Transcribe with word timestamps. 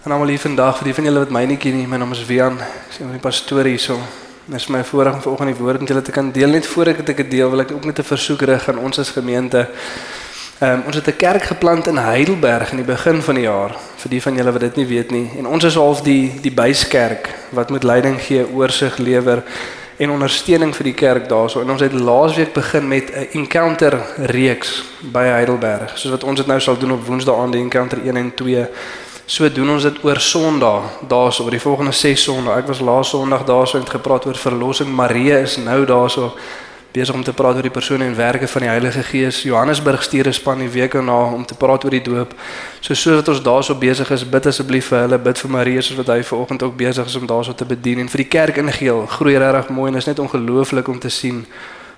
En 0.00 0.12
almal 0.12 0.30
hier 0.32 0.40
vandag, 0.40 0.78
vir 0.78 0.86
die 0.88 0.94
van 0.96 1.04
julle 1.04 1.20
wat 1.20 1.32
my 1.36 1.42
nie 1.44 1.58
ken 1.60 1.74
nie, 1.76 1.84
my 1.84 1.98
naam 2.00 2.14
is 2.14 2.22
Wian. 2.24 2.54
Ek 2.56 2.86
is 2.88 2.98
een 3.02 3.10
van 3.10 3.18
die 3.18 3.20
pastore 3.20 3.68
hierso. 3.68 3.98
Dit 4.46 4.56
is 4.56 4.70
my 4.72 4.80
voorreg 4.88 5.18
om 5.18 5.20
vanoggend 5.20 5.50
die 5.52 5.58
woord 5.58 5.82
met 5.84 5.90
julle 5.92 6.02
te 6.06 6.14
kan 6.16 6.30
deel. 6.32 6.54
Net 6.56 6.64
voor 6.72 6.88
ek 6.94 7.02
dit 7.04 7.20
deel, 7.28 7.50
wil 7.52 7.60
ek 7.60 7.74
ook 7.74 7.84
net 7.84 8.00
'n 8.00 8.08
versoek 8.08 8.40
rig 8.48 8.68
aan 8.68 8.78
ons 8.78 8.98
as 8.98 9.10
gemeente. 9.12 9.68
Ehm 10.60 10.86
ons 10.86 10.96
het 10.96 11.06
'n 11.06 11.16
kerk 11.16 11.42
geplant 11.42 11.86
in 11.86 11.98
Heidelberg 11.98 12.70
in 12.70 12.76
die 12.76 12.86
begin 12.86 13.20
van 13.22 13.34
die 13.34 13.44
jaar. 13.44 13.76
Vir 13.96 14.10
die 14.10 14.22
van 14.22 14.36
julle 14.36 14.52
wat 14.52 14.60
dit 14.60 14.76
nie 14.76 14.86
weet 14.86 15.10
nie. 15.10 15.30
En 15.38 15.46
ons 15.46 15.64
is 15.64 15.74
half 15.74 16.00
die 16.00 16.32
die 16.40 16.54
byskerk 16.54 17.28
wat 17.50 17.70
moet 17.70 17.84
leiding 17.84 18.20
gee, 18.20 18.46
oorsig 18.54 18.96
lewer 18.96 19.42
en 19.98 20.10
ondersteuning 20.10 20.74
vir 20.76 20.84
die 20.84 20.94
kerk 20.94 21.28
daarso. 21.28 21.60
En 21.60 21.70
ons 21.70 21.80
het 21.80 21.92
laasweek 21.92 22.52
begin 22.52 22.88
met 22.88 23.12
'n 23.12 23.28
encounter 23.32 24.00
reeks 24.16 24.82
by 25.00 25.24
Heidelberg. 25.24 25.98
Soos 25.98 26.10
wat 26.10 26.24
ons 26.24 26.36
dit 26.36 26.46
nou 26.46 26.60
sal 26.60 26.78
doen 26.78 26.92
op 26.92 27.06
Woensdae 27.06 27.36
aand, 27.36 27.52
die 27.52 27.60
encounter 27.60 27.98
1 27.98 28.16
en 28.16 28.34
2. 28.34 28.68
So 29.30 29.46
doen 29.52 29.68
ons 29.70 29.84
dit 29.86 29.98
oor 30.02 30.18
Sondag, 30.18 30.82
daarso 31.06 31.44
oor 31.44 31.54
die 31.54 31.60
volgende 31.62 31.92
6 31.94 32.22
Sondae. 32.22 32.56
Ek 32.58 32.66
was 32.66 32.80
laas 32.82 33.12
Sondag 33.12 33.44
daarso 33.46 33.76
en 33.78 33.84
het 33.84 33.92
gepraat 33.92 34.24
oor 34.26 34.34
verlossing. 34.34 34.90
Marie 34.90 35.30
is 35.36 35.54
nou 35.62 35.84
daarso 35.86 36.32
besig 36.90 37.14
om 37.14 37.22
te 37.22 37.32
praat 37.32 37.54
oor 37.54 37.68
die 37.68 37.70
persoon 37.70 38.02
en 38.02 38.16
werke 38.18 38.48
van 38.50 38.66
die 38.66 38.70
Heilige 38.72 39.04
Gees. 39.06 39.44
Johannesburg 39.46 40.02
stuur 40.02 40.26
'n 40.26 40.32
span 40.32 40.58
die 40.58 40.68
week 40.68 40.92
daarna 40.98 41.30
om 41.30 41.46
te 41.46 41.54
praat 41.54 41.84
oor 41.84 41.90
die 41.90 42.02
doop. 42.02 42.34
So 42.80 42.94
soos 42.94 43.28
ons 43.28 43.42
daarso 43.42 43.74
besig 43.74 44.10
is, 44.10 44.28
bid 44.28 44.46
asseblief 44.46 44.86
vir 44.86 44.98
hulle, 44.98 45.18
bid 45.18 45.38
vir 45.38 45.50
Marie 45.50 45.80
soos 45.80 45.96
wat 45.96 46.06
hy 46.06 46.22
vanoggend 46.22 46.62
ook 46.62 46.76
besig 46.76 47.06
is 47.06 47.16
om 47.16 47.26
daarso 47.26 47.54
te 47.54 47.64
bedien 47.64 47.98
en 47.98 48.08
vir 48.08 48.18
die 48.18 48.28
kerk 48.28 48.56
in 48.56 48.72
geheel. 48.72 49.06
Groei 49.06 49.38
regtig 49.38 49.68
mooi 49.68 49.90
en 49.90 49.96
is 49.96 50.06
net 50.06 50.18
ongelooflik 50.18 50.88
om 50.88 50.98
te 50.98 51.08
sien 51.08 51.46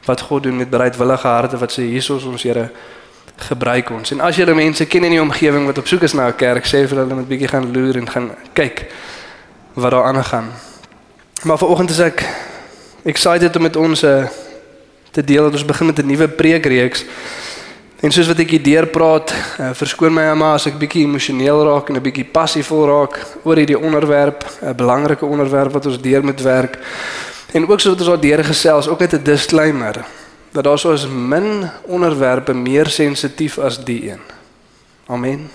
wat 0.04 0.20
God 0.20 0.42
doen 0.42 0.56
met 0.56 0.70
bereidwillige 0.70 1.26
harte 1.26 1.56
wat 1.56 1.72
sê 1.72 1.82
Jesus 1.82 2.24
ons 2.24 2.42
Here 2.42 2.70
gebruik 3.36 3.90
ons. 3.90 4.10
En 4.10 4.20
as 4.20 4.36
julle 4.36 4.54
mense 4.54 4.86
ken 4.86 5.04
in 5.04 5.16
die 5.16 5.22
omgewing 5.22 5.66
wat 5.66 5.78
op 5.78 5.86
soek 5.86 6.02
is 6.02 6.12
na 6.12 6.28
'n 6.28 6.36
kerk, 6.36 6.64
sê 6.66 6.86
vir 6.88 6.98
hulle 6.98 7.14
met 7.14 7.28
bietjie 7.28 7.48
gaan 7.48 7.72
loer 7.72 7.96
en 7.96 8.08
gaan 8.08 8.30
kyk 8.52 8.86
wat 9.74 9.90
daar 9.90 10.04
aangaan. 10.04 10.52
Maar 11.42 11.58
vanoggend 11.58 11.90
is 11.90 11.98
ek 11.98 12.24
excited 13.04 13.56
om 13.56 13.62
met 13.62 13.76
ons 13.76 14.02
uh, 14.02 14.26
te 15.10 15.24
deel 15.24 15.42
dat 15.42 15.52
ons 15.52 15.64
begin 15.64 15.86
met 15.86 15.98
'n 15.98 16.06
nuwe 16.06 16.28
preekreeks. 16.28 17.04
En 18.00 18.10
soos 18.10 18.26
wat 18.26 18.38
ek 18.38 18.50
hier 18.50 18.62
deur 18.62 18.86
praat, 18.86 19.34
uh, 19.60 19.70
verskoon 19.72 20.14
my 20.14 20.22
mamma 20.22 20.54
as 20.54 20.66
ek 20.66 20.78
bietjie 20.78 21.04
emosioneel 21.06 21.64
raak 21.64 21.88
en 21.88 21.96
'n 21.96 22.02
bietjie 22.02 22.24
passievol 22.24 22.86
raak 22.86 23.26
oor 23.42 23.56
hierdie 23.56 23.78
onderwerp, 23.78 24.44
'n 24.62 24.76
belangrike 24.76 25.26
onderwerp 25.26 25.72
wat 25.72 25.86
ons 25.86 26.00
deur 26.00 26.24
moet 26.24 26.40
werk. 26.40 26.78
En 27.52 27.68
ook 27.68 27.80
soos 27.80 27.92
wat 27.92 28.00
ons 28.00 28.08
daar 28.08 28.20
deur 28.20 28.44
gesels, 28.44 28.88
ook 28.88 28.98
net 28.98 29.12
'n 29.12 29.22
disclaimer 29.22 30.04
dat 30.52 30.64
daar 30.64 30.78
soos 30.78 31.06
min 31.08 31.70
onderwerpe 31.82 32.52
meer 32.52 32.86
sensitief 32.86 33.58
as 33.58 33.84
die 33.84 34.10
een. 34.10 34.20
Amen. 35.06 35.50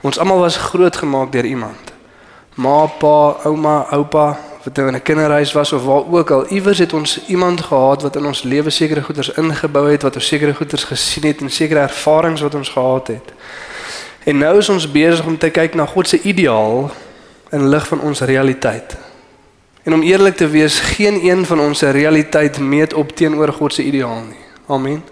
Ons 0.00 0.18
almal 0.18 0.38
was 0.38 0.56
grootgemaak 0.56 1.32
deur 1.32 1.44
iemand. 1.44 1.92
Ma, 2.54 2.86
pa, 2.86 3.36
ouma, 3.44 3.86
oupa, 3.90 4.38
wat 4.64 4.76
nou 4.76 4.88
in 4.88 4.94
'n 4.94 5.02
kinderhuis 5.02 5.52
was 5.52 5.72
of 5.72 5.84
waar 5.84 6.04
ook 6.10 6.30
al, 6.30 6.46
iewers 6.46 6.78
het 6.78 6.92
ons 6.92 7.26
iemand 7.26 7.60
gehad 7.60 8.02
wat 8.02 8.16
in 8.16 8.26
ons 8.26 8.42
lewe 8.42 8.70
sekere 8.70 9.02
goeders 9.02 9.32
ingebou 9.32 9.90
het, 9.90 10.02
wat 10.02 10.14
ons 10.14 10.26
sekere 10.26 10.54
goeders 10.54 10.84
gesien 10.84 11.24
het 11.24 11.40
en 11.40 11.50
sekere 11.50 11.80
ervarings 11.80 12.40
wat 12.40 12.54
ons 12.54 12.68
gehad 12.68 13.06
het. 13.06 13.32
En 14.24 14.38
nou 14.38 14.58
is 14.58 14.68
ons 14.68 14.90
besig 14.90 15.26
om 15.26 15.38
te 15.38 15.50
kyk 15.50 15.74
na 15.74 15.86
God 15.86 16.08
se 16.08 16.20
ideaal 16.20 16.90
in 17.50 17.68
lig 17.68 17.86
van 17.86 18.00
ons 18.00 18.20
realiteit. 18.20 18.96
En 19.84 19.94
om 19.94 20.02
eerlik 20.02 20.36
te 20.36 20.48
wees, 20.48 20.78
geen 20.80 21.24
een 21.28 21.46
van 21.46 21.60
ons 21.60 21.78
se 21.78 21.90
realiteit 21.90 22.58
meet 22.58 22.94
op 22.94 23.16
teenoor 23.16 23.52
God 23.52 23.74
se 23.74 23.82
ideaal 23.82 24.22
nie. 24.28 24.44
Amen. 24.66 25.04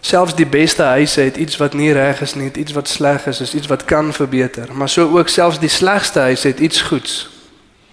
Selfs 0.00 0.34
die 0.34 0.46
beste 0.46 0.82
huise 0.82 1.20
het 1.20 1.36
iets 1.36 1.56
wat 1.56 1.74
nie 1.74 1.92
reg 1.92 2.20
is 2.20 2.34
nie, 2.34 2.52
iets 2.52 2.72
wat 2.72 2.88
sleg 2.88 3.26
is, 3.26 3.40
is 3.40 3.54
iets 3.54 3.66
wat 3.66 3.84
kan 3.84 4.12
verbeter. 4.12 4.68
Maar 4.72 4.88
so 4.88 5.18
ook 5.18 5.28
selfs 5.28 5.58
die 5.58 5.68
slegste 5.68 6.20
huis 6.20 6.42
het 6.42 6.60
iets 6.60 6.82
goeds. 6.82 7.28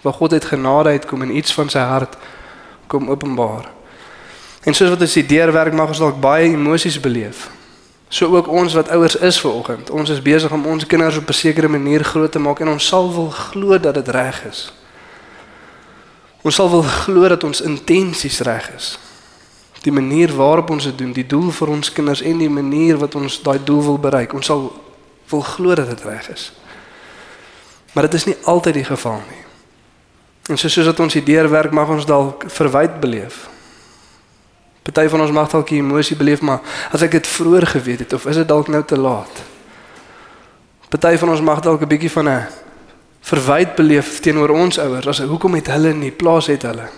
Waar 0.01 0.13
God 0.13 0.33
uit 0.33 0.45
genade 0.45 0.89
uitkom 0.89 1.21
en 1.21 1.35
iets 1.35 1.53
van 1.53 1.69
sy 1.69 1.79
hart 1.79 2.13
kom 2.87 3.09
openbaar. 3.09 3.71
En 4.63 4.73
soos 4.73 4.89
wat 4.89 5.01
ons 5.01 5.17
die 5.17 5.25
deurwerk 5.25 5.73
mag 5.73 5.87
ons 5.87 6.03
dalk 6.03 6.21
baie 6.21 6.51
emosies 6.53 6.99
beleef. 6.99 7.49
So 8.07 8.35
ook 8.35 8.47
ons 8.47 8.73
wat 8.73 8.89
ouers 8.93 9.15
is 9.15 9.41
vanoggend. 9.41 9.89
Ons 9.89 10.09
is 10.09 10.21
besig 10.21 10.51
om 10.51 10.65
ons 10.65 10.85
kinders 10.85 11.17
op 11.17 11.29
'n 11.29 11.33
sekere 11.33 11.67
manier 11.67 12.03
groot 12.03 12.31
te 12.31 12.39
maak 12.39 12.59
en 12.59 12.67
ons 12.67 12.87
sal 12.87 13.13
wil 13.13 13.29
glo 13.29 13.79
dat 13.79 13.93
dit 13.93 14.07
reg 14.07 14.45
is. 14.45 14.73
Ons 16.43 16.55
sal 16.59 16.69
wil 16.69 16.83
glo 16.83 17.27
dat 17.31 17.43
ons 17.47 17.63
intensies 17.63 18.41
reg 18.43 18.67
is. 18.75 18.97
Die 19.83 19.91
manier 19.91 20.31
waarop 20.35 20.69
ons 20.75 20.83
dit 20.83 20.97
doen, 20.97 21.13
die 21.15 21.27
doel 21.27 21.51
vir 21.51 21.71
ons 21.71 21.91
kinders 21.91 22.21
en 22.23 22.39
die 22.39 22.51
manier 22.51 22.99
wat 22.99 23.15
ons 23.15 23.39
daai 23.43 23.59
doel 23.63 23.81
wil 23.83 23.99
bereik, 23.99 24.35
ons 24.35 24.51
sal 24.51 24.67
wil 25.31 25.41
glo 25.41 25.75
dat 25.75 25.87
dit 25.87 26.03
reg 26.07 26.29
is. 26.31 26.51
Maar 27.93 28.07
dit 28.09 28.19
is 28.19 28.27
nie 28.27 28.37
altyd 28.49 28.79
die 28.81 28.87
geval 28.87 29.21
nie. 29.29 29.41
En 30.51 30.59
so 30.59 30.67
soos 30.67 30.89
dat 30.89 30.99
ons 30.99 31.15
die 31.15 31.23
deurwerk 31.23 31.71
mag 31.71 31.91
ons 31.91 32.07
dalk 32.07 32.43
verwyd 32.51 32.99
beleef. 32.99 33.45
Party 34.83 35.07
van 35.07 35.23
ons 35.23 35.31
mag 35.31 35.47
dalk 35.51 35.69
die 35.71 35.79
emosie 35.79 36.17
beleef, 36.19 36.41
maar 36.43 36.59
as 36.91 37.05
ek 37.05 37.15
dit 37.15 37.27
vroeër 37.27 37.69
geweet 37.77 38.03
het 38.03 38.15
of 38.17 38.27
is 38.27 38.41
dit 38.41 38.47
dalk 38.47 38.67
nou 38.67 38.83
te 38.83 38.99
laat? 38.99 39.43
Party 40.91 41.15
van 41.21 41.31
ons 41.31 41.41
mag 41.41 41.63
dalk 41.63 41.81
'n 41.81 41.87
bietjie 41.87 42.11
van 42.11 42.27
'n 42.29 42.62
verwyd 43.23 43.75
beleef 43.75 44.19
teenoor 44.19 44.51
ons 44.53 44.79
ouers. 44.79 45.07
As 45.07 45.21
hoekom 45.23 45.55
het 45.55 45.71
hulle 45.71 45.93
nie 45.95 46.11
plaas 46.11 46.49
het 46.51 46.65
hulle? 46.67 46.89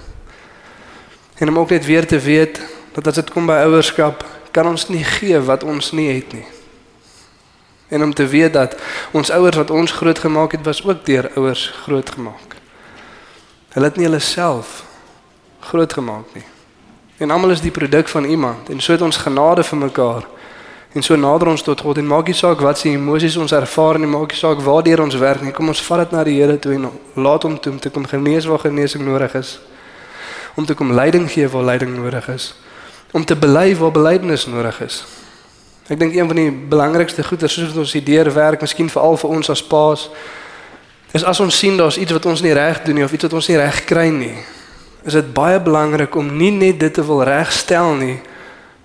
En 1.38 1.52
om 1.52 1.60
ook 1.60 1.70
net 1.70 1.86
weer 1.86 2.08
te 2.08 2.20
weet 2.20 2.62
dat 2.96 3.08
as 3.08 3.20
dit 3.20 3.30
kom 3.30 3.46
by 3.46 3.60
ouerskap, 3.68 4.24
kan 4.56 4.68
ons 4.68 4.88
nie 4.88 5.04
gee 5.04 5.40
wat 5.44 5.64
ons 5.64 5.92
nie 5.92 6.08
het 6.14 6.34
nie. 6.34 6.46
En 7.88 8.04
om 8.04 8.14
te 8.14 8.28
weet 8.28 8.54
dat 8.54 8.76
ons 9.12 9.30
ouers 9.30 9.56
wat 9.56 9.72
ons 9.72 9.92
grootgemaak 9.92 10.52
het, 10.52 10.66
was 10.66 10.84
ook 10.84 11.06
deur 11.06 11.30
ouers 11.36 11.68
grootgemaak. 11.84 12.56
Hulle 13.76 13.92
het 13.92 13.98
nie 14.00 14.08
hulle 14.08 14.24
self 14.24 14.84
grootgemaak 15.60 16.34
nie. 16.34 16.46
En 17.18 17.32
almal 17.32 17.52
is 17.56 17.62
die 17.62 17.72
produk 17.72 18.08
van 18.08 18.24
iemand 18.24 18.70
en 18.70 18.80
so 18.82 18.92
het 18.92 19.04
ons 19.04 19.18
genade 19.18 19.64
vir 19.64 19.78
mekaar. 19.78 20.26
En 20.96 21.04
so 21.04 21.16
nader 21.20 21.50
ons 21.52 21.62
tot 21.62 21.82
God 21.84 21.98
en 22.00 22.08
maak 22.08 22.30
nie 22.32 22.38
saak 22.38 22.62
wat 22.64 22.80
se 22.80 22.88
emosies 22.88 23.36
ons 23.36 23.52
ervaar 23.52 23.98
nie, 24.00 24.08
maak 24.08 24.32
nie 24.32 24.40
saak 24.40 24.62
waardeur 24.64 25.02
ons 25.04 25.18
werk 25.20 25.42
nie. 25.44 25.52
Kom 25.52 25.68
ons 25.68 25.82
vat 25.84 26.06
dit 26.06 26.14
na 26.16 26.22
die 26.24 26.38
Here 26.38 26.56
toe 26.56 26.72
en 26.78 26.86
laat 27.20 27.44
hom 27.44 27.58
toe 27.60 27.74
om 27.74 27.80
te 27.84 27.90
kom 27.92 28.06
genees 28.08 28.48
waar 28.48 28.62
genesing 28.64 29.04
nodig 29.04 29.36
is. 29.36 29.58
Om 30.56 30.66
te 30.66 30.74
kom 30.74 30.94
leiding 30.96 31.28
gee 31.32 31.50
waar 31.52 31.68
leiding 31.68 31.98
nodig 31.98 32.30
is. 32.32 32.54
Om 33.12 33.26
te 33.28 33.36
bely 33.36 33.74
waar 33.76 33.92
belydenis 33.92 34.46
nodig 34.48 34.80
is. 34.86 35.02
Ek 35.92 36.00
dink 36.00 36.16
een 36.16 36.32
van 36.32 36.40
die 36.40 36.52
belangrikste 36.72 37.26
goeie 37.28 37.50
soos 37.52 37.74
wat 37.74 37.82
ons 37.84 37.94
hierdeur 37.94 38.32
werk, 38.34 38.64
miskien 38.64 38.88
veral 38.90 39.20
vir 39.20 39.34
ons 39.36 39.52
as 39.52 39.62
paas, 39.62 40.08
is 41.12 41.28
as 41.28 41.40
ons 41.44 41.60
sien 41.60 41.76
daar's 41.78 42.00
iets 42.00 42.16
wat 42.16 42.26
ons 42.26 42.42
nie 42.42 42.56
reg 42.56 42.80
doen 42.88 42.98
nie 42.98 43.04
of 43.04 43.12
iets 43.12 43.28
wat 43.28 43.36
ons 43.36 43.52
nie 43.52 43.60
reg 43.60 43.84
kry 43.86 44.08
nie. 44.16 44.34
Is 45.04 45.20
dit 45.20 45.28
baie 45.36 45.60
belangrik 45.60 46.16
om 46.16 46.32
nie 46.40 46.50
net 46.56 46.80
dit 46.80 46.96
te 46.96 47.04
wil 47.04 47.22
regstel 47.28 47.94
nie, 48.00 48.18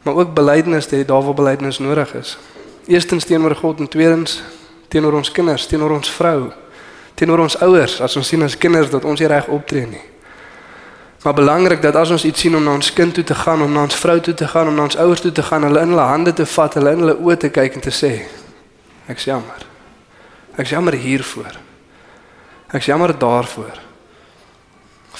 maar 0.03 0.15
ook 0.15 0.35
belydenis 0.35 0.87
te 0.87 0.97
hê 0.97 1.05
daar 1.05 1.23
waar 1.23 1.35
belydenis 1.35 1.79
nodig 1.79 2.15
is. 2.15 2.39
Eerstens 2.87 3.25
teenoor 3.25 3.57
God 3.57 3.79
en 3.79 3.89
tweedens 3.89 4.43
teenoor 4.89 5.13
ons 5.13 5.33
kinders, 5.33 5.67
teenoor 5.67 5.91
ons 5.91 6.11
vrou, 6.11 6.51
teenoor 7.15 7.45
ons 7.45 7.59
ouers 7.63 8.01
as 8.01 8.17
ons 8.17 8.27
sien 8.27 8.43
as 8.43 8.59
kinders 8.59 8.91
dat 8.91 9.05
ons 9.05 9.21
nie 9.21 9.29
reg 9.29 9.47
optree 9.47 9.87
nie. 9.87 10.03
Maar 11.23 11.35
belangrik 11.37 11.83
dat 11.83 11.97
as 12.01 12.11
ons 12.11 12.25
iets 12.25 12.41
sien 12.41 12.57
om 12.57 12.65
na 12.65 12.73
ons 12.79 12.93
kind 12.97 13.15
toe 13.15 13.25
te 13.25 13.35
gaan, 13.35 13.63
om 13.63 13.73
na 13.73 13.83
ons 13.85 13.95
vrou 13.95 14.17
toe 14.21 14.35
te 14.35 14.49
gaan, 14.49 14.69
om 14.69 14.75
na 14.75 14.87
ons 14.89 14.97
ouers 14.97 15.21
toe 15.21 15.33
te 15.33 15.43
gaan, 15.45 15.67
hulle 15.69 15.83
in 15.85 15.93
hulle 15.93 16.07
hande 16.09 16.33
te 16.33 16.47
vat, 16.49 16.75
hulle 16.75 16.95
in 16.97 17.05
hulle 17.05 17.17
oë 17.21 17.37
te 17.45 17.51
kyk 17.53 17.77
en 17.77 17.85
te 17.85 17.93
sê 17.93 18.15
ek's 19.11 19.27
jammer. 19.29 19.67
Ek's 20.57 20.71
jammer 20.71 20.95
hiervoor. 20.97 21.59
Ek's 22.73 22.87
jammer 22.87 23.13
daarvoor. 23.19 23.90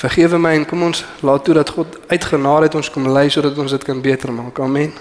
Vergewe 0.01 0.39
my 0.41 0.55
en 0.57 0.65
kom 0.65 0.83
ons 0.87 1.03
laat 1.21 1.45
toe 1.45 1.55
dat 1.55 1.69
God 1.77 1.99
uit 2.09 2.25
genade 2.25 2.71
het 2.71 2.75
ons 2.79 2.89
kom 2.91 3.09
lei 3.13 3.29
sodat 3.29 3.59
ons 3.59 3.71
dit 3.71 3.83
kan 3.85 4.01
beter 4.01 4.33
maak. 4.33 4.59
Amen. 4.61 4.95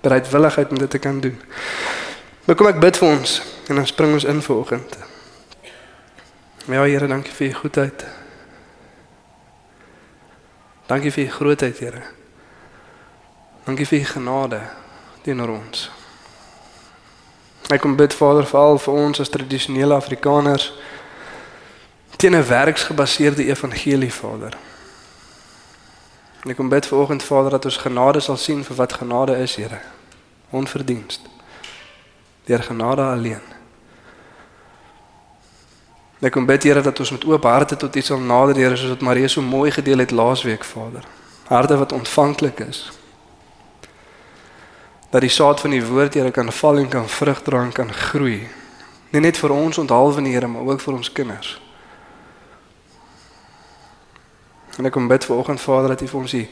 Bereidwilligheid 0.00 0.70
om 0.70 0.78
dit 0.78 0.90
te 0.90 0.98
kan 0.98 1.20
doen. 1.20 1.38
Maar 2.44 2.56
kom 2.56 2.68
ek 2.68 2.80
bid 2.80 3.00
vir 3.00 3.08
ons 3.08 3.38
en 3.68 3.80
dan 3.80 3.88
spring 3.88 4.12
ons 4.12 4.28
in 4.28 4.42
vanoggend. 4.44 4.98
Ja 6.68 6.84
Here, 6.84 7.08
dankie 7.08 7.32
vir 7.32 7.48
u 7.48 7.52
goedheid. 7.62 8.04
Dankie 10.86 11.12
vir 11.12 11.24
u 11.24 11.30
grootheid, 11.30 11.78
Here. 11.78 12.02
Dankie 13.64 13.86
vir 13.86 13.98
u 13.98 14.04
genade 14.04 14.60
teenoor 15.24 15.54
ons. 15.56 15.88
Ek 17.72 17.80
kom 17.80 17.96
bid 17.96 18.12
Vader 18.16 18.44
veral 18.48 18.78
vir 18.80 19.00
ons 19.00 19.20
as 19.20 19.32
tradisionele 19.32 19.96
Afrikaners 19.96 20.70
teen 22.18 22.34
'n 22.34 22.46
werksgebaseerde 22.46 23.44
evangelie 23.46 24.12
Vader. 24.12 24.56
En 26.42 26.50
ek 26.50 26.56
kom 26.56 26.68
bid 26.68 26.86
vanoggend 26.86 27.22
Vader 27.22 27.50
dat 27.50 27.64
ons 27.64 27.76
genade 27.76 28.20
sal 28.20 28.36
sien 28.36 28.64
vir 28.64 28.76
wat 28.76 28.92
genade 28.92 29.36
is, 29.36 29.54
Here. 29.56 29.78
Onverdienst. 30.50 31.20
Deur 32.44 32.62
genade 32.62 33.02
alleen. 33.02 33.42
Ek 36.18 36.32
kom 36.32 36.46
bid 36.46 36.62
Here 36.62 36.80
dat 36.80 36.98
ons 36.98 37.10
met 37.10 37.24
oop 37.24 37.42
harte 37.42 37.76
tot 37.76 37.96
U 37.96 38.00
sal 38.00 38.18
nader, 38.18 38.56
Here, 38.56 38.76
soos 38.76 38.88
wat 38.88 39.00
Maria 39.00 39.28
so 39.28 39.42
mooi 39.42 39.70
gedeel 39.70 39.98
het 39.98 40.10
laasweek, 40.10 40.64
Vader. 40.64 41.04
Harte 41.44 41.76
wat 41.76 41.92
ontvanklik 41.92 42.58
is. 42.60 42.90
Dat 45.10 45.20
die 45.20 45.30
saad 45.30 45.60
van 45.60 45.70
die 45.70 45.84
woord 45.86 46.14
Here 46.14 46.30
kan 46.30 46.52
val 46.52 46.78
en 46.78 46.88
kan 46.88 47.08
vrug 47.08 47.42
dra 47.42 47.62
en 47.62 47.72
kan 47.72 47.92
groei. 47.92 48.48
Nie 49.10 49.20
net 49.20 49.38
vir 49.38 49.50
ons 49.50 49.78
onthaalwe 49.78 50.28
Here, 50.28 50.46
maar 50.46 50.62
ook 50.62 50.80
vir 50.80 50.94
ons 50.94 51.12
kinders. 51.12 51.67
En 54.78 54.86
ek 54.86 54.94
kom 54.94 55.08
bid 55.10 55.24
vir 55.26 55.36
oggend 55.36 55.60
Vader 55.60 55.94
dat 55.94 56.02
U 56.06 56.08
vir 56.12 56.20
ons 56.20 56.34
die 56.36 56.46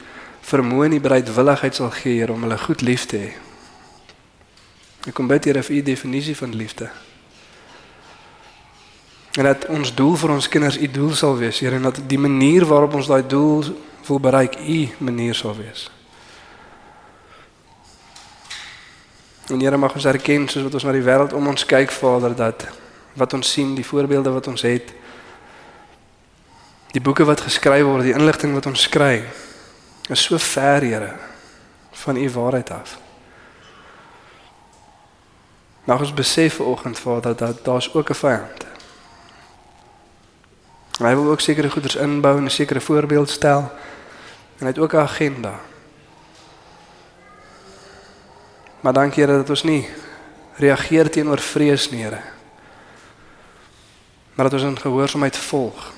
vermoë 0.47 0.89
en 0.89 0.95
die 0.97 1.03
bereidwilligheid 1.03 1.75
sal 1.75 1.91
gee 1.95 2.19
Here 2.19 2.33
om 2.33 2.43
hulle 2.43 2.57
goed 2.59 2.83
lief 2.83 3.07
te 3.07 3.21
hê. 3.23 3.29
Ek 5.07 5.15
kom 5.15 5.29
bid 5.31 5.47
Here 5.47 5.63
vir 5.63 5.79
U 5.79 5.83
definisie 5.87 6.35
van 6.35 6.55
liefde. 6.55 6.89
En 9.37 9.45
dat 9.47 9.67
ons 9.71 9.93
doel 9.95 10.15
vir 10.17 10.33
ons 10.33 10.49
kinders 10.49 10.79
U 10.81 10.89
doel 10.91 11.13
sal 11.15 11.37
wees, 11.39 11.61
Here, 11.63 11.79
en 11.79 11.87
dat 11.87 12.01
die 12.09 12.19
manier 12.19 12.65
waarop 12.67 12.99
ons 12.99 13.07
daai 13.07 13.23
doel 13.23 13.63
wil 14.07 14.19
bereik 14.19 14.59
U 14.59 14.79
manier 14.97 15.35
sal 15.35 15.55
wees. 15.55 15.87
En 19.47 19.61
Here 19.63 19.77
mag 19.79 19.95
ons 19.95 20.05
erken 20.09 20.49
soos 20.51 20.67
wat 20.67 20.75
ons 20.75 20.83
na 20.83 20.95
die 20.95 21.05
wêreld 21.05 21.35
om 21.37 21.47
ons 21.47 21.63
kyk, 21.65 21.95
Vader, 21.95 22.35
dat 22.35 22.67
wat 23.17 23.33
ons 23.33 23.51
sien, 23.51 23.71
die 23.75 23.85
voorbeelde 23.87 24.33
wat 24.35 24.47
ons 24.51 24.61
het, 24.67 24.91
die 26.91 27.01
boeke 27.01 27.25
wat 27.27 27.41
geskryf 27.41 27.83
word, 27.83 28.03
die 28.07 28.15
inligting 28.15 28.53
wat 28.53 28.65
ons 28.65 28.87
kry, 28.89 29.23
is 30.09 30.23
so 30.23 30.37
ver, 30.37 30.81
Here, 30.81 31.13
van 31.91 32.15
U 32.15 32.29
waarheid 32.31 32.71
af. 32.71 32.97
Mag 35.87 35.99
ons 35.99 36.13
besef 36.13 36.59
vanoggend, 36.59 36.99
Vader, 36.99 37.35
dat 37.35 37.65
daar's 37.65 37.93
ook 37.93 38.09
'n 38.09 38.13
vyand. 38.13 38.65
Hy 40.99 41.13
wil 41.15 41.31
ook 41.31 41.39
sekere 41.39 41.69
goeders 41.69 41.95
inbou 41.95 42.37
en 42.37 42.43
'n 42.43 42.49
sekere 42.49 42.81
voorbeeld 42.81 43.29
stel. 43.29 43.71
En 44.57 44.65
hy 44.65 44.67
het 44.67 44.79
ook 44.79 44.93
'n 44.93 44.97
agenda. 44.97 45.59
Maar 48.79 48.93
dankie 48.93 49.23
Here 49.23 49.37
dat 49.37 49.49
ons 49.49 49.63
nie 49.63 49.89
reageer 50.55 51.09
teenoor 51.09 51.39
vrees 51.39 51.89
nie, 51.89 52.03
Here. 52.03 52.21
Maar 54.33 54.49
dat 54.49 54.53
ons 54.53 54.63
in 54.63 54.79
gehoorsaamheid 54.79 55.37
volg 55.37 55.95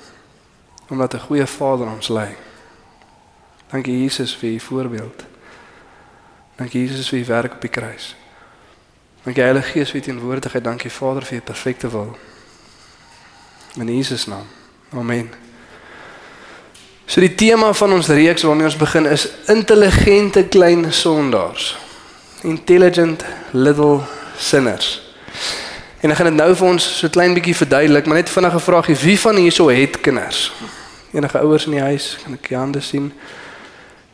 omdat 0.90 1.14
'n 1.14 1.18
goeie 1.18 1.46
Vader 1.46 1.86
ons 1.86 2.08
lei. 2.08 2.36
Dankie 3.70 4.00
Jesus 4.02 4.36
vir 4.36 4.50
u 4.50 4.60
voorbeeld. 4.60 5.24
Dankie 6.56 6.86
Jesus 6.86 7.08
vir 7.08 7.18
u 7.18 7.24
werk 7.24 7.52
op 7.52 7.60
die 7.60 7.70
kruis. 7.70 8.16
Dankie 9.22 9.42
Heilige 9.42 9.70
Gees 9.70 9.90
vir 9.90 10.00
u 10.00 10.02
teenwoordigheid. 10.02 10.64
Dankie 10.64 10.90
Vader 10.90 11.22
vir 11.22 11.36
u 11.36 11.40
perfekte 11.40 11.90
wil. 11.90 12.18
In 13.76 13.96
Jesus 13.96 14.26
naam. 14.26 14.46
Amen. 14.92 15.30
So 17.04 17.20
die 17.20 17.34
tema 17.34 17.72
van 17.72 17.92
ons 17.92 18.06
reeks 18.06 18.42
waarmee 18.42 18.64
ons 18.64 18.76
begin 18.76 19.06
is 19.06 19.28
intelligente 19.46 20.44
klein 20.44 20.92
sondaars. 20.92 21.78
Intelligent 22.42 23.24
little 23.50 24.00
sinners. 24.36 25.02
En 26.00 26.10
ek 26.10 26.16
gaan 26.16 26.30
dit 26.30 26.34
nou 26.34 26.54
vir 26.56 26.66
ons 26.66 26.84
so 26.98 27.08
klein 27.12 27.34
bietjie 27.36 27.56
verduidelik, 27.56 28.06
maar 28.06 28.22
net 28.22 28.30
vinnige 28.30 28.60
vraagie, 28.60 28.96
wie 28.96 29.18
van 29.20 29.36
hierso 29.36 29.68
het 29.68 30.00
kinders? 30.00 30.52
Enige 31.12 31.38
ouers 31.38 31.66
in 31.66 31.72
die 31.72 31.80
huis, 31.82 32.18
kan 32.22 32.36
ek 32.36 32.48
die 32.48 32.56
hande 32.56 32.80
sien? 32.80 33.12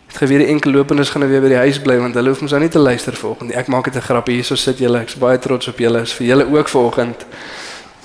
Het 0.06 0.16
geweet 0.16 0.46
die 0.46 0.48
enkel 0.48 0.72
lopendes 0.72 1.10
gaan 1.12 1.20
nou 1.20 1.30
weer 1.30 1.42
by 1.44 1.50
die 1.52 1.58
huis 1.66 1.80
bly 1.82 1.98
want 2.00 2.14
hulle 2.16 2.32
hoef 2.32 2.40
mos 2.40 2.54
nou 2.54 2.62
nie 2.62 2.70
te 2.72 2.80
luister 2.80 3.16
vanoggend 3.16 3.50
nie. 3.50 3.58
Ek 3.58 3.68
maak 3.68 3.84
dit 3.84 3.96
'n 3.96 4.06
grap 4.06 4.26
hierso 4.26 4.56
sit 4.56 4.78
julle. 4.78 5.00
Ek's 5.00 5.18
baie 5.18 5.38
trots 5.38 5.68
op 5.68 5.78
julle. 5.78 6.00
Is 6.00 6.12
vir 6.12 6.26
julle 6.26 6.46
ook 6.48 6.68
vanoggend. 6.68 7.26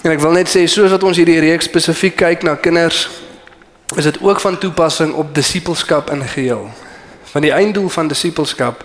En 0.04 0.12
ek 0.12 0.20
wil 0.20 0.32
net 0.32 0.50
sê 0.50 0.68
soos 0.68 0.92
wat 0.92 1.04
ons 1.04 1.18
hierdie 1.18 1.40
reeks 1.40 1.66
spesifiek 1.66 2.16
kyk 2.16 2.44
na 2.44 2.56
kinders, 2.56 3.10
is 3.96 4.04
dit 4.04 4.22
ook 4.22 4.40
van 4.40 4.58
toepassing 4.58 5.14
op 5.14 5.36
disippelskap 5.36 6.10
in 6.12 6.24
geheel. 6.24 6.70
Want 7.32 7.46
die 7.46 7.54
einddoel 7.54 7.90
van 7.90 8.08
disippelskap 8.08 8.84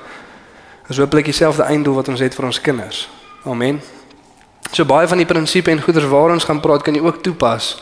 is 0.88 0.99
hopelik 0.99 1.25
dieselfde 1.25 1.62
einddoel 1.62 1.94
wat 1.94 2.08
ons 2.08 2.20
het 2.20 2.35
vir 2.35 2.44
ons 2.44 2.61
kinders. 2.61 3.08
Amen. 3.44 3.81
So 4.70 4.85
baie 4.85 5.08
van 5.08 5.17
die 5.17 5.26
prinsipe 5.26 5.70
en 5.70 5.82
goeders 5.82 6.06
waar 6.06 6.31
ons 6.31 6.44
gaan 6.44 6.61
praat 6.61 6.82
kan 6.82 6.94
jy 6.94 7.00
ook 7.00 7.23
toepas 7.23 7.76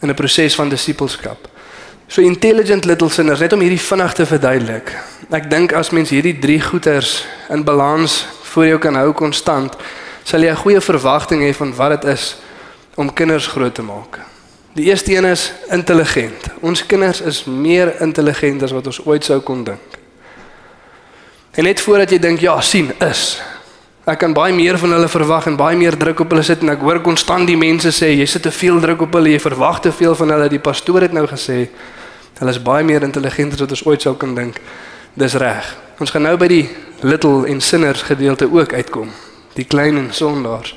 in 0.00 0.10
'n 0.10 0.14
proses 0.14 0.54
van 0.54 0.68
disippelskap. 0.68 1.48
So 2.06 2.22
intelligent 2.22 2.84
little 2.84 3.08
sinners, 3.08 3.40
net 3.40 3.52
om 3.52 3.60
hierdie 3.60 3.80
vinnig 3.80 4.12
te 4.12 4.26
verduidelik. 4.26 4.92
Ek 5.30 5.50
dink 5.50 5.72
as 5.72 5.90
mens 5.90 6.10
hierdie 6.10 6.38
drie 6.38 6.60
goeders 6.60 7.26
in 7.48 7.64
balans 7.64 8.26
voor 8.42 8.66
jou 8.66 8.78
kan 8.78 8.94
hou 8.94 9.12
konstant, 9.12 9.76
sal 10.24 10.40
jy 10.40 10.50
'n 10.50 10.56
goeie 10.56 10.80
verwagting 10.80 11.42
hê 11.42 11.54
van 11.54 11.74
wat 11.74 12.00
dit 12.00 12.10
is 12.12 12.36
om 12.96 13.12
kinders 13.12 13.46
groot 13.46 13.74
te 13.74 13.82
maak. 13.82 14.18
Die 14.72 14.84
eerste 14.84 15.16
een 15.16 15.24
is 15.24 15.52
intelligent. 15.70 16.48
Ons 16.60 16.86
kinders 16.86 17.20
is 17.20 17.44
meer 17.44 18.00
intelligent 18.00 18.62
as 18.62 18.70
wat 18.70 18.86
ons 18.86 19.00
ooit 19.04 19.24
sou 19.24 19.40
kon 19.40 19.64
dink. 19.64 19.98
En 21.54 21.64
net 21.64 21.80
voordat 21.80 22.10
jy 22.10 22.18
dink 22.18 22.40
ja, 22.40 22.60
sien, 22.60 22.92
is 23.00 23.40
Ek 24.08 24.22
kan 24.22 24.32
baie 24.32 24.54
meer 24.56 24.78
van 24.80 24.94
hulle 24.94 25.08
verwag 25.12 25.50
en 25.50 25.56
baie 25.60 25.76
meer 25.76 25.92
druk 26.00 26.22
op 26.24 26.30
hulle 26.32 26.42
sit 26.46 26.62
en 26.64 26.72
ek 26.72 26.80
hoor 26.80 27.02
konstant 27.04 27.44
die 27.44 27.58
mense 27.60 27.90
sê 27.92 28.14
jy 28.14 28.24
sit 28.24 28.46
te 28.46 28.52
veel 28.56 28.78
druk 28.80 29.02
op 29.04 29.18
hulle, 29.18 29.34
jy 29.34 29.40
verwag 29.44 29.82
te 29.84 29.92
veel 29.92 30.14
van 30.16 30.30
hulle. 30.32 30.46
Die 30.48 30.62
pastoor 30.64 31.04
het 31.04 31.12
nou 31.12 31.26
gesê 31.28 31.66
hulle 32.38 32.54
is 32.54 32.60
baie 32.64 32.86
meer 32.88 33.04
intelligent 33.04 33.52
as 33.52 33.60
wat 33.60 33.74
ons 33.76 33.82
ooit 33.84 34.06
sou 34.06 34.14
kan 34.16 34.32
dink. 34.32 34.56
Dis 35.12 35.36
reg. 35.36 35.68
Ons 36.00 36.14
gaan 36.14 36.24
nou 36.24 36.38
by 36.40 36.48
die 36.48 36.62
little 37.04 37.44
en 37.52 37.60
sinners 37.60 38.06
gedeelte 38.08 38.48
ook 38.48 38.72
uitkom. 38.72 39.10
Die 39.58 39.66
klein 39.68 40.00
en 40.00 40.08
sondaars. 40.16 40.72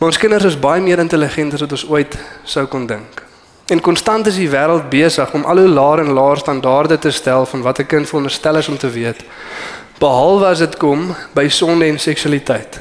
Maar 0.00 0.10
ons 0.10 0.18
kinders 0.18 0.48
is 0.50 0.58
baie 0.58 0.82
meer 0.82 0.98
intelligent 0.98 1.54
as 1.54 1.62
wat 1.62 1.76
ons 1.78 1.86
ooit 1.94 2.18
sou 2.42 2.66
kon 2.66 2.88
dink. 2.90 3.22
En 3.70 3.78
konstant 3.78 4.26
is 4.26 4.40
die 4.40 4.50
wêreld 4.50 4.90
besig 4.90 5.30
om 5.36 5.46
al 5.46 5.62
hoe 5.62 5.70
laer 5.70 6.02
en 6.02 6.10
laer 6.18 6.42
standaarde 6.42 6.98
te 6.98 7.14
stel 7.14 7.46
van 7.46 7.62
wat 7.62 7.78
'n 7.78 7.86
kind 7.86 8.08
veronderstel 8.08 8.56
is 8.56 8.68
om 8.68 8.78
te 8.78 8.90
weet 8.90 9.22
behalwe 10.02 10.50
as 10.50 10.62
dit 10.64 10.76
kom 10.82 11.12
by 11.36 11.46
sonde 11.48 11.86
en 11.86 11.98
seksualiteit. 12.00 12.80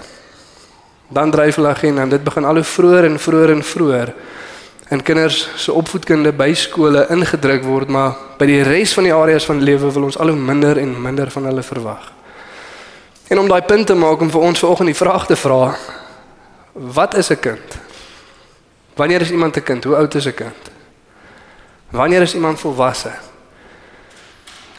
Dan 1.12 1.32
dryf 1.32 1.60
hulle 1.60 1.70
agenda 1.70 2.06
en 2.06 2.14
dit 2.14 2.24
begin 2.24 2.48
al 2.48 2.62
hoe 2.62 2.68
vroeër 2.68 3.06
en 3.10 3.20
vroeër 3.20 3.56
en 3.56 3.64
vroeër 3.64 4.14
en 4.92 5.04
kinders 5.08 5.46
se 5.56 5.72
opvoedkunde 5.72 6.34
by 6.36 6.50
skole 6.54 7.06
ingedruk 7.14 7.64
word, 7.64 7.88
maar 7.88 8.18
by 8.36 8.48
die 8.50 8.60
res 8.68 8.92
van 8.98 9.06
die 9.08 9.14
areas 9.16 9.46
van 9.48 9.62
lewe 9.64 9.88
wil 9.96 10.10
ons 10.10 10.18
al 10.20 10.34
hoe 10.34 10.40
minder 10.50 10.82
en 10.82 10.92
minder 11.00 11.32
van 11.32 11.48
hulle 11.48 11.64
verwag. 11.64 12.10
En 13.32 13.40
om 13.40 13.48
daai 13.48 13.62
punt 13.64 13.88
te 13.88 13.96
maak 13.96 14.20
om 14.20 14.32
vir 14.34 14.44
ons 14.50 14.60
vanoggend 14.60 14.92
die 14.92 14.98
vraag 15.00 15.30
te 15.30 15.38
vra, 15.40 15.78
wat 16.74 17.16
is 17.16 17.32
'n 17.32 17.40
kind? 17.40 17.80
Wanneer 18.96 19.22
is 19.22 19.32
iemand 19.32 19.56
'n 19.56 19.64
kind? 19.64 19.84
Hoe 19.84 19.96
oud 19.96 20.16
is 20.16 20.28
'n 20.28 20.34
kind? 20.34 20.62
Wanneer 21.90 22.22
is 22.22 22.34
iemand 22.34 22.60
volwasse? 22.60 23.31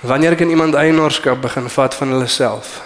Wanneer 0.02 0.35
kan 0.35 0.49
iemand 0.49 0.75
eienaarskap 0.75 1.40
begin 1.40 1.68
vat 1.71 1.94
van 1.94 2.09
hulle 2.09 2.26
self? 2.26 2.82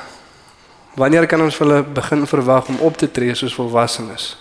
Wanneer 0.94 1.26
kan 1.26 1.40
ons 1.40 1.58
hulle 1.58 1.82
begin 1.82 2.26
verwag 2.26 2.68
om 2.68 2.76
op 2.84 2.96
te 2.96 3.10
tree 3.10 3.34
soos 3.34 3.54
volwassenes? 3.56 4.36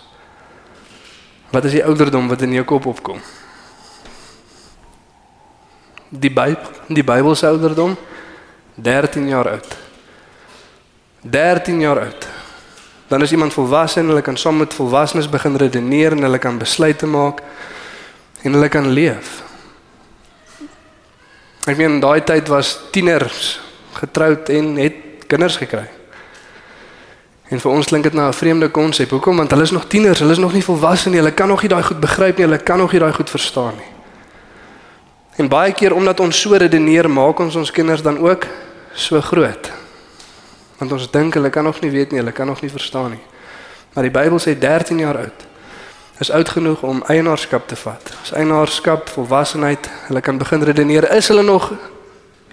Wat 1.56 1.64
is 1.64 1.72
die 1.72 1.86
ouderdom 1.86 2.28
wat 2.28 2.42
in 2.42 2.52
jou 2.52 2.66
kop 2.68 2.86
opkom? 2.86 3.22
Die 6.10 6.32
Bybel, 6.32 6.68
die 6.88 7.04
Bybel 7.04 7.36
se 7.36 7.48
ouderdom 7.48 7.96
13 8.76 9.28
jaar 9.28 9.50
oud. 9.56 9.78
13 11.22 11.80
jaar 11.80 12.00
oud. 12.00 12.28
Dan 13.08 13.22
is 13.22 13.32
iemand 13.32 13.54
volwasse 13.54 14.00
en 14.00 14.12
hulle 14.12 14.22
kan 14.22 14.38
saam 14.38 14.58
met 14.58 14.74
volwassenes 14.74 15.30
begin 15.30 15.56
redeneer 15.56 16.12
en 16.12 16.28
hulle 16.28 16.44
kan 16.44 16.58
besluite 16.58 17.08
maak 17.08 17.40
en 18.44 18.52
hulle 18.52 18.70
kan 18.70 18.88
leef. 18.88 19.44
Ek 21.66 21.78
meen 21.78 21.98
daai 22.00 22.22
tyd 22.22 22.48
was 22.54 22.76
tieners 22.94 23.60
getroud 23.98 24.50
en 24.54 24.76
het 24.78 25.26
kinders 25.26 25.58
gekry. 25.58 25.88
En 27.50 27.62
vir 27.62 27.72
ons 27.72 27.88
klink 27.90 28.04
dit 28.04 28.14
nou 28.14 28.28
'n 28.28 28.34
vreemde 28.34 28.70
konsep. 28.70 29.10
Hoekom? 29.10 29.38
Want 29.38 29.52
hulle 29.52 29.64
is 29.64 29.72
nog 29.72 29.88
tieners, 29.88 30.20
hulle 30.20 30.32
is 30.32 30.38
nog 30.38 30.54
nie 30.54 30.64
volwasse 30.64 31.10
nie. 31.10 31.18
Hulle 31.18 31.34
kan 31.34 31.48
nog 31.48 31.62
nie 31.62 31.70
daai 31.70 31.84
goed 31.84 32.00
begryp 32.00 32.38
nie. 32.38 32.46
Hulle 32.46 32.64
kan 32.64 32.78
nog 32.78 32.92
nie 32.92 33.00
daai 33.00 33.14
goed 33.14 33.30
verstaan 33.30 33.74
nie. 33.78 33.88
En 35.36 35.48
baie 35.48 35.74
keer 35.74 35.94
omdat 35.94 36.20
ons 36.20 36.42
so 36.42 36.56
redeneer, 36.56 37.10
maak 37.10 37.40
ons 37.40 37.56
ons 37.56 37.72
kinders 37.72 38.02
dan 38.02 38.18
ook 38.18 38.46
so 38.94 39.22
groot. 39.22 39.72
Want 40.78 40.92
ons 40.92 41.12
dink 41.12 41.34
hulle 41.34 41.50
kan 41.50 41.64
nog 41.64 41.82
nie 41.82 41.92
weet 41.92 42.12
nie, 42.12 42.20
hulle 42.20 42.32
kan 42.32 42.48
nog 42.48 42.62
nie 42.62 42.72
verstaan 42.72 43.10
nie. 43.10 43.24
Maar 43.94 44.04
die 44.04 44.12
Bybel 44.12 44.40
sê 44.40 44.60
13 44.60 45.00
jaar 45.00 45.18
oud 45.18 45.55
is 46.20 46.32
oud 46.32 46.50
genoeg 46.50 46.82
om 46.82 47.04
eienaarskap 47.08 47.68
te 47.68 47.76
vat. 47.76 48.14
As 48.22 48.32
eienaarskap, 48.32 49.10
volwassenheid, 49.10 49.90
hulle 50.08 50.22
kan 50.22 50.38
begin 50.38 50.64
redeneer. 50.64 51.10
Is 51.16 51.28
hulle 51.28 51.44
nog 51.44 51.74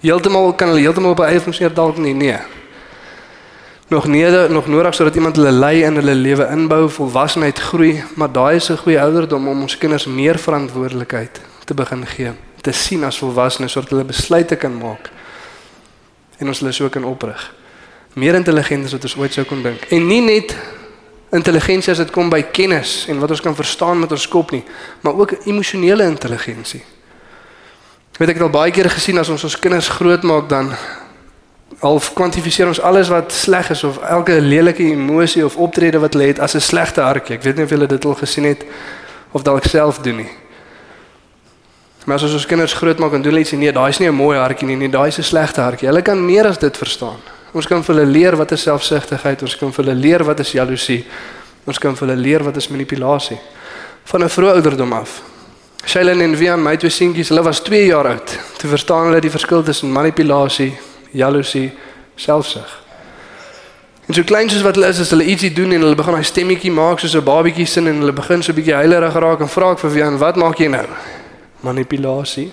heeltemal 0.01 0.53
kan 0.53 0.69
hulle 0.69 0.81
heeltemal 0.81 1.15
op 1.15 1.21
eie 1.21 1.41
funksie 1.41 1.73
dalk 1.73 1.97
nie? 1.97 2.15
Nee. 2.15 2.39
nog 3.93 4.07
nede 4.07 4.49
nog 4.49 4.67
nodig 4.67 4.95
sodat 4.95 5.15
iemand 5.15 5.37
hulle 5.37 5.51
lei 5.51 5.83
in 5.85 5.95
hulle 5.95 6.15
lewe 6.15 6.47
inbou, 6.51 6.89
volwassenheid 6.89 7.59
groei, 7.59 8.03
maar 8.17 8.33
daai 8.33 8.57
is 8.57 8.71
'n 8.71 8.77
goeie 8.77 9.01
ouderdom 9.01 9.49
om 9.49 9.61
ons 9.61 9.79
kinders 9.79 10.07
meer 10.07 10.39
verantwoordelikheid 10.39 11.41
te 11.65 11.75
begin 11.75 12.07
gee, 12.07 12.33
te 12.61 12.73
sien 12.73 13.05
as 13.05 13.19
volwassenes 13.19 13.73
sodat 13.73 13.91
hulle 13.91 14.05
besluite 14.05 14.57
kan 14.57 14.79
maak 14.79 15.11
en 16.39 16.47
ons 16.47 16.59
hulle 16.59 16.73
so 16.73 16.89
kan 16.89 17.05
oprig. 17.05 17.55
Meer 18.13 18.35
intelligent 18.35 18.85
as 18.85 18.93
wat 18.93 19.03
ons 19.03 19.17
ooit 19.17 19.33
sou 19.33 19.45
kon 19.45 19.63
dink. 19.63 19.85
En 19.89 20.07
nie 20.07 20.21
net 20.21 20.57
intelligensie 21.33 21.93
as 21.93 21.99
dit 21.99 22.11
kom 22.11 22.31
by 22.31 22.43
kennis 22.53 23.07
en 23.09 23.21
wat 23.23 23.31
ons 23.31 23.41
kan 23.41 23.57
verstaan 23.57 24.01
met 24.03 24.13
ons 24.13 24.29
kop 24.29 24.51
nie, 24.53 24.65
maar 25.01 25.17
ook 25.17 25.33
emosionele 25.45 26.05
intelligensie. 26.05 26.83
Weet 28.19 28.29
ek 28.29 28.37
het 28.37 28.45
al 28.45 28.53
baie 28.53 28.73
keer 28.75 28.91
gesien 28.93 29.19
as 29.19 29.31
ons 29.33 29.45
ons 29.45 29.57
kinders 29.59 29.89
grootmaak 29.89 30.49
dan 30.51 30.75
half 31.81 32.13
kwantifiseer 32.15 32.69
ons 32.69 32.81
alles 32.85 33.09
wat 33.09 33.33
sleg 33.33 33.71
is 33.73 33.85
of 33.85 33.99
elke 34.05 34.37
lelike 34.41 34.85
emosie 34.85 35.45
of 35.45 35.57
optrede 35.57 35.99
wat 35.99 36.13
hulle 36.15 36.29
het 36.29 36.39
as 36.39 36.55
'n 36.55 36.61
slegte 36.61 37.01
hartjie. 37.01 37.37
Ek 37.37 37.43
weet 37.43 37.57
nie 37.57 37.65
of 37.65 37.71
julle 37.71 37.87
dit 37.87 38.05
al 38.05 38.15
gesien 38.15 38.45
het 38.45 38.65
of 39.33 39.43
dalk 39.43 39.65
self 39.65 39.99
doen 39.99 40.17
nie. 40.17 40.31
Maar 42.05 42.17
as 42.17 42.23
ons 42.23 42.33
ons 42.33 42.47
kinders 42.47 42.73
grootmaak 42.73 43.13
en 43.13 43.23
doen 43.23 43.39
iets 43.39 43.51
nee, 43.51 43.73
daai 43.73 43.89
is 43.89 43.99
nie 43.99 44.09
'n 44.09 44.15
mooi 44.15 44.39
hartjie 44.39 44.67
nie, 44.67 44.77
nee, 44.77 44.89
daai 44.89 45.09
is 45.09 45.19
'n 45.19 45.23
slegte 45.23 45.61
hartjie. 45.61 45.89
Hulle 45.89 46.03
kan 46.03 46.25
meer 46.25 46.47
as 46.47 46.59
dit 46.59 46.77
verstaan. 46.77 47.19
Ons 47.53 47.67
kan 47.67 47.83
vir 47.85 47.95
hulle 47.95 48.11
leer 48.11 48.37
wat 48.37 48.53
is 48.53 48.63
selfsugtigheid, 48.63 49.43
ons 49.43 49.57
kan 49.57 49.73
vir 49.73 49.85
hulle 49.85 50.01
leer 50.01 50.25
wat 50.25 50.41
is 50.41 50.53
jaloesie. 50.53 51.05
Ons 51.67 51.79
kan 51.79 51.97
vir 51.97 52.09
hulle 52.09 52.21
leer 52.21 52.45
wat 52.45 52.57
is 52.57 52.69
manipulasie. 52.69 53.39
Van 54.05 54.23
'n 54.25 54.29
vroeë 54.29 54.55
ouderdom 54.55 54.93
af. 54.93 55.23
Shailene 55.85 56.25
en 56.25 56.37
Vian, 56.37 56.63
my 56.63 56.77
twee 56.77 56.91
seentjies, 56.91 57.29
hulle 57.29 57.43
was 57.43 57.61
2 57.61 57.87
jaar 57.87 58.07
oud. 58.07 58.39
Toe 58.59 58.71
verstaan 58.71 59.07
hulle 59.07 59.21
die 59.21 59.31
verskil 59.31 59.63
tussen 59.63 59.93
manipulasie 59.93 60.73
jaloesie, 61.13 61.73
selfsug. 62.17 62.81
En 64.09 64.15
so 64.15 64.23
klein 64.23 64.51
soos 64.51 64.63
wat 64.63 64.75
hulle 64.75 64.89
is, 64.91 65.01
as 65.01 65.13
hulle 65.15 65.25
ietsie 65.25 65.53
doen 65.55 65.73
en 65.73 65.85
hulle 65.85 65.97
begin 65.99 66.17
daai 66.17 66.27
stemmetjie 66.27 66.73
maak 66.75 67.01
soos 67.01 67.15
'n 67.15 67.25
babatjie 67.25 67.67
sin 67.67 67.87
en 67.87 68.01
hulle 68.01 68.13
begin 68.13 68.43
so 68.43 68.53
'n 68.53 68.57
bietjie 68.57 68.75
huilerig 68.75 69.15
raak 69.15 69.41
en 69.41 69.49
vra 69.49 69.73
ek 69.73 69.79
vir 69.79 69.91
Wian, 69.91 70.19
"Wat 70.19 70.37
maak 70.37 70.59
jy 70.59 70.69
nou?" 70.69 70.87
Manipulasie. 71.61 72.53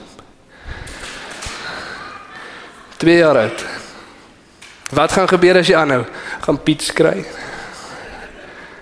2 2.98 3.18
jaar 3.18 3.38
oud. 3.38 3.65
Wat 4.89 5.12
gaan 5.12 5.27
gebeur 5.27 5.58
as 5.58 5.67
jy 5.67 5.75
aanhou? 5.75 6.05
Gaan 6.41 6.63
Piet 6.63 6.91
kry. 6.93 7.25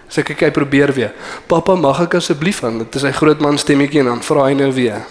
Sê 0.08 0.24
ek 0.24 0.38
kyk 0.38 0.54
probeer 0.56 0.94
weer. 0.96 1.14
Pappa, 1.48 1.76
mag 1.76 2.00
ek 2.02 2.16
asseblief 2.22 2.64
aan? 2.64 2.80
Dit 2.80 2.96
is 2.96 3.02
sy 3.02 3.12
groot 3.12 3.40
man 3.44 3.58
stemmetjie 3.58 4.00
en 4.00 4.14
dan 4.14 4.24
vra 4.24 4.48
hy 4.48 4.54
nou 4.54 4.72
weer. 4.72 5.04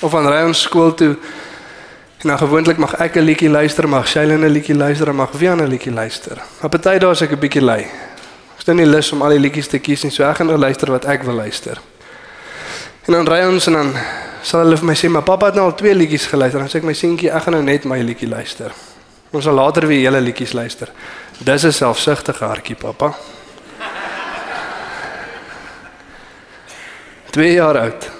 Of 0.00 0.14
aan 0.14 0.30
ry 0.30 0.44
ons 0.46 0.62
skool 0.62 0.94
toe 0.94 1.16
En 2.20 2.28
dan 2.28 2.38
gewoonlik 2.38 2.76
mag 2.76 2.94
ek 2.96 3.14
'n 3.14 3.24
liedjie 3.24 3.48
luister, 3.48 3.88
mag 3.88 4.08
Shailene 4.08 4.46
'n 4.46 4.52
liedjie 4.52 4.76
luister, 4.76 5.14
mag 5.14 5.30
Wian 5.32 5.62
'n 5.62 5.68
liedjie 5.68 5.92
luister. 5.92 6.36
Maar 6.60 6.70
party 6.70 6.98
dae 6.98 7.10
as 7.10 7.20
ek 7.20 7.32
'n 7.32 7.38
bietjie 7.38 7.62
lui. 7.62 7.80
Ek 8.54 8.60
staan 8.60 8.76
nie 8.76 8.86
lus 8.86 9.12
om 9.12 9.22
al 9.22 9.28
die 9.28 9.38
liedjies 9.38 9.66
te 9.66 9.78
kies 9.78 10.02
nie, 10.02 10.10
so 10.10 10.22
ek 10.24 10.36
gaan 10.36 10.46
nou 10.46 10.58
luister 10.58 10.90
wat 10.90 11.04
ek 11.04 11.22
wil 11.22 11.34
luister. 11.34 11.80
En 13.06 13.12
dan 13.12 13.26
ry 13.28 13.46
ons 13.46 13.66
en 13.66 13.72
dan 13.72 13.94
sal 14.42 14.60
hulle 14.60 14.76
vir 14.76 14.86
my 14.86 14.94
sê, 14.94 15.08
"Maar 15.08 15.22
pappa 15.22 15.46
het 15.46 15.54
nou 15.54 15.64
al 15.64 15.74
twee 15.74 15.94
liedjies 15.94 16.26
geluister." 16.26 16.60
Dan 16.60 16.68
sê 16.68 16.76
ek 16.76 16.82
my 16.82 16.92
seentjie, 16.92 17.30
"Ek 17.30 17.42
gaan 17.42 17.52
nou 17.52 17.62
net 17.62 17.84
my 17.84 18.00
liedjie 18.02 18.28
luister." 18.28 18.72
Ons 19.30 19.44
sal 19.44 19.54
later 19.54 19.86
weer 19.86 20.00
julle 20.08 20.20
liedjies 20.20 20.52
luister. 20.52 20.90
Dis 21.38 21.64
'n 21.64 21.72
selfsugtige 21.72 22.44
hartjie, 22.44 22.76
pappa. 22.76 23.14
2 27.30 27.52
jaar 27.52 27.78
oud. 27.78 28.10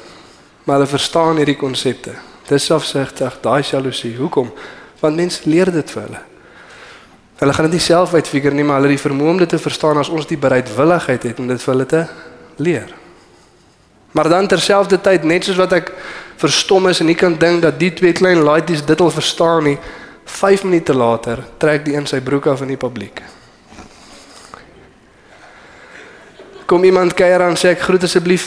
Maar 0.64 0.76
hulle 0.76 0.86
verstaan 0.86 1.36
hierdie 1.36 1.56
konsepte. 1.56 2.14
Dis 2.46 2.64
selfsugtig, 2.64 3.40
daai 3.40 3.62
jaloesie. 3.62 4.16
Hoekom? 4.16 4.52
Want 5.00 5.16
mense 5.16 5.40
leer 5.44 5.72
dit 5.72 5.90
vir 5.90 6.02
hulle. 6.02 6.20
Hulle 7.40 7.52
gaan 7.52 7.64
dit 7.64 7.72
nie 7.72 7.80
self 7.80 8.14
uitfigure 8.14 8.54
nie, 8.54 8.64
maar 8.64 8.80
hulle 8.80 8.90
het 8.92 8.98
die 8.98 9.08
vermoë 9.08 9.30
om 9.30 9.38
dit 9.38 9.48
te 9.48 9.58
verstaan 9.58 9.98
as 9.98 10.08
ons 10.08 10.26
die 10.26 10.38
bereidwilligheid 10.38 11.22
het 11.22 11.38
om 11.38 11.46
dit 11.48 11.62
vir 11.62 11.72
hulle 11.74 11.86
te 11.86 12.06
leer. 12.56 12.90
Maar 14.12 14.28
dan 14.28 14.46
terselfdertyd 14.46 15.24
net 15.24 15.44
soos 15.44 15.56
wat 15.56 15.72
ek 15.72 15.92
verstom 16.36 16.88
is 16.88 17.00
en 17.00 17.06
nie 17.06 17.16
kan 17.16 17.38
dink 17.38 17.62
dat 17.62 17.78
die 17.80 17.92
twee 17.94 18.12
klein 18.12 18.42
laaitjies 18.44 18.84
dit 18.84 19.00
al 19.00 19.10
verstaan 19.10 19.64
nie, 19.64 19.78
5 20.30 20.64
minute 20.64 20.94
later 20.94 21.42
trek 21.58 21.84
die 21.84 21.94
een 21.96 22.06
sy 22.06 22.20
broek 22.24 22.46
af 22.46 22.62
in 22.64 22.72
die 22.72 22.80
publiek. 22.80 23.22
Kom 26.70 26.84
iemand 26.84 27.14
kuier 27.18 27.42
aan 27.42 27.58
sê 27.58 27.74
ek 27.74 27.82
groet 27.82 28.06
asseblief 28.06 28.46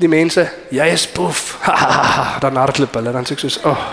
die 0.00 0.08
mense, 0.08 0.46
jy 0.72 0.86
is 0.94 1.04
poef. 1.12 1.58
dan 2.44 2.56
hardloop 2.56 2.96
hulle 2.96 3.12
dan 3.12 3.28
sê 3.28 3.36
ek 3.36 3.44
soos, 3.44 3.58
"Ag. 3.62 3.76
Oh, 3.76 3.88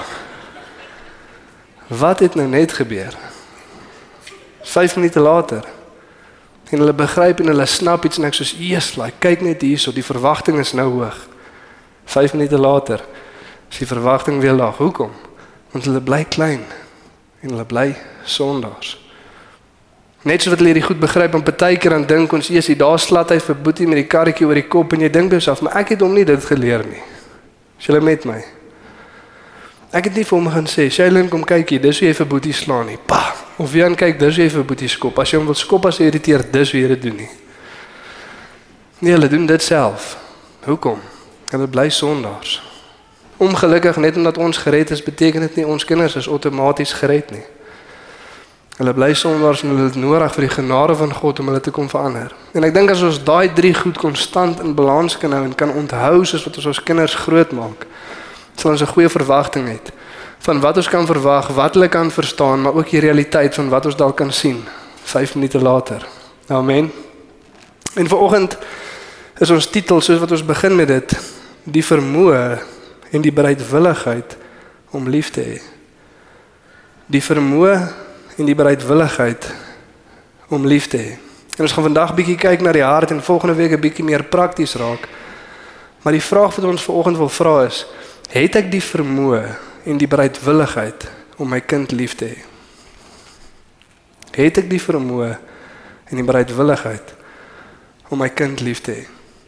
wat 2.00 2.20
het 2.20 2.36
nou 2.36 2.48
net 2.48 2.74
gebeur?" 2.74 3.13
5 4.62 4.96
minute 4.96 5.20
later. 5.20 5.65
En 6.72 6.80
hulle 6.80 6.94
begryp 6.94 7.39
en 7.39 7.48
hulle 7.48 7.65
snap 7.65 8.06
iets 8.06 8.18
en 8.18 8.25
ek 8.25 8.34
soos, 8.34 8.56
"Jesus, 8.58 8.96
like, 8.96 9.20
kyk 9.20 9.42
net 9.42 9.62
hierso, 9.62 9.92
die 9.92 10.06
verwagting 10.06 10.60
is 10.60 10.74
nou 10.74 10.89
hoog." 10.89 11.27
5 12.06 12.34
minute 12.34 12.58
later 12.58 13.01
is 13.70 13.77
die 13.77 13.88
verwagting 13.88 14.42
weer 14.42 14.54
laag. 14.54 14.77
Hoekom? 14.77 15.12
Want 15.72 15.86
hulle 15.86 16.01
bly 16.01 16.24
klein 16.24 16.65
en 17.46 17.54
hulle 17.54 17.66
bly 17.70 17.94
sondaars. 18.25 18.96
Net 20.25 20.42
so 20.42 20.50
wat 20.50 20.60
hulle 20.62 20.74
hierdie 20.74 20.86
goed 20.88 21.00
begryp 21.00 21.38
en 21.38 21.46
partykeer 21.46 21.94
dan 21.94 22.08
dink 22.10 22.34
ons 22.34 22.50
eers 22.50 22.72
hier 22.72 22.80
daar 22.80 23.00
slat 23.00 23.30
hy 23.30 23.38
vir 23.46 23.62
Boetie 23.62 23.86
met 23.88 24.02
die 24.02 24.10
karretjie 24.10 24.48
oor 24.50 24.58
die 24.58 24.66
kop 24.66 24.96
en 24.98 25.06
jy 25.06 25.12
dink 25.14 25.36
jouself 25.38 25.62
maar 25.62 25.78
ek 25.84 25.94
het 25.94 26.02
hom 26.02 26.18
nie 26.18 26.25
dit 26.25 26.50
geleer 26.50 26.86
nie. 26.90 27.04
Is 27.78 27.88
jy 27.88 28.02
met 28.02 28.25
my? 28.25 28.42
Ek 29.96 30.10
het 30.10 30.18
nie 30.18 30.25
vir 30.28 30.36
hom 30.36 30.50
gaan 30.52 30.66
sê, 30.68 30.90
"Shailene 30.90 31.30
kom 31.30 31.44
kyk 31.46 31.70
hier, 31.70 31.82
dis 31.82 32.00
hoe 32.00 32.08
jy 32.08 32.14
vir 32.14 32.25
Boetie 32.28 32.54
slaan 32.54 32.88
nie." 32.88 32.98
Pa. 32.98 33.34
Of 33.58 33.72
wie 33.72 33.84
aan 33.86 33.96
kyk, 33.96 34.20
dis 34.20 34.36
hoe 34.36 34.44
jy 34.44 34.50
vir 34.50 34.64
Boetie 34.64 34.90
skop. 34.90 35.20
As 35.20 35.32
jy 35.32 35.38
hom 35.38 35.46
wil 35.46 35.56
skop 35.56 35.86
as 35.86 35.98
hy 35.98 36.06
irriteer, 36.06 36.44
dis 36.52 36.72
hoe 36.72 36.82
jy 36.82 36.88
dit 36.88 37.02
doen 37.02 37.16
nie. 37.16 37.30
Nee, 39.00 39.12
hulle 39.14 39.28
doen 39.28 39.46
dit 39.46 39.62
self. 39.62 40.18
Hoekom? 40.66 41.00
Hulle 41.50 41.68
bly 41.68 41.90
sondaars. 41.90 42.64
Ongelukkig 43.38 43.98
net 43.98 44.15
omdat 44.15 44.38
ons 44.38 44.58
gered 44.58 44.89
is, 44.89 45.04
beteken 45.04 45.42
dit 45.42 45.56
nie 45.56 45.68
ons 45.68 45.86
kinders 45.86 46.15
is 46.15 46.27
outomaties 46.27 46.94
gered 46.94 47.32
nie. 47.32 47.44
Hulle 48.75 48.94
bly 48.94 49.13
sondaars 49.15 49.63
en 49.63 49.72
hulle 49.72 49.88
het 49.88 49.96
nodig 49.96 50.34
vir 50.36 50.48
die 50.48 50.54
genade 50.56 50.96
van 50.96 51.13
God 51.13 51.39
om 51.39 51.48
hulle 51.48 51.60
te 51.63 51.72
kom 51.72 51.89
verander. 51.89 52.34
En 52.51 52.63
ek 52.63 52.74
dink 52.75 52.92
as 52.92 53.04
ons 53.08 53.22
daai 53.24 53.54
drie 53.56 53.74
goed 53.75 53.98
konstant 53.98 54.60
in 54.63 54.75
balans 54.75 55.18
kan 55.18 55.32
hou 55.32 55.44
en 55.48 55.56
kan 55.56 55.72
onthou 55.72 56.25
soos 56.27 56.44
wat 56.48 56.60
ons 56.60 56.72
ons 56.74 56.84
kinders 56.84 57.15
grootmaak, 57.24 57.86
sal 58.56 58.72
ons 58.72 58.82
'n 58.82 58.94
goeie 58.96 59.10
verwagting 59.10 59.68
hê 59.68 59.80
van 60.46 60.60
wat 60.60 60.77
ons 60.77 60.89
kan 60.89 61.06
verwag, 61.06 61.48
wat 61.48 61.74
hulle 61.74 61.88
kan 61.88 62.12
verstaan, 62.12 62.62
maar 62.62 62.74
ook 62.74 62.89
die 62.89 63.00
realiteit 63.00 63.56
van 63.56 63.70
wat 63.70 63.86
ons 63.86 63.96
dalk 63.96 64.15
kan 64.15 64.32
sien 64.32 64.65
5 65.04 65.36
minute 65.36 65.62
later. 65.62 66.06
Amen. 66.48 66.92
En 67.96 68.08
vanoggend 68.08 68.58
is 69.38 69.50
ons 69.50 69.70
titel 69.70 70.01
soos 70.01 70.20
wat 70.20 70.32
ons 70.32 70.46
begin 70.46 70.75
met 70.75 70.88
dit, 70.88 71.18
die 71.63 71.86
vermoë 71.86 72.60
en 73.12 73.22
die 73.22 73.34
bereidwilligheid 73.34 74.38
om 74.92 75.10
lief 75.10 75.30
te 75.30 75.42
hê. 75.42 75.60
Die 77.12 77.24
vermoë 77.24 77.76
en 78.38 78.46
die 78.46 78.56
bereidwilligheid 78.56 79.52
om 80.48 80.66
lief 80.66 80.88
te 80.88 80.98
hê. 80.98 81.14
En 81.56 81.64
ons 81.64 81.72
gaan 81.72 81.88
vandag 81.88 82.16
bietjie 82.16 82.38
kyk 82.40 82.62
na 82.62 82.74
die 82.76 82.84
hart 82.84 83.12
en 83.12 83.24
volgende 83.24 83.56
week 83.56 83.72
'n 83.72 83.80
bietjie 83.80 84.04
meer 84.04 84.24
prakties 84.24 84.76
raak. 84.76 85.08
Maar 86.02 86.14
die 86.14 86.22
vraag 86.22 86.56
wat 86.56 86.66
ons 86.66 86.84
vanoggend 86.84 87.18
wil 87.18 87.30
vra 87.30 87.64
is: 87.64 87.86
het 88.30 88.56
ek 88.56 88.72
die 88.72 88.84
vermoë 88.84 89.56
en 89.84 89.98
die 89.98 90.08
bereidwilligheid 90.08 91.12
om 91.38 91.50
my 91.50 91.62
kind 91.62 91.92
lief 91.92 92.16
te 92.16 92.26
hê? 92.26 92.38
Het 94.32 94.58
ek 94.58 94.70
die 94.70 94.82
vermoë 94.82 95.38
en 96.06 96.16
die 96.16 96.24
bereidwilligheid 96.24 97.14
om 98.10 98.20
my 98.20 98.30
kind 98.30 98.60
lief 98.60 98.82
te 98.82 98.92
hê? 98.92 99.08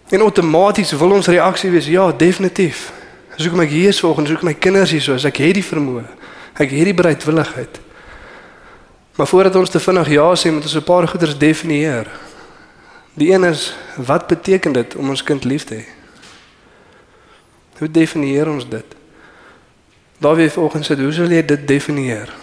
En 0.09 0.21
outomaties 0.21 0.91
wil 0.91 1.11
ons 1.11 1.27
reaksie 1.27 1.71
wees: 1.71 1.85
ja, 1.85 2.11
definitief. 2.11 2.91
As 3.37 3.45
ek 3.45 3.53
my 3.53 3.65
hier 3.65 3.89
is 3.89 3.99
vanoggend, 3.99 4.29
as 4.29 4.35
ek 4.35 4.43
my 4.43 4.53
kinders 4.53 4.91
hier 4.91 5.01
so, 5.01 5.13
as 5.13 5.25
ek 5.25 5.37
het 5.37 5.53
die 5.53 5.63
vermoë, 5.63 6.07
ek 6.57 6.71
het 6.71 6.85
die 6.85 6.93
bereidwilligheid 6.93 7.81
Maar 9.17 9.27
voordat 9.27 9.55
ons 9.55 9.69
te 9.69 9.79
vinnig 9.79 10.09
ja 10.13 10.35
sê, 10.35 10.51
moet 10.53 10.63
ons 10.63 10.75
'n 10.75 10.83
paar 10.83 11.07
goeders 11.07 11.37
definieer. 11.37 12.07
Die 13.13 13.33
een 13.33 13.43
is 13.43 13.75
wat 13.95 14.27
beteken 14.27 14.71
dit 14.71 14.95
om 14.95 15.09
ons 15.09 15.23
kind 15.23 15.43
lief 15.43 15.63
te 15.63 15.75
hê? 15.75 15.85
Hoe 17.77 17.91
definieer 17.91 18.49
ons 18.49 18.69
dit? 18.69 18.85
Daar 20.17 20.35
wie 20.35 20.49
volgens 20.49 20.87
dit, 20.87 20.99
hoe 20.99 21.11
sal 21.11 21.29
jy 21.29 21.45
dit 21.45 21.67
definieer? 21.67 22.33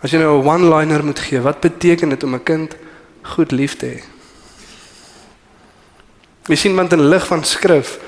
As 0.00 0.10
jy 0.10 0.18
nou 0.18 0.42
'n 0.42 0.46
one-liner 0.46 1.04
moet 1.04 1.18
gee, 1.18 1.40
wat 1.40 1.60
beteken 1.60 2.08
dit 2.08 2.22
om 2.22 2.34
'n 2.34 2.42
kind 2.42 2.76
goed 3.22 3.50
lief 3.50 3.76
te 3.76 3.86
hê? 3.86 4.02
Jy 6.46 6.54
sien 6.54 6.74
want 6.74 6.92
in 6.92 7.08
lig 7.08 7.26
van 7.26 7.44
skrif 7.44 7.98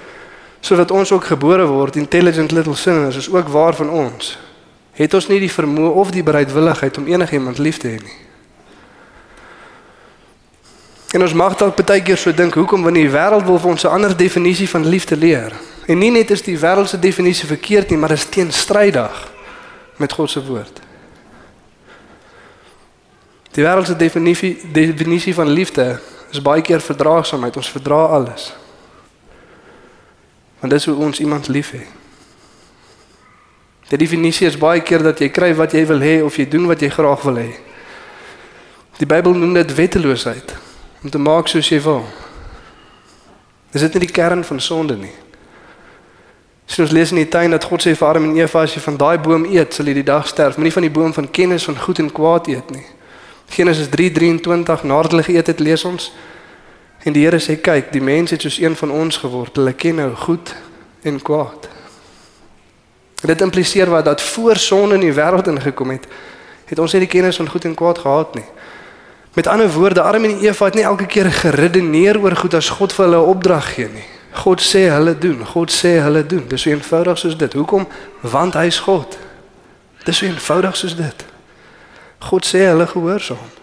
sodat 0.60 0.90
ons 0.90 1.12
ook 1.12 1.24
gebore 1.24 1.66
word 1.66 1.96
intelligent 1.96 2.52
little 2.52 2.76
sinners 2.76 3.16
is 3.16 3.30
ook 3.30 3.48
waar 3.48 3.74
van 3.74 3.90
ons 3.90 4.38
het 5.00 5.14
ons 5.14 5.28
nie 5.30 5.38
die 5.40 5.52
vermoë 5.52 5.94
of 6.02 6.10
die 6.12 6.22
bereidwilligheid 6.22 6.98
om 6.98 7.06
enigiemand 7.08 7.58
lief 7.58 7.78
te 7.80 7.88
hê 7.88 8.00
nie. 8.02 8.18
En 11.16 11.24
ons 11.24 11.34
mag 11.34 11.56
dalk 11.58 11.80
baie 11.82 12.02
keer 12.06 12.18
so 12.20 12.34
dink, 12.36 12.54
hoekom 12.54 12.84
wanneer 12.86 13.08
die 13.08 13.14
wêreld 13.14 13.46
wil 13.48 13.58
vir 13.58 13.70
ons 13.70 13.84
'n 13.84 13.94
ander 13.96 14.16
definisie 14.16 14.68
van 14.68 14.86
liefde 14.86 15.16
leer? 15.16 15.52
En 15.86 15.98
nie 15.98 16.10
net 16.10 16.30
is 16.30 16.42
die 16.42 16.58
wêreld 16.58 16.88
se 16.88 16.98
definisie 16.98 17.46
verkeerd 17.46 17.90
nie, 17.90 17.98
maar 17.98 18.10
is 18.10 18.24
teenstrydig 18.24 19.32
met 19.96 20.12
God 20.12 20.30
se 20.30 20.44
woord. 20.44 20.80
Die 23.52 23.64
wêreld 23.64 23.86
se 23.86 23.96
definisie 23.96 24.58
definisie 24.72 25.34
van 25.34 25.48
liefde 25.48 26.00
is 26.30 26.42
baie 26.42 26.62
keer 26.62 26.80
verdraagsaamheid. 26.80 27.56
Ons 27.56 27.70
verdra 27.70 28.04
alles. 28.04 28.52
Want 30.60 30.72
dis 30.72 30.84
hoe 30.84 30.96
ons 30.96 31.20
iemand 31.20 31.48
liefhet. 31.48 31.98
Die 33.90 33.98
definisie 33.98 34.46
is 34.46 34.58
baie 34.58 34.82
keer 34.86 35.02
dat 35.02 35.18
jy 35.18 35.28
kry 35.34 35.50
wat 35.58 35.72
jy 35.74 35.82
wil 35.88 36.02
hê 36.04 36.20
of 36.22 36.36
jy 36.38 36.46
doen 36.46 36.68
wat 36.70 36.82
jy 36.82 36.92
graag 36.94 37.24
wil 37.26 37.40
hê. 37.42 37.48
Die 39.00 39.08
Bybel 39.08 39.34
noem 39.34 39.56
dit 39.56 39.74
wetteloosheid 39.74 40.54
om 41.02 41.10
te 41.10 41.18
maak 41.18 41.48
soos 41.50 41.70
jy 41.72 41.80
wil. 41.82 42.04
Dis 43.72 43.82
dit 43.82 43.96
nie 43.96 44.04
die 44.06 44.14
kern 44.14 44.44
van 44.46 44.60
sonde 44.62 44.94
nie. 45.00 45.14
So 46.70 46.84
ons 46.84 46.94
lees 46.94 47.10
in 47.10 47.18
die 47.18 47.26
tuin 47.26 47.50
dat 47.50 47.66
God 47.66 47.82
sê 47.82 47.96
vir 47.98 48.06
Adam 48.06 48.28
en 48.28 48.36
Eva 48.38 48.62
as 48.62 48.76
jy 48.76 48.82
van 48.84 48.98
daai 49.00 49.18
boom 49.18 49.48
eet, 49.50 49.74
sal 49.74 49.88
jy 49.90 49.96
die 49.98 50.06
dag 50.06 50.28
sterf, 50.30 50.58
moenie 50.58 50.74
van 50.76 50.86
die 50.86 50.92
boom 50.94 51.14
van 51.16 51.26
kennis 51.26 51.66
van 51.66 51.78
goed 51.78 51.98
en 51.98 52.12
kwaad 52.14 52.46
eet 52.52 52.70
nie. 52.70 52.84
Genesis 53.50 53.90
3:23 53.90 54.84
nadat 54.86 55.10
hulle 55.10 55.26
geëet 55.26 55.50
het, 55.50 55.60
lees 55.60 55.84
ons 55.84 56.12
en 57.02 57.12
die 57.12 57.24
Here 57.24 57.38
sê 57.40 57.56
kyk, 57.60 57.92
die 57.92 58.02
mens 58.02 58.30
het 58.30 58.42
soos 58.42 58.58
een 58.60 58.76
van 58.76 58.90
ons 58.90 59.16
geword. 59.16 59.56
Hulle 59.56 59.72
ken 59.72 59.94
nou 59.94 60.14
goed 60.14 60.54
en 61.02 61.22
kwaad. 61.22 61.68
Dit 63.20 63.40
impliseer 63.40 63.90
wat 63.90 64.04
dat 64.04 64.22
voor 64.22 64.56
sonde 64.56 64.94
in 64.94 65.00
die 65.00 65.14
wêreld 65.14 65.48
ingekom 65.48 65.90
het, 65.90 66.06
het 66.64 66.78
ons 66.78 66.92
nie 66.92 67.04
die 67.04 67.10
kennis 67.10 67.36
van 67.36 67.48
goed 67.48 67.64
en 67.64 67.74
kwaad 67.74 67.98
gehad 67.98 68.34
nie. 68.34 68.46
Met 69.34 69.46
ander 69.46 69.70
woorde, 69.70 70.02
Adam 70.02 70.24
en 70.24 70.38
Eva 70.38 70.64
het 70.64 70.74
nie 70.74 70.84
elke 70.84 71.06
keer 71.06 71.30
geredeneer 71.32 72.18
oor 72.20 72.36
goed 72.36 72.54
as 72.54 72.68
God 72.68 72.92
vir 72.92 73.04
hulle 73.04 73.16
'n 73.16 73.30
opdrag 73.34 73.74
gee 73.74 73.88
nie. 73.88 74.08
God 74.32 74.60
sê 74.60 74.88
hulle 74.90 75.18
doen, 75.18 75.46
God 75.46 75.70
sê 75.70 76.00
hulle 76.02 76.26
doen. 76.26 76.44
Dis 76.48 76.62
so 76.62 76.70
eenvoudig 76.70 77.18
soos 77.18 77.36
dit. 77.36 77.52
Hoekom? 77.52 77.88
Want 78.20 78.54
hy's 78.54 78.78
God. 78.78 79.18
Dis 80.04 80.16
so 80.16 80.26
eenvoudig 80.26 80.76
soos 80.76 80.96
dit. 80.96 81.24
God 82.18 82.46
sê 82.46 82.58
hulle 82.58 82.86
gehoorsaam. 82.86 83.59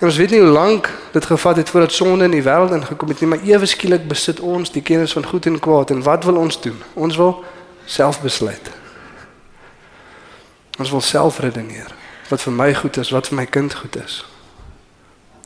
En 0.00 0.06
ons 0.06 0.16
weet 0.16 0.30
nie 0.30 0.40
hoe 0.40 0.48
lank 0.48 0.88
dit 1.12 1.24
gevat 1.24 1.56
het 1.56 1.70
voordat 1.70 1.92
sonde 1.92 2.24
in 2.24 2.30
die 2.30 2.42
wêreld 2.42 2.72
ingekom 2.72 3.08
het 3.08 3.20
nie, 3.20 3.28
maar 3.28 3.42
ewe 3.44 3.66
skielik 3.66 4.06
besit 4.08 4.40
ons 4.40 4.72
die 4.72 4.82
kennis 4.82 5.12
van 5.12 5.26
goed 5.26 5.46
en 5.46 5.58
kwaad 5.60 5.90
en 5.90 6.02
wat 6.02 6.24
wil 6.24 6.36
ons 6.40 6.60
doen? 6.60 6.78
Ons 6.94 7.16
wil 7.16 7.44
self 7.84 8.20
besluit. 8.20 8.70
Ons 10.78 10.90
wil 10.90 11.00
self 11.00 11.38
redeneer 11.38 11.92
wat 12.30 12.40
vir 12.40 12.52
my 12.52 12.74
goed 12.74 12.96
is, 12.96 13.10
wat 13.10 13.28
vir 13.28 13.36
my 13.36 13.44
kind 13.44 13.74
goed 13.74 13.96
is. 14.00 14.22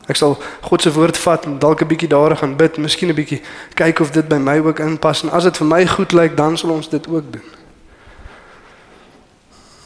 Ek 0.07 0.21
sal 0.21 0.37
God 0.69 0.85
se 0.85 0.93
woord 0.93 1.19
vat 1.19 1.49
en 1.49 1.59
dalk 1.59 1.83
'n 1.83 1.89
bietjie 1.91 2.09
daar 2.09 2.37
gaan 2.37 2.57
bid, 2.57 2.77
miskien 2.77 3.09
'n 3.09 3.15
bietjie 3.15 3.43
kyk 3.75 4.01
of 4.01 4.11
dit 4.11 4.29
by 4.29 4.37
my 4.37 4.59
ook 4.59 4.79
inpas 4.79 5.23
en 5.23 5.31
as 5.31 5.43
dit 5.45 5.57
vir 5.57 5.67
my 5.67 5.87
goed 5.87 6.13
lyk, 6.13 6.37
dan 6.37 6.57
sal 6.57 6.71
ons 6.71 6.89
dit 6.89 7.09
ook 7.09 7.33
doen. 7.33 7.49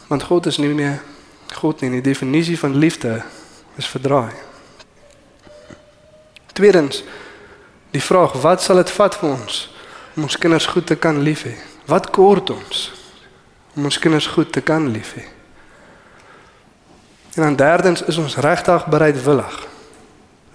Want 0.09 0.23
God 0.23 0.47
is 0.47 0.59
nie 0.59 0.75
meer 0.75 1.01
God 1.55 1.81
nie, 1.81 1.91
die 1.91 2.01
definisie 2.01 2.59
van 2.59 2.77
liefde 2.77 3.23
is 3.77 3.87
verdraai. 3.87 4.48
Tweedens, 6.59 7.05
die 7.95 8.03
vraag, 8.03 8.35
wat 8.43 8.63
sal 8.63 8.83
dit 8.83 8.91
vat 8.91 9.15
vir 9.21 9.31
ons 9.31 9.63
om 10.19 10.27
ons 10.27 10.39
kinders 10.43 10.67
goed 10.67 10.89
te 10.91 10.97
kan 10.99 11.21
lief 11.23 11.45
hê? 11.47 11.55
Wat 11.87 12.11
kort 12.11 12.51
ons 12.51 12.81
om 13.79 13.87
ons 13.87 13.99
kinders 14.03 14.27
goed 14.27 14.51
te 14.53 14.61
kan 14.61 14.91
lief 14.91 15.15
hê? 15.15 15.23
En 17.39 17.47
dan 17.47 17.57
derdens 17.61 18.03
is 18.11 18.19
ons 18.19 18.41
regtig 18.43 18.89
bereidwillig 18.91 19.61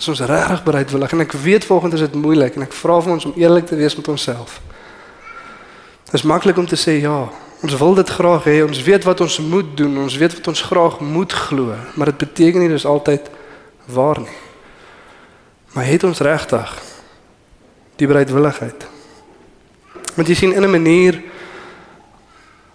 Is 0.04 0.10
ons 0.12 0.20
regtig 0.28 0.64
bereidwillig 0.66 1.16
en 1.16 1.24
ek 1.24 1.32
weet 1.46 1.66
volgens 1.66 1.94
is 1.96 2.04
dit 2.04 2.16
moeilik 2.20 2.58
en 2.58 2.66
ek 2.66 2.74
vra 2.76 3.00
vir 3.06 3.14
ons 3.16 3.26
om 3.30 3.36
eerlik 3.40 3.70
te 3.70 3.78
wees 3.80 3.96
met 3.96 4.08
onsself. 4.12 4.58
Dit 6.10 6.18
is 6.20 6.26
maklik 6.28 6.60
om 6.60 6.68
te 6.68 6.76
sê 6.80 6.98
ja, 7.00 7.30
ons 7.64 7.78
wil 7.80 7.96
dit 7.96 8.10
graag 8.18 8.50
hê, 8.50 8.58
ons 8.66 8.82
weet 8.84 9.08
wat 9.08 9.24
ons 9.24 9.38
moet 9.40 9.70
doen, 9.80 10.02
ons 10.04 10.18
weet 10.20 10.36
wat 10.36 10.50
ons 10.52 10.66
graag 10.68 11.00
moet 11.00 11.34
glo, 11.46 11.78
maar 11.96 12.12
dit 12.12 12.26
beteken 12.26 12.66
nie 12.66 12.74
dis 12.74 12.90
altyd 12.90 13.32
waar 13.96 14.20
nie. 14.20 14.42
Maar 15.74 15.86
het 15.86 16.04
ons 16.04 16.20
regtig 16.20 16.82
die 17.96 18.08
bereidwilligheid? 18.08 18.86
Want 20.14 20.28
jy 20.28 20.36
sien 20.36 20.54
in 20.54 20.64
'n 20.64 20.72
manier 20.72 21.22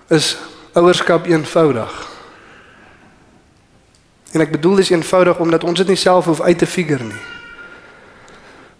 is 0.08 0.36
ouerskap 0.72 1.26
eenvoudig. 1.26 2.08
En 4.32 4.40
ek 4.40 4.50
bedoel 4.50 4.74
dis 4.74 4.90
eenvoudig 4.90 5.38
omdat 5.38 5.64
ons 5.64 5.78
dit 5.78 5.88
nie 5.88 5.96
self 5.96 6.24
hoef 6.24 6.40
uit 6.40 6.58
te 6.58 6.66
figure 6.66 7.04
nie. 7.04 7.24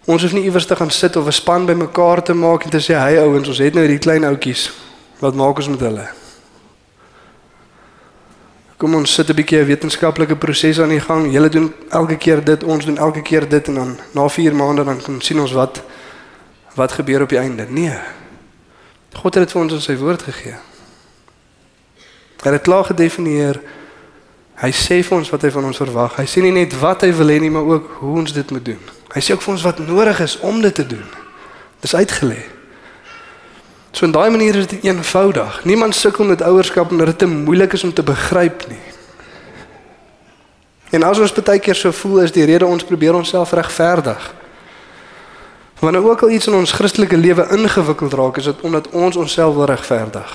Ons 0.05 0.21
hoef 0.21 0.33
nie 0.33 0.43
iewers 0.43 0.65
te 0.65 0.75
gaan 0.75 0.91
sit 0.91 1.15
of 1.15 1.25
'n 1.25 1.31
span 1.31 1.65
bymekaar 1.65 2.23
te 2.23 2.33
maak 2.33 2.63
en 2.63 2.69
te 2.69 2.81
sê 2.81 2.95
hy 2.97 3.17
ouens, 3.17 3.47
ons 3.47 3.57
het 3.57 3.73
nou 3.73 3.85
hierdie 3.85 4.05
klein 4.05 4.23
ouetjies. 4.23 4.71
Wat 5.19 5.35
maak 5.35 5.57
ons 5.57 5.67
met 5.67 5.79
hulle? 5.79 6.07
Kom 8.79 8.95
ons 8.95 9.13
sit 9.13 9.29
'n 9.29 9.35
bietjie 9.35 9.59
'n 9.59 9.65
wetenskaplike 9.65 10.35
proses 10.35 10.79
aan 10.79 10.89
die 10.89 10.99
gang. 10.99 11.31
Julle 11.31 11.49
doen 11.49 11.73
elke 11.89 12.15
keer 12.15 12.43
dit, 12.43 12.63
ons 12.63 12.85
doen 12.85 12.97
elke 12.97 13.21
keer 13.21 13.49
dit 13.49 13.67
en 13.67 13.73
dan 13.73 13.99
na 14.13 14.27
4 14.27 14.55
maande 14.55 14.83
dan 14.83 15.01
kan 15.01 15.21
sien 15.21 15.39
ons 15.39 15.51
wat 15.51 15.83
wat 16.75 16.91
gebeur 16.91 17.21
op 17.21 17.29
die 17.29 17.39
einde. 17.39 17.65
Nee. 17.69 17.97
God 19.13 19.35
het 19.35 19.43
dit 19.43 19.51
vir 19.51 19.61
ons 19.61 19.73
in 19.73 19.81
sy 19.81 19.97
woord 19.97 20.21
gegee. 20.21 20.55
Hy 22.39 22.49
het 22.49 22.51
dit 22.51 22.61
klaar 22.61 22.85
gedefinieer 22.85 23.59
Hy 24.59 24.73
sê 24.75 24.99
vir 25.07 25.15
ons 25.15 25.29
wat 25.31 25.45
hy 25.47 25.49
van 25.55 25.69
ons 25.69 25.79
verwag. 25.79 26.17
Hy 26.19 26.25
sê 26.27 26.41
nie 26.43 26.51
net 26.51 26.73
wat 26.81 27.05
hy 27.05 27.13
wil 27.15 27.31
hê 27.31 27.37
nie, 27.39 27.51
maar 27.53 27.67
ook 27.67 27.93
hoe 28.01 28.17
ons 28.19 28.33
dit 28.35 28.49
moet 28.51 28.65
doen. 28.73 28.79
Hy 29.13 29.21
sê 29.23 29.31
ook 29.33 29.43
vir 29.45 29.53
ons 29.53 29.63
wat 29.63 29.79
nodig 29.79 30.19
is 30.25 30.35
om 30.43 30.59
dit 30.61 30.75
te 30.75 30.83
doen. 30.83 31.05
Dis 31.79 31.95
uitgelê. 31.95 32.41
So 33.99 34.05
in 34.05 34.11
daai 34.11 34.29
manier 34.29 34.55
is 34.55 34.67
dit 34.67 34.83
eenvoudig. 34.83 35.65
Niemand 35.65 35.95
sukkel 35.95 36.23
met 36.25 36.41
ouerskap 36.41 36.91
omdat 36.91 37.05
dit 37.05 37.17
te 37.17 37.27
moeilik 37.27 37.73
is 37.73 37.83
om 37.83 37.93
te 37.93 38.03
begryp 38.03 38.63
nie. 38.67 38.79
En 40.89 41.03
as 41.03 41.19
ons 41.19 41.33
baie 41.33 41.59
keer 41.59 41.75
so 41.75 41.91
voel 41.91 42.21
is 42.21 42.31
die 42.31 42.45
rede 42.47 42.65
ons 42.65 42.83
probeer 42.87 43.13
onsself 43.13 43.51
regverdig. 43.51 44.29
Wanneer 45.79 46.07
ook 46.07 46.23
al 46.23 46.29
iets 46.29 46.47
in 46.47 46.55
ons 46.55 46.71
Christelike 46.71 47.17
lewe 47.17 47.47
ingewikkeld 47.51 48.13
raak, 48.13 48.39
is 48.39 48.47
dit 48.47 48.61
omdat 48.61 48.87
ons 48.89 49.19
onsself 49.19 49.55
wil 49.55 49.67
regverdig. 49.67 50.31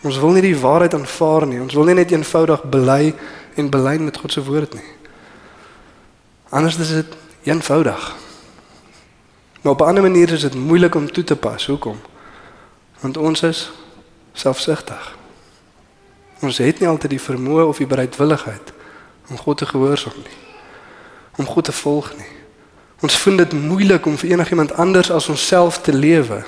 Ons 0.00 0.16
wil 0.24 0.32
nie 0.38 0.46
die 0.46 0.56
waarheid 0.56 0.96
aanvaar 0.96 1.46
nie. 1.46 1.60
Ons 1.60 1.76
wil 1.76 1.84
nie 1.84 1.98
net 2.00 2.16
eenvoudig 2.16 2.64
bely 2.72 3.12
en 3.60 3.70
belyn 3.70 4.08
met 4.08 4.16
God 4.16 4.32
se 4.32 4.44
woord 4.48 4.80
nie. 4.80 4.88
Anders 6.48 6.80
is 6.80 6.96
dit 7.02 7.20
eenvoudig. 7.52 8.16
Maar 9.60 9.72
op 9.72 9.80
'n 9.80 9.92
ander 9.92 10.02
manier 10.08 10.32
is 10.32 10.48
dit 10.48 10.54
moeilik 10.54 10.94
om 10.94 11.12
toe 11.12 11.24
te 11.24 11.36
pas. 11.36 11.66
Hoekom? 11.66 12.00
Want 13.04 13.16
ons 13.20 13.42
is 13.42 13.70
selfsugtig. 14.32 15.16
Ons 16.40 16.58
het 16.58 16.78
nie 16.80 16.88
altyd 16.88 17.12
die 17.12 17.20
vermoë 17.20 17.66
of 17.68 17.82
die 17.82 17.88
bereidwilligheid 17.88 18.72
om 19.28 19.36
God 19.36 19.58
te 19.60 19.66
gehoorsaam 19.68 20.16
nie. 20.24 20.38
Om 21.36 21.46
God 21.46 21.68
te 21.68 21.72
volg 21.72 22.14
nie. 22.16 22.30
Ons 23.04 23.18
vind 23.20 23.38
dit 23.38 23.52
moeilik 23.52 24.06
om 24.06 24.16
vir 24.16 24.30
enigiemand 24.30 24.72
anders 24.80 25.10
as 25.12 25.28
onsself 25.28 25.82
te 25.84 25.92
lewe. 25.92 26.44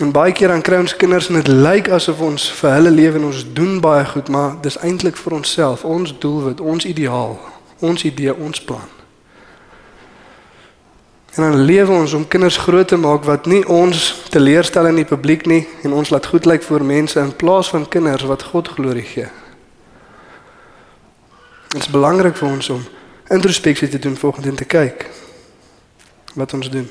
En 0.00 0.12
baie 0.16 0.32
keer 0.32 0.48
dan 0.48 0.64
kry 0.64 0.78
ons 0.80 0.96
kinders 0.96 1.28
en 1.28 1.36
dit 1.42 1.52
lyk 1.52 1.90
asof 1.92 2.22
ons 2.24 2.46
vir 2.62 2.72
hulle 2.78 2.94
lewe 2.94 3.20
en 3.20 3.28
ons 3.28 3.42
doen 3.52 3.80
baie 3.84 4.06
goed, 4.14 4.32
maar 4.32 4.56
dis 4.64 4.80
eintlik 4.80 5.20
vir 5.20 5.36
onsself, 5.42 5.84
ons 5.84 6.16
doelwit, 6.18 6.60
ons 6.60 6.88
ideaal, 6.88 7.36
ons 7.84 8.04
idee, 8.08 8.32
ons 8.32 8.64
plan. 8.64 8.99
En 11.30 11.42
dan 11.42 11.60
lewe 11.60 11.92
ons 11.92 12.12
om 12.12 12.28
kinders 12.28 12.56
groot 12.56 12.88
te 12.88 12.96
maak 12.96 13.24
wat 13.24 13.46
nie 13.46 13.62
ons 13.68 14.22
teleurstel 14.28 14.86
in 14.90 14.98
die 14.98 15.06
publiek 15.06 15.46
nie 15.46 15.62
en 15.82 15.92
ons 15.92 16.10
laat 16.10 16.26
goed 16.26 16.44
lyk 16.44 16.62
voor 16.66 16.82
mense 16.84 17.20
in 17.20 17.36
plaas 17.36 17.70
van 17.70 17.88
kinders 17.88 18.26
wat 18.26 18.42
God 18.42 18.68
glorie 18.68 19.06
gee. 19.06 19.28
Dit 21.70 21.82
is 21.82 21.90
belangrik 21.90 22.34
vir 22.36 22.48
ons 22.48 22.70
om 22.74 22.82
introspeksie 23.30 23.88
te 23.88 23.98
doen 23.98 24.16
volgens 24.16 24.46
en 24.46 24.58
te 24.58 24.66
kyk 24.66 25.06
wat 26.34 26.54
ons 26.54 26.70
doen. 26.70 26.90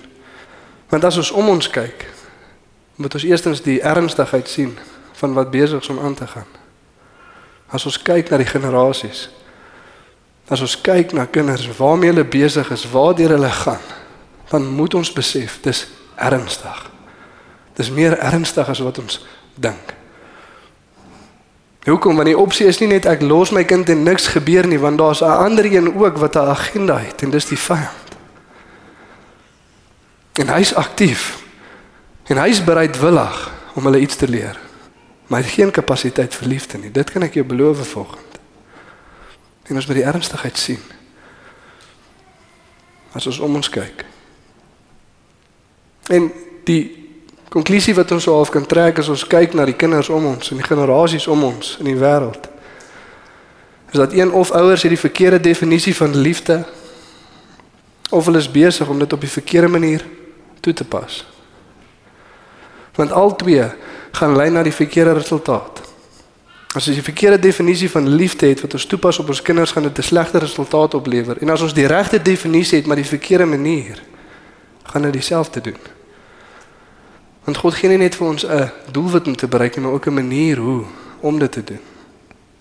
Want 0.90 1.04
as 1.04 1.18
ons 1.20 1.32
om 1.32 1.50
ons 1.50 1.70
kyk, 1.70 2.08
moet 2.96 3.14
ons 3.14 3.28
eerstens 3.28 3.62
die 3.62 3.82
ernstigheid 3.84 4.48
sien 4.48 4.72
van 5.20 5.36
wat 5.36 5.52
besig 5.52 5.84
is 5.84 5.92
om 5.92 6.00
aan 6.00 6.16
te 6.16 6.28
gaan. 6.28 6.48
As 7.68 7.86
ons 7.86 8.00
kyk 8.02 8.32
na 8.32 8.40
die 8.40 8.48
generasies, 8.48 9.28
as 10.48 10.64
ons 10.64 10.80
kyk 10.82 11.12
na 11.14 11.28
kinders 11.28 11.68
waarmee 11.78 12.14
hulle 12.14 12.26
besig 12.26 12.72
is, 12.72 12.88
waartoe 12.90 13.28
hulle 13.28 13.52
gaan, 13.52 13.84
dan 14.50 14.68
moet 14.68 14.94
ons 14.94 15.14
besef 15.14 15.60
dis 15.62 15.88
ernstig. 16.16 16.90
Dis 17.74 17.92
meer 17.92 18.18
ernstig 18.18 18.70
as 18.70 18.82
wat 18.84 18.98
ons 19.00 19.26
dink. 19.56 19.94
Hoekom? 21.86 22.16
Want 22.16 22.28
die 22.28 22.38
opsie 22.38 22.68
is 22.68 22.80
nie 22.82 22.90
net 22.92 23.08
ek 23.10 23.22
los 23.26 23.54
my 23.56 23.64
kind 23.64 23.90
en 23.90 24.04
niks 24.04 24.28
gebeur 24.34 24.68
nie, 24.68 24.80
want 24.80 24.98
daar's 24.98 25.22
'n 25.22 25.40
ander 25.46 25.66
een 25.66 25.96
ook 25.96 26.18
wat 26.18 26.36
'n 26.36 26.50
agenda 26.54 26.98
het 26.98 27.22
en 27.22 27.30
dis 27.30 27.46
die 27.46 27.58
vyand. 27.58 28.10
En 30.34 30.48
hy's 30.48 30.74
aktief. 30.74 31.44
En 32.24 32.38
hy 32.38 32.48
is 32.48 32.64
bereidwillig 32.64 33.52
om 33.74 33.84
hulle 33.84 34.00
iets 34.00 34.16
te 34.16 34.28
leer. 34.28 34.60
Maar 35.28 35.40
hy 35.40 35.46
het 35.46 35.54
geen 35.54 35.72
kapasiteit 35.72 36.36
vir 36.36 36.48
liefde 36.48 36.78
nie. 36.78 36.92
Dit 36.92 37.12
kan 37.12 37.22
ek 37.22 37.34
jou 37.34 37.46
beloof 37.46 37.90
vanoggend. 37.92 38.40
En 39.64 39.76
ons 39.76 39.86
moet 39.86 39.96
die 39.96 40.06
ernstigheid 40.06 40.58
sien. 40.58 40.82
As 43.12 43.26
ons 43.26 43.40
om 43.40 43.56
ons 43.56 43.70
kyk. 43.70 44.06
En 46.10 46.32
die 46.66 46.84
konklusie 47.50 47.96
wat 47.98 48.12
ons 48.12 48.26
half 48.30 48.50
kan 48.54 48.66
trek 48.66 49.00
as 49.02 49.10
ons 49.10 49.26
kyk 49.30 49.54
na 49.58 49.66
die 49.66 49.78
kinders 49.78 50.10
om 50.10 50.26
ons 50.26 50.52
en 50.52 50.62
die 50.62 50.66
generasies 50.66 51.28
om 51.28 51.44
ons 51.44 51.78
in 51.80 51.90
die 51.90 51.98
wêreld 51.98 52.50
is 53.90 53.98
dat 53.98 54.14
een 54.14 54.32
of 54.32 54.52
ouers 54.52 54.82
het 54.82 54.92
die 54.92 55.00
verkeerde 55.00 55.40
definisie 55.40 55.96
van 55.96 56.18
liefde 56.18 56.66
of 58.10 58.26
hulle 58.26 58.38
is 58.38 58.52
besig 58.52 58.88
om 58.88 59.00
dit 59.00 59.14
op 59.14 59.22
die 59.22 59.30
verkeerde 59.30 59.68
manier 59.68 60.06
toe 60.60 60.74
te 60.74 60.86
pas. 60.86 61.26
Want 62.96 63.12
al 63.12 63.36
twee 63.36 63.66
gaan 64.12 64.36
lei 64.36 64.50
na 64.50 64.64
die 64.64 64.74
verkeerde 64.74 65.14
resultaat. 65.14 65.82
As 66.76 66.86
jy 66.86 67.00
die 67.00 67.06
verkeerde 67.06 67.40
definisie 67.40 67.90
van 67.90 68.10
liefde 68.10 68.50
het 68.50 68.62
wat 68.62 68.74
ons 68.74 68.86
toepas 68.86 69.20
op 69.20 69.30
ons 69.30 69.42
kinders, 69.42 69.72
gaan 69.72 69.84
dit 69.84 69.98
'n 69.98 70.02
slegte 70.02 70.38
resultaat 70.38 70.94
oplewer. 70.94 71.38
En 71.42 71.50
as 71.50 71.62
ons 71.62 71.74
die 71.74 71.88
regte 71.88 72.22
definisie 72.22 72.78
het 72.78 72.88
maar 72.88 72.96
die 72.96 73.06
verkeerde 73.06 73.46
manier, 73.46 74.02
gaan 74.84 75.02
dit 75.02 75.14
dieselfde 75.14 75.62
doen. 75.62 75.99
Want 77.44 77.58
God 77.58 77.74
gee 77.74 77.90
nie 77.90 77.98
net 77.98 78.16
vir 78.16 78.28
ons 78.28 78.46
'n 78.46 78.72
doelwit 78.92 79.28
om 79.28 79.36
te 79.36 79.48
bereik 79.48 79.76
nie, 79.76 79.86
maar 79.86 79.94
ook 79.94 80.08
'n 80.08 80.14
manier 80.14 80.58
hoe 80.58 80.84
om 81.20 81.40
dit 81.40 81.52
te 81.52 81.64
doen. 81.64 81.80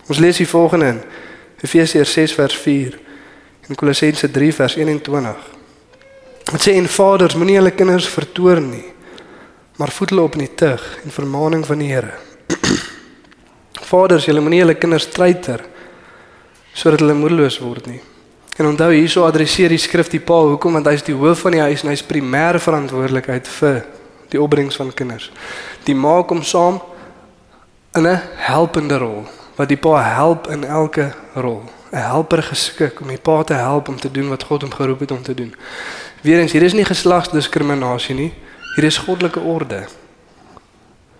Ons 0.06 0.18
lees 0.18 0.38
hier 0.38 0.48
volgende 0.48 0.86
in 0.86 1.00
Efesiërs 1.60 2.12
6 2.12 2.32
vers 2.32 2.54
4 2.54 2.98
en 3.68 3.74
Kolossense 3.74 4.30
3 4.30 4.54
vers 4.54 4.76
21. 4.76 5.36
Dit 6.44 6.60
sê 6.60 6.72
en 6.72 6.88
vaders 6.88 7.34
moenie 7.34 7.54
julle 7.54 7.70
kinders 7.70 8.08
vertoorn 8.08 8.70
nie, 8.70 8.84
maar 9.76 9.90
voed 9.90 10.10
hulle 10.10 10.22
op 10.22 10.32
in 10.32 10.46
die 10.46 10.54
tug 10.54 10.98
en 11.04 11.10
vermaaning 11.10 11.66
van 11.66 11.78
die 11.78 11.92
Here. 11.92 12.12
vaders, 13.90 14.24
julle 14.24 14.40
moenie 14.40 14.62
julle 14.62 14.74
kinders 14.74 15.08
treiter 15.12 15.64
sodat 16.78 17.02
hulle 17.02 17.16
moedeloos 17.18 17.58
word 17.58 17.88
nie. 17.90 18.00
En 18.58 18.66
onthou 18.66 18.92
hierso 18.92 19.24
adresseer 19.26 19.72
die 19.74 19.80
skrif 19.82 20.10
die 20.12 20.22
pa 20.22 20.36
hoekom 20.46 20.78
want 20.78 20.86
hy's 20.90 21.04
die 21.06 21.16
hoof 21.16 21.44
van 21.46 21.56
die 21.56 21.62
huis 21.62 21.82
en 21.84 21.92
hy's 21.92 22.04
primêre 22.06 22.60
verantwoordelikheid 22.62 23.50
vir 23.58 23.80
die 24.28 24.40
opbrengs 24.40 24.76
van 24.76 24.94
kinders. 24.94 25.30
Die 25.84 25.94
ma 25.94 26.22
kom 26.22 26.42
saam 26.42 26.80
in 27.94 28.06
'n 28.06 28.20
helpende 28.36 28.98
rol 28.98 29.26
wat 29.56 29.68
die 29.68 29.76
pa 29.76 30.02
help 30.02 30.46
in 30.46 30.64
elke 30.64 31.12
rol. 31.34 31.62
'n 31.90 31.96
Helper 31.96 32.42
geskik 32.42 33.00
om 33.00 33.08
die 33.08 33.18
pa 33.18 33.42
te 33.42 33.54
help 33.54 33.88
om 33.88 34.00
te 34.00 34.10
doen 34.10 34.28
wat 34.28 34.42
God 34.42 34.62
hom 34.62 34.72
geroep 34.72 35.00
het 35.00 35.10
om 35.10 35.22
te 35.22 35.34
doen. 35.34 35.54
Weerens 36.20 36.52
hier 36.52 36.62
is 36.62 36.72
nie 36.72 36.84
geslagsdiskriminasie 36.84 38.14
nie. 38.14 38.32
Hier 38.74 38.84
is 38.84 38.96
goddelike 38.96 39.40
orde. 39.40 39.86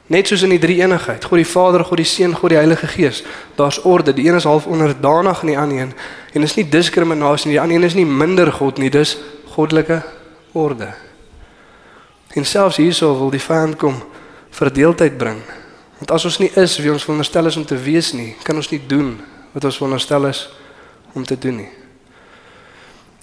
Net 0.06 0.26
soos 0.26 0.42
in 0.42 0.50
die 0.50 0.58
drie 0.58 0.78
eenigheid, 0.80 1.24
God 1.24 1.36
die 1.36 1.46
Vader, 1.46 1.84
God 1.84 1.96
die 1.96 2.04
Seun, 2.04 2.34
God 2.34 2.50
die 2.50 2.56
Heilige 2.56 2.86
Gees, 2.86 3.24
daar's 3.56 3.84
orde. 3.84 4.14
Die 4.14 4.28
een 4.28 4.34
is 4.34 4.44
half 4.44 4.66
onderdanig 4.66 5.40
aan 5.40 5.46
die 5.46 5.58
ander 5.58 5.78
een 5.78 5.92
en 6.32 6.42
is 6.42 6.54
nie 6.54 6.68
diskriminasie 6.68 7.46
nie. 7.46 7.56
Die 7.56 7.60
ander 7.60 7.76
een 7.76 7.84
is 7.84 7.94
nie 7.94 8.06
minder 8.06 8.52
God 8.52 8.78
nie, 8.78 8.90
dis 8.90 9.18
goddelike 9.52 10.02
orde. 10.52 10.94
En 12.36 12.44
selfs 12.44 12.76
hierso 12.76 13.14
wil 13.18 13.30
die 13.30 13.42
vyand 13.42 13.76
kom 13.76 14.02
verdeeldheid 14.50 15.16
bring. 15.18 15.40
Want 15.98 16.10
as 16.14 16.24
ons 16.28 16.38
nie 16.38 16.50
is 16.60 16.76
wie 16.78 16.92
ons 16.92 17.04
veronderstel 17.04 17.46
is 17.46 17.56
om 17.56 17.64
te 17.66 17.78
wees 17.78 18.12
nie, 18.12 18.34
kan 18.42 18.56
ons 18.56 18.70
nie 18.70 18.80
doen 18.86 19.16
wat 19.54 19.64
ons 19.64 19.78
veronderstel 19.80 20.28
is 20.28 20.44
om 21.16 21.24
te 21.24 21.38
doen 21.38 21.62
nie. 21.64 21.70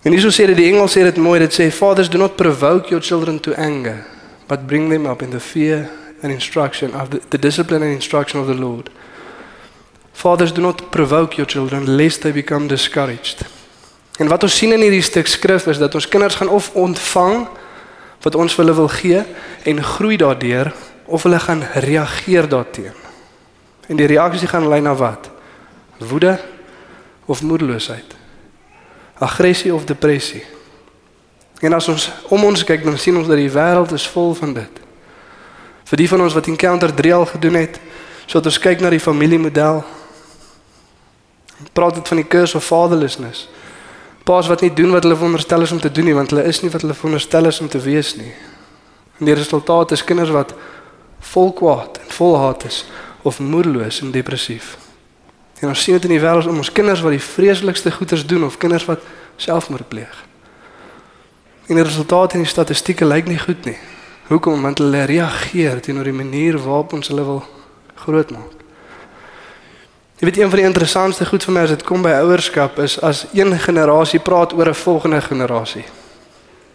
En 0.05 0.13
hierso 0.13 0.29
sê 0.33 0.45
dit 0.49 0.57
die 0.57 0.67
Engels 0.69 0.93
sê 0.97 1.05
dit 1.05 1.17
mooi, 1.17 1.39
dit 1.41 1.53
sê 1.53 1.69
fathers 1.73 2.11
do 2.11 2.19
not 2.21 2.35
provoke 2.37 2.91
your 2.93 3.01
children 3.01 3.39
to 3.41 3.55
anger, 3.57 4.03
but 4.49 4.67
bring 4.67 4.89
them 4.91 5.07
up 5.09 5.23
in 5.25 5.31
the 5.33 5.39
fear 5.39 5.89
and 6.21 6.31
instruction 6.31 6.93
of 6.93 7.09
the, 7.09 7.21
the 7.29 7.39
discipline 7.41 7.81
and 7.81 7.93
instruction 7.93 8.39
of 8.39 8.47
the 8.47 8.53
Lord. 8.53 8.91
Fathers 10.13 10.51
do 10.51 10.61
not 10.61 10.91
provoke 10.91 11.37
your 11.37 11.47
children 11.47 11.97
lest 11.97 12.21
they 12.21 12.31
become 12.31 12.67
discouraged. 12.67 13.45
En 14.17 14.27
wat 14.27 14.43
ons 14.43 14.57
sien 14.57 14.71
in 14.71 14.79
hierdie 14.79 15.03
stuk 15.03 15.27
skrif 15.27 15.65
is 15.67 15.81
dat 15.81 15.95
ons 15.95 16.07
kinders 16.07 16.37
gaan 16.39 16.49
of 16.49 16.69
ontvang 16.73 17.47
wat 18.25 18.35
ons 18.35 18.55
vir 18.57 18.63
hulle 18.65 18.77
wil 18.77 18.89
gee 18.89 19.21
en 19.69 19.83
groei 19.83 20.17
daardeur 20.17 20.73
of 21.05 21.23
hulle 21.23 21.39
gaan 21.39 21.61
reageer 21.85 22.49
daarteenoor. 22.49 23.03
En 23.87 23.95
die 23.95 24.09
reaksie 24.09 24.47
gaan 24.49 24.67
lei 24.67 24.81
na 24.81 24.95
wat? 24.97 25.29
Woede 25.97 26.39
of 27.25 27.41
moedeloosheid. 27.41 28.15
Aggressie 29.21 29.73
of 29.73 29.85
depressie. 29.85 30.43
En 31.61 31.73
as 31.73 31.87
ons 31.87 32.09
om 32.33 32.43
ons 32.43 32.63
kyk, 32.63 32.83
dan 32.83 32.97
sien 32.97 33.17
ons 33.17 33.27
dat 33.29 33.37
die 33.37 33.51
wêreld 33.51 33.93
is 33.95 34.07
vol 34.09 34.33
van 34.35 34.53
dit. 34.57 34.81
Vir 35.85 36.01
die 36.01 36.09
van 36.09 36.25
ons 36.25 36.33
wat 36.33 36.49
Encounter 36.49 36.93
3 36.93 37.13
al 37.13 37.27
gedoen 37.29 37.59
het, 37.61 37.79
sodat 38.25 38.49
ons 38.51 38.59
kyk 38.59 38.81
na 38.81 38.89
die 38.89 38.99
familiemodel. 38.99 39.83
Praat 41.77 42.01
dit 42.01 42.07
van 42.07 42.19
die 42.19 42.27
curse 42.27 42.57
of 42.57 42.65
fatherlessness. 42.65 43.45
Paas 44.25 44.47
wat 44.49 44.63
nie 44.65 44.73
doen 44.73 44.89
wat 44.91 45.03
hulle 45.05 45.15
veronderstel 45.15 45.61
is 45.61 45.71
om 45.71 45.79
te 45.79 45.91
doen 45.91 46.07
nie, 46.09 46.15
want 46.17 46.31
hulle 46.33 46.43
is 46.49 46.63
nie 46.63 46.71
wat 46.73 46.81
hulle 46.81 46.97
veronderstel 46.97 47.45
is 47.45 47.59
om 47.61 47.69
te 47.69 47.79
wees 47.79 48.15
nie. 48.17 48.31
En 49.19 49.29
die 49.29 49.35
resultaat 49.37 49.93
is 49.93 50.03
kinders 50.03 50.33
wat 50.33 50.55
vol 51.33 51.53
kwaad 51.53 51.99
en 52.01 52.09
vol 52.17 52.33
haat 52.41 52.65
is 52.65 52.79
of 53.21 53.39
moedeloos 53.39 54.01
en 54.01 54.11
depressief. 54.11 54.75
En 55.61 55.69
ons 55.69 55.83
sien 55.83 55.93
dit 55.93 56.09
in 56.09 56.15
die 56.17 56.23
wêreld 56.23 56.49
om 56.49 56.57
ons 56.57 56.73
kinders 56.73 57.05
wat 57.05 57.13
die 57.13 57.21
vreeslikste 57.21 57.93
goeders 57.93 58.25
doen 58.25 58.43
of 58.49 58.57
kinders 58.57 58.89
wat 58.89 59.05
selfmoord 59.37 59.87
pleeg. 59.93 60.17
En 61.69 61.77
die 61.77 61.85
resultate 61.85 62.37
in 62.37 62.45
die 62.45 62.51
statistieke 62.51 63.05
lyk 63.05 63.29
nie 63.29 63.39
goed 63.39 63.65
nie. 63.65 63.77
Hoekom? 64.27 64.61
Want 64.65 64.81
hulle 64.81 65.05
reageer 65.05 65.81
teenoor 65.85 66.09
die 66.09 66.17
manier 66.17 66.57
waarop 66.57 66.97
ons 66.97 67.13
hulle 67.13 67.25
wil 67.25 67.43
grootmaak. 68.05 68.64
Jy 70.15 70.27
weet 70.29 70.37
een 70.37 70.49
van 70.49 70.59
die 70.59 70.67
interessantste 70.67 71.25
goed 71.25 71.43
vir 71.43 71.53
my 71.53 71.61
as 71.67 71.73
dit 71.73 71.83
kom 71.83 72.01
by 72.01 72.13
ouerskap 72.21 72.77
is 72.79 72.95
as 73.03 73.25
een 73.33 73.51
generasie 73.59 74.19
praat 74.19 74.53
oor 74.53 74.69
'n 74.69 74.73
volgende 74.73 75.21
generasie. 75.21 75.83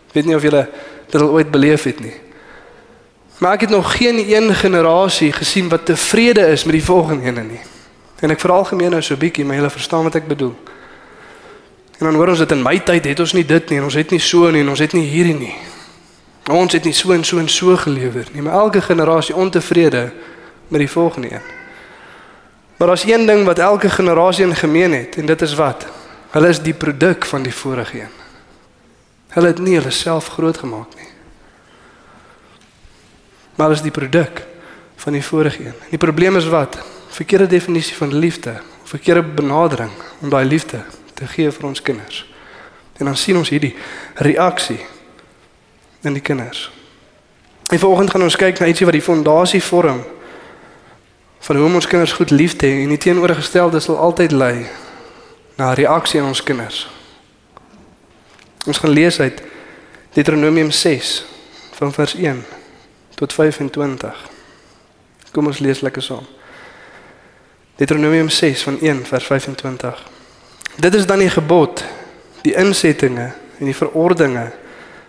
Ek 0.08 0.12
weet 0.12 0.24
nie 0.24 0.36
of 0.36 0.42
julle 0.42 0.68
dit 1.10 1.20
al 1.20 1.30
ooit 1.30 1.50
beleef 1.50 1.82
het 1.82 2.00
nie. 2.00 2.14
Maar 3.38 3.52
ek 3.52 3.60
het 3.60 3.70
nog 3.70 3.96
geen 3.96 4.18
een 4.18 4.54
generasie 4.54 5.32
gesien 5.32 5.68
wat 5.68 5.86
tevrede 5.86 6.46
is 6.46 6.64
met 6.64 6.72
die 6.72 6.84
volgende 6.84 7.24
ene 7.24 7.42
nie. 7.42 7.60
En 8.20 8.30
ek 8.30 8.40
veral 8.40 8.64
gemeen 8.64 8.90
nou 8.90 9.02
so 9.02 9.16
bietjie, 9.16 9.44
maar 9.44 9.56
julle 9.56 9.70
verstaan 9.70 10.02
wat 10.02 10.14
ek 10.14 10.26
bedoel. 10.28 10.54
En 11.98 12.06
dan 12.06 12.14
hoor 12.14 12.28
ons 12.28 12.38
dit 12.38 12.50
in 12.50 12.62
my 12.62 12.78
tyd 12.78 13.04
het 13.04 13.20
ons 13.20 13.32
nie 13.32 13.46
dit 13.46 13.68
nie 13.68 13.78
en 13.78 13.84
ons 13.84 13.94
het 13.94 14.10
nie 14.10 14.20
so 14.20 14.50
nie 14.50 14.60
en 14.60 14.68
ons 14.68 14.78
het 14.78 14.92
nie 14.92 15.06
hierdie 15.06 15.38
nie. 15.38 15.54
Ons 16.50 16.72
het 16.72 16.84
nie 16.84 16.92
so 16.92 17.12
en 17.12 17.24
so 17.24 17.38
en 17.38 17.48
so 17.48 17.76
gelewer 17.76 18.26
nie, 18.32 18.42
maar 18.42 18.52
elke 18.52 18.80
generasie 18.80 19.34
ontevrede 19.34 20.12
met 20.68 20.78
die 20.78 20.90
volgende 20.90 21.32
een. 21.32 21.59
Maar 22.80 22.90
as 22.90 23.04
een 23.04 23.26
ding 23.26 23.44
wat 23.44 23.58
elke 23.58 23.90
generasie 23.90 24.44
in 24.44 24.56
gemeen 24.56 24.92
het 24.92 25.16
en 25.16 25.26
dit 25.26 25.42
is 25.42 25.54
wat? 25.54 25.86
Hulle 26.30 26.48
is 26.48 26.62
die 26.62 26.74
produk 26.74 27.24
van 27.24 27.42
die 27.42 27.54
vorige 27.54 28.00
een. 28.00 28.14
Hulle 29.28 29.46
het 29.46 29.58
nie 29.58 29.74
hulle 29.76 29.90
self 29.90 30.28
groot 30.28 30.56
gemaak 30.56 30.94
nie. 30.96 31.08
Maar 33.54 33.66
hulle 33.66 33.76
is 33.76 33.82
die 33.82 33.90
produk 33.90 34.46
van 34.96 35.12
die 35.12 35.24
vorige 35.24 35.64
een. 35.64 35.74
Die 35.90 35.98
probleem 35.98 36.36
is 36.36 36.48
wat? 36.48 36.78
Verkeerde 37.08 37.46
definisie 37.46 37.96
van 37.96 38.14
liefde, 38.14 38.60
verkeerde 38.84 39.22
benadering 39.22 39.90
om 40.20 40.30
daai 40.30 40.44
liefde 40.44 40.80
te 41.14 41.26
gee 41.26 41.50
vir 41.52 41.66
ons 41.66 41.82
kinders. 41.82 42.24
En 42.96 43.04
dan 43.04 43.16
sien 43.16 43.36
ons 43.36 43.48
hierdie 43.48 43.74
reaksie 44.14 44.80
in 46.00 46.16
die 46.16 46.22
kinders. 46.22 46.70
En 47.68 47.78
vanoggend 47.78 48.10
gaan 48.10 48.22
ons 48.22 48.36
kyk 48.36 48.58
na 48.58 48.72
ietsie 48.72 48.88
wat 48.88 48.96
die 48.96 49.04
fondasie 49.04 49.62
vorm 49.62 50.00
van 51.40 51.56
hoe 51.56 51.66
om 51.66 51.74
ons 51.74 51.86
kinders 51.86 52.12
goed 52.12 52.30
lief 52.30 52.56
te 52.56 52.66
hê 52.66 52.82
en 52.82 52.92
die 52.92 53.00
teenoorgestelde 53.00 53.80
sal 53.80 53.96
altyd 53.98 54.32
lei 54.32 54.66
na 55.56 55.70
'n 55.70 55.74
reaksie 55.74 56.20
in 56.20 56.26
ons 56.26 56.42
kinders. 56.42 56.88
Ons 58.66 58.78
gaan 58.78 58.90
lees 58.90 59.20
uit 59.20 59.42
Deuteronomium 60.12 60.70
6 60.70 61.24
van 61.72 61.92
vers 61.92 62.14
1 62.14 62.44
tot 63.14 63.32
25. 63.32 64.28
Kom 65.32 65.46
ons 65.46 65.58
lees 65.58 65.80
lekker 65.80 66.02
saam. 66.02 66.26
Deuteronomium 67.76 68.28
6 68.28 68.62
van 68.62 68.80
1 68.80 69.06
vers 69.06 69.24
25. 69.24 70.06
Dit 70.76 70.94
is 70.94 71.06
dan 71.06 71.18
die 71.18 71.30
gebod, 71.30 71.84
die 72.42 72.54
insettinge 72.54 73.32
en 73.58 73.64
die 73.64 73.76
verordeninge 73.76 74.50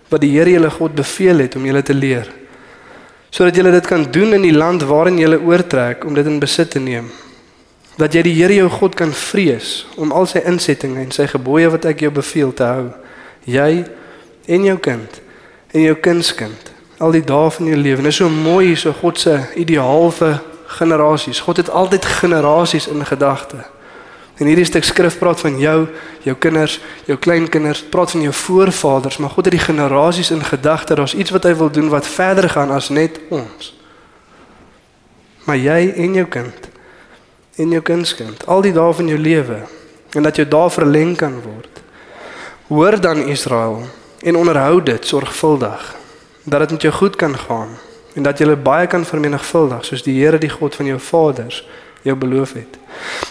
wat 0.08 0.22
die 0.22 0.32
Here 0.38 0.52
julle 0.52 0.70
God 0.70 0.96
beveel 0.96 1.38
het 1.38 1.56
om 1.56 1.66
julle 1.66 1.82
te 1.84 1.94
leer 1.94 2.32
sodat 3.32 3.56
julle 3.56 3.72
dit 3.72 3.88
kan 3.88 4.06
doen 4.12 4.36
in 4.38 4.46
die 4.46 4.56
land 4.56 4.84
waarin 4.88 5.20
julle 5.20 5.40
oortrek 5.40 6.06
om 6.06 6.18
dit 6.18 6.28
in 6.28 6.40
besit 6.40 6.72
te 6.76 6.80
neem 6.80 7.10
dat 7.98 8.14
jy 8.16 8.24
die 8.26 8.36
Here 8.38 8.56
jou 8.56 8.70
God 8.70 8.96
kan 8.96 9.12
vrees 9.14 9.86
om 9.98 10.12
al 10.12 10.28
sy 10.30 10.44
insettinge 10.48 11.02
en 11.02 11.12
sy 11.16 11.28
gebooie 11.32 11.70
wat 11.72 11.86
ek 11.90 12.06
jou 12.06 12.12
beveel 12.12 12.54
te 12.54 12.68
hou 12.68 12.92
jy 13.46 13.86
en 14.48 14.68
jou 14.68 14.78
kind 14.78 15.22
en 15.72 15.88
jou 15.88 15.96
kindskind 16.04 16.72
al 17.02 17.16
die 17.16 17.26
dae 17.26 17.50
van 17.50 17.66
jou 17.66 17.78
lewe. 17.78 18.04
Dit 18.04 18.14
is 18.14 18.20
so 18.22 18.30
mooi 18.30 18.72
hier 18.72 18.78
so 18.78 18.94
God 18.94 19.20
se 19.20 19.34
ideaal 19.58 20.12
vir 20.14 20.38
generasies. 20.78 21.42
God 21.42 21.58
het 21.58 21.70
altyd 21.70 22.06
generasies 22.06 22.88
in 22.88 23.06
gedagte. 23.06 23.66
En 24.42 24.48
hierdie 24.50 24.66
stuk 24.66 24.84
skrif 24.84 25.20
praat 25.22 25.38
van 25.44 25.60
jou, 25.62 25.76
jou 26.26 26.34
kinders, 26.42 26.80
jou 27.06 27.18
kleinkinders, 27.22 27.84
praat 27.94 28.16
van 28.16 28.24
jou 28.26 28.34
voorvaders, 28.34 29.20
maar 29.22 29.30
God 29.30 29.46
het 29.46 29.54
die 29.54 29.62
generasies 29.62 30.32
in 30.34 30.42
gedagte. 30.42 30.96
Daar's 30.98 31.14
iets 31.14 31.30
wat 31.30 31.46
hy 31.46 31.54
wil 31.60 31.70
doen 31.70 31.92
wat 31.94 32.08
verder 32.10 32.50
gaan 32.50 32.74
as 32.74 32.90
net 32.90 33.20
ons. 33.30 33.70
Maar 35.46 35.62
jy 35.62 35.94
en 35.94 36.18
jou 36.18 36.26
kind 36.26 36.70
en 37.62 37.70
jou 37.70 37.82
kindskind, 37.86 38.48
al 38.50 38.64
die 38.66 38.74
dae 38.74 38.94
van 38.96 39.10
jou 39.12 39.20
lewe 39.20 39.60
en 40.18 40.26
dat 40.26 40.40
jou 40.40 40.48
dae 40.50 40.70
verleng 40.74 41.14
kan 41.20 41.36
word. 41.44 41.82
Hoor 42.72 42.98
dan 43.02 43.28
Israel 43.30 43.84
en 44.26 44.40
onderhou 44.40 44.82
dit 44.82 45.06
sorgvuldig 45.06 45.96
dat 46.44 46.60
dit 46.66 46.72
met 46.72 46.82
jou 46.88 46.94
goed 46.94 47.16
kan 47.16 47.38
gaan 47.38 47.78
en 48.16 48.26
dat 48.26 48.42
jy 48.42 48.56
baie 48.56 48.88
kan 48.88 49.06
vermenigvuldig 49.06 49.86
soos 49.86 50.02
die 50.08 50.18
Here 50.18 50.40
die 50.42 50.50
God 50.50 50.76
van 50.76 50.90
jou 50.90 50.98
vaders 51.00 51.62
jou 52.02 52.16
beloof 52.16 52.54
het. 52.54 52.78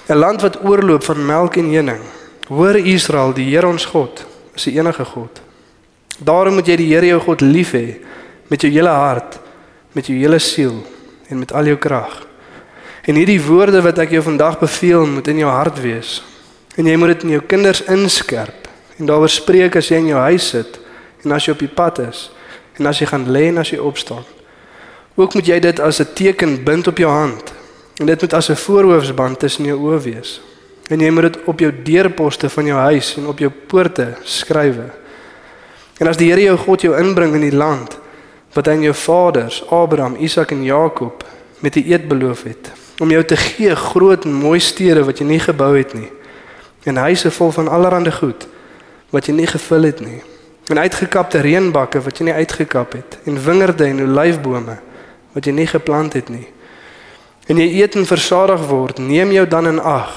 'n 0.08 0.14
Land 0.14 0.40
wat 0.40 0.64
oorloop 0.64 1.02
van 1.04 1.26
melk 1.26 1.56
en 1.56 1.74
honing. 1.74 2.02
Hoor 2.48 2.76
Israel, 2.76 3.32
die 3.32 3.54
Here 3.54 3.66
ons 3.66 3.84
God 3.84 4.26
is 4.54 4.64
die 4.64 4.78
enige 4.78 5.04
God. 5.04 5.40
Daarom 6.18 6.54
moet 6.54 6.66
jy 6.66 6.76
die 6.76 6.94
Here 6.94 7.06
jou 7.06 7.20
God 7.20 7.40
lief 7.40 7.72
hê 7.72 7.96
met 8.50 8.60
jou 8.60 8.72
hele 8.72 8.88
hart, 8.88 9.38
met 9.92 10.06
jou 10.06 10.18
hele 10.18 10.38
siel 10.38 10.82
en 11.28 11.38
met 11.38 11.52
al 11.52 11.64
jou 11.64 11.76
krag. 11.76 12.26
En 13.06 13.14
hierdie 13.14 13.40
woorde 13.40 13.82
wat 13.82 13.98
ek 13.98 14.10
jou 14.10 14.22
vandag 14.22 14.58
beveel, 14.58 15.06
moet 15.06 15.28
in 15.28 15.38
jou 15.38 15.50
hart 15.50 15.80
wees. 15.80 16.22
En 16.76 16.86
jy 16.86 16.96
moet 16.96 17.14
dit 17.14 17.22
in 17.22 17.30
jou 17.38 17.42
kinders 17.46 17.82
inskerp 17.82 18.68
en 18.98 19.06
daaroor 19.06 19.32
spreek 19.32 19.76
as 19.76 19.88
jy 19.88 19.96
in 20.02 20.10
jou 20.12 20.20
huis 20.20 20.50
sit 20.52 20.80
en 21.24 21.32
as 21.32 21.46
jy 21.46 21.54
op 21.54 21.62
die 21.64 21.72
pad 21.72 22.02
is 22.04 22.28
en 22.78 22.86
as 22.86 23.00
jy 23.00 23.06
gaan 23.06 23.26
lê 23.32 23.46
en 23.48 23.62
as 23.62 23.72
jy 23.72 23.78
opstaan. 23.78 24.24
Ook 25.16 25.34
moet 25.34 25.46
jy 25.46 25.58
dit 25.60 25.80
as 25.80 26.00
'n 26.00 26.12
teken 26.14 26.64
bind 26.64 26.86
op 26.86 26.98
jou 26.98 27.10
hand. 27.10 27.49
En 28.00 28.06
dit 28.06 28.20
moet 28.20 28.32
as 28.32 28.48
'n 28.48 28.56
voorhoofsband 28.56 29.38
tussen 29.38 29.64
jou 29.64 29.78
oë 29.78 30.00
wees. 30.00 30.40
En 30.88 31.00
jy 31.00 31.10
moet 31.10 31.22
dit 31.22 31.38
op 31.44 31.60
jou 31.60 31.72
deurposte 31.82 32.48
van 32.48 32.64
jou 32.64 32.78
huis 32.78 33.16
en 33.16 33.26
op 33.26 33.38
jou 33.38 33.50
poorte 33.66 34.16
skrywe. 34.22 34.90
En 35.98 36.06
as 36.06 36.16
die 36.16 36.30
Here 36.30 36.42
jou 36.42 36.56
God 36.56 36.80
jou 36.80 36.96
inbring 36.96 37.34
in 37.34 37.44
die 37.44 37.56
land 37.56 37.98
wat 38.52 38.68
aan 38.68 38.82
jou 38.82 38.94
vaders 38.94 39.62
Abraham, 39.70 40.16
Isak 40.16 40.50
en 40.50 40.64
Jakob 40.64 41.24
met 41.58 41.72
die 41.72 41.92
eed 41.92 42.08
beloof 42.08 42.42
het 42.42 42.72
om 42.98 43.10
jou 43.10 43.24
te 43.24 43.36
gee 43.36 43.76
groot 43.76 44.24
en 44.24 44.32
mooi 44.32 44.60
stede 44.60 45.04
wat 45.04 45.18
jy 45.18 45.26
nie 45.26 45.40
gebou 45.40 45.76
het 45.76 45.94
nie 45.94 46.10
en 46.84 46.96
huise 46.96 47.30
vol 47.30 47.52
van 47.52 47.68
allerlei 47.68 48.12
goed 48.12 48.46
wat 49.10 49.26
jy 49.26 49.34
nie 49.34 49.46
gevul 49.46 49.82
het 49.82 50.00
nie 50.00 50.22
en 50.68 50.78
uitgekapte 50.78 51.40
reënbakke 51.40 52.00
wat 52.00 52.18
jy 52.18 52.24
nie 52.30 52.36
uitgekap 52.38 52.92
het 52.92 53.18
en 53.24 53.40
wingerde 53.44 53.84
en 53.84 54.02
olyfbome 54.04 54.78
wat 55.32 55.46
jy 55.46 55.52
nie 55.54 55.66
geplant 55.66 56.12
het 56.12 56.28
nie. 56.28 56.46
En 57.50 57.58
jy 57.58 57.66
eet 57.80 57.96
en 57.98 58.06
versadig 58.06 58.62
word, 58.70 59.00
neem 59.02 59.32
jou 59.34 59.46
dan 59.50 59.66
in 59.66 59.80
ag 59.82 60.12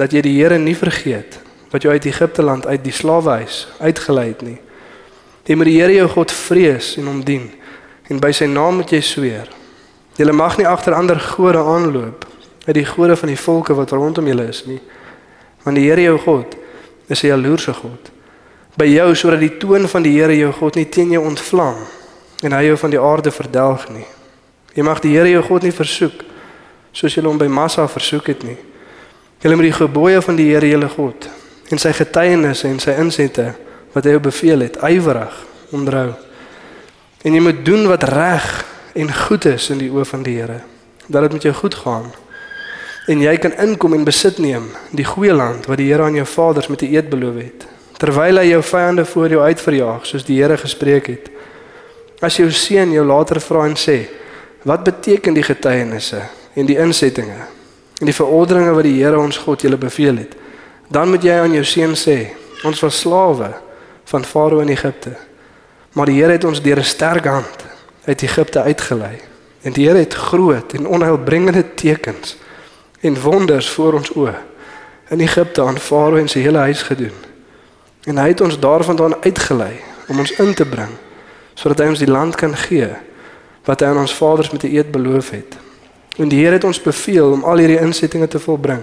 dat 0.00 0.14
jy 0.14 0.22
die 0.24 0.38
Here 0.38 0.56
nie 0.58 0.76
vergeet 0.76 1.36
wat 1.72 1.84
jou 1.84 1.92
uit 1.92 2.06
Egipte 2.08 2.44
land 2.44 2.66
uit 2.66 2.80
die 2.84 2.92
slawehuis 2.92 3.66
uitgelei 3.80 4.30
het 4.30 4.42
nie. 4.44 4.58
Jy 5.48 5.56
moet 5.56 5.68
die 5.68 5.76
Here 5.80 5.92
jou 5.92 6.06
God 6.14 6.32
vrees 6.32 6.94
en 7.00 7.10
hom 7.10 7.20
dien 7.24 7.50
en 8.08 8.20
by 8.20 8.32
sy 8.32 8.48
naam 8.48 8.80
moet 8.80 8.92
jy 8.92 9.02
sweer. 9.04 9.52
Jy 10.16 10.32
mag 10.32 10.56
nie 10.56 10.68
agter 10.68 10.96
ander 10.96 11.20
gode 11.20 11.60
aanloop, 11.60 12.24
uit 12.66 12.76
die 12.76 12.88
gode 12.88 13.16
van 13.16 13.32
die 13.32 13.40
volke 13.40 13.76
wat 13.76 13.92
rondom 13.92 14.26
julle 14.28 14.48
is 14.48 14.64
nie. 14.68 14.80
Want 15.64 15.76
die 15.76 15.86
Here 15.90 16.08
jou 16.08 16.18
God 16.24 16.56
is 17.08 17.22
'n 17.22 17.28
jaloerse 17.36 17.74
God 17.74 18.12
by 18.76 18.86
jou 18.88 19.14
sodat 19.14 19.40
die 19.40 19.58
toon 19.60 19.88
van 19.88 20.02
die 20.02 20.16
Here 20.16 20.36
jou 20.36 20.52
God 20.52 20.76
nie 20.76 20.88
teen 20.88 21.10
jou 21.10 21.24
ontvlam 21.24 21.76
en 22.42 22.52
hy 22.52 22.62
jou 22.64 22.76
van 22.76 22.90
die 22.90 23.00
aarde 23.00 23.30
verdelg 23.30 23.88
nie. 23.92 24.06
Jy 24.74 24.82
mag 24.82 25.00
die 25.00 25.12
Here 25.12 25.28
jou 25.28 25.42
God 25.42 25.62
nie 25.62 25.72
versoek 25.72 26.31
soos 26.92 27.16
jy 27.16 27.24
hom 27.24 27.38
by 27.40 27.48
Massa 27.48 27.86
versoek 27.88 28.26
het 28.32 28.42
nie. 28.46 28.58
Jy 29.42 29.54
moet 29.56 29.70
die 29.70 29.74
gebooie 29.74 30.20
van 30.22 30.36
die 30.38 30.50
Here 30.52 30.68
jou 30.68 30.88
God 30.88 31.28
en 31.72 31.80
sy 31.80 31.92
getuienisse 31.96 32.68
en 32.68 32.78
sy 32.82 32.94
insette 33.00 33.46
wat 33.94 34.04
hy 34.04 34.14
jou 34.14 34.22
beveel 34.28 34.66
het 34.66 34.76
ywerig 34.86 35.34
onderhou. 35.72 36.12
En 37.24 37.34
jy 37.34 37.40
moet 37.40 37.64
doen 37.64 37.88
wat 37.88 38.04
reg 38.10 38.48
en 38.94 39.12
goed 39.26 39.46
is 39.48 39.70
in 39.72 39.80
die 39.80 39.90
oë 39.90 40.04
van 40.12 40.22
die 40.26 40.36
Here 40.38 40.60
dat 41.08 41.26
dit 41.26 41.32
met 41.32 41.42
jou 41.48 41.54
goed 41.54 41.74
gaan. 41.74 42.12
En 43.10 43.20
jy 43.20 43.34
kan 43.42 43.56
inkom 43.58 43.96
en 43.96 44.04
besit 44.06 44.38
neem 44.38 44.68
die 44.94 45.06
goeie 45.06 45.34
land 45.34 45.66
wat 45.66 45.80
die 45.80 45.90
Here 45.90 46.06
aan 46.06 46.18
jou 46.20 46.26
vaders 46.26 46.68
met 46.68 46.82
'n 46.82 46.94
eed 46.94 47.10
beloof 47.10 47.36
het 47.36 47.66
terwyl 48.02 48.40
hy 48.40 48.48
jou 48.50 48.62
vyande 48.62 49.04
voor 49.04 49.28
jou 49.28 49.42
uitverjaag 49.42 50.06
soos 50.06 50.24
die 50.24 50.40
Here 50.42 50.56
gespreek 50.56 51.06
het. 51.06 51.30
As 52.20 52.36
jou 52.36 52.50
seun 52.50 52.90
jou 52.92 53.04
later 53.06 53.40
vra 53.40 53.66
en 53.66 53.76
sê, 53.78 54.08
wat 54.66 54.82
beteken 54.84 55.34
die 55.34 55.42
getuienisse 55.46 56.22
en 56.54 56.66
die 56.66 56.78
insettinge 56.78 57.48
en 58.00 58.08
die 58.10 58.14
verordeninge 58.14 58.72
wat 58.74 58.84
die 58.84 58.98
Here 58.98 59.18
ons 59.18 59.38
God 59.38 59.62
julle 59.62 59.78
beveel 59.78 60.16
het, 60.16 60.32
dan 60.90 61.08
moet 61.08 61.22
jy 61.22 61.36
aan 61.38 61.52
jou 61.54 61.64
seun 61.64 61.94
sê, 61.96 62.32
ons 62.66 62.80
was 62.82 62.98
slawe 62.98 63.52
van 64.10 64.24
Farao 64.24 64.58
in 64.58 64.72
Egipte. 64.74 65.14
Maar 65.94 66.10
die 66.10 66.18
Here 66.18 66.32
het 66.32 66.44
ons 66.44 66.62
deur 66.62 66.78
'n 66.78 66.84
sterk 66.84 67.24
hand 67.24 67.64
uit 68.04 68.22
Egipte 68.22 68.62
uitgelei. 68.62 69.20
En 69.62 69.72
die 69.72 69.86
Here 69.86 69.98
het 69.98 70.14
groot 70.14 70.72
en 70.72 70.86
onheilbringende 70.86 71.74
tekens 71.74 72.36
en 73.00 73.20
wonders 73.20 73.68
voor 73.68 73.92
ons 73.92 74.10
oë 74.10 74.34
in 75.08 75.20
Egipte 75.20 75.62
aan 75.62 75.78
Farao 75.78 76.16
en 76.16 76.28
sy 76.28 76.40
hele 76.40 76.58
huis 76.58 76.82
gedoen. 76.82 77.14
En 78.04 78.18
hy 78.18 78.28
het 78.28 78.40
ons 78.40 78.58
daarvandaan 78.58 79.22
uitgelei 79.22 79.80
om 80.08 80.18
ons 80.18 80.32
in 80.32 80.54
te 80.54 80.66
bring 80.66 80.90
sodat 81.54 81.78
hy 81.78 81.86
ons 81.86 81.98
die 81.98 82.10
land 82.10 82.34
kan 82.34 82.56
gee 82.56 82.88
wat 83.64 83.80
hy 83.80 83.86
aan 83.86 83.98
ons 83.98 84.14
vaders 84.14 84.50
met 84.50 84.62
'n 84.64 84.74
eed 84.76 84.90
beloof 84.90 85.30
het. 85.30 85.56
En 86.16 86.28
die 86.28 86.42
Here 86.44 86.52
het 86.52 86.64
ons 86.64 86.80
beveel 86.80 87.32
om 87.32 87.44
al 87.44 87.62
hierdie 87.62 87.80
insettinge 87.80 88.28
te 88.28 88.38
volbring, 88.38 88.82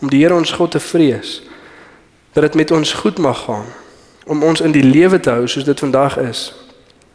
om 0.00 0.10
die 0.10 0.22
Here 0.22 0.34
ons 0.34 0.52
God 0.52 0.70
te 0.70 0.80
vrees, 0.80 1.42
dat 2.32 2.42
dit 2.42 2.54
met 2.54 2.70
ons 2.70 2.92
goed 2.92 3.18
mag 3.18 3.44
gaan, 3.44 3.66
om 4.26 4.42
ons 4.42 4.60
in 4.60 4.72
die 4.72 4.84
lewe 4.84 5.20
te 5.20 5.30
hou 5.30 5.46
soos 5.46 5.64
dit 5.64 5.78
vandag 5.78 6.18
is. 6.18 6.52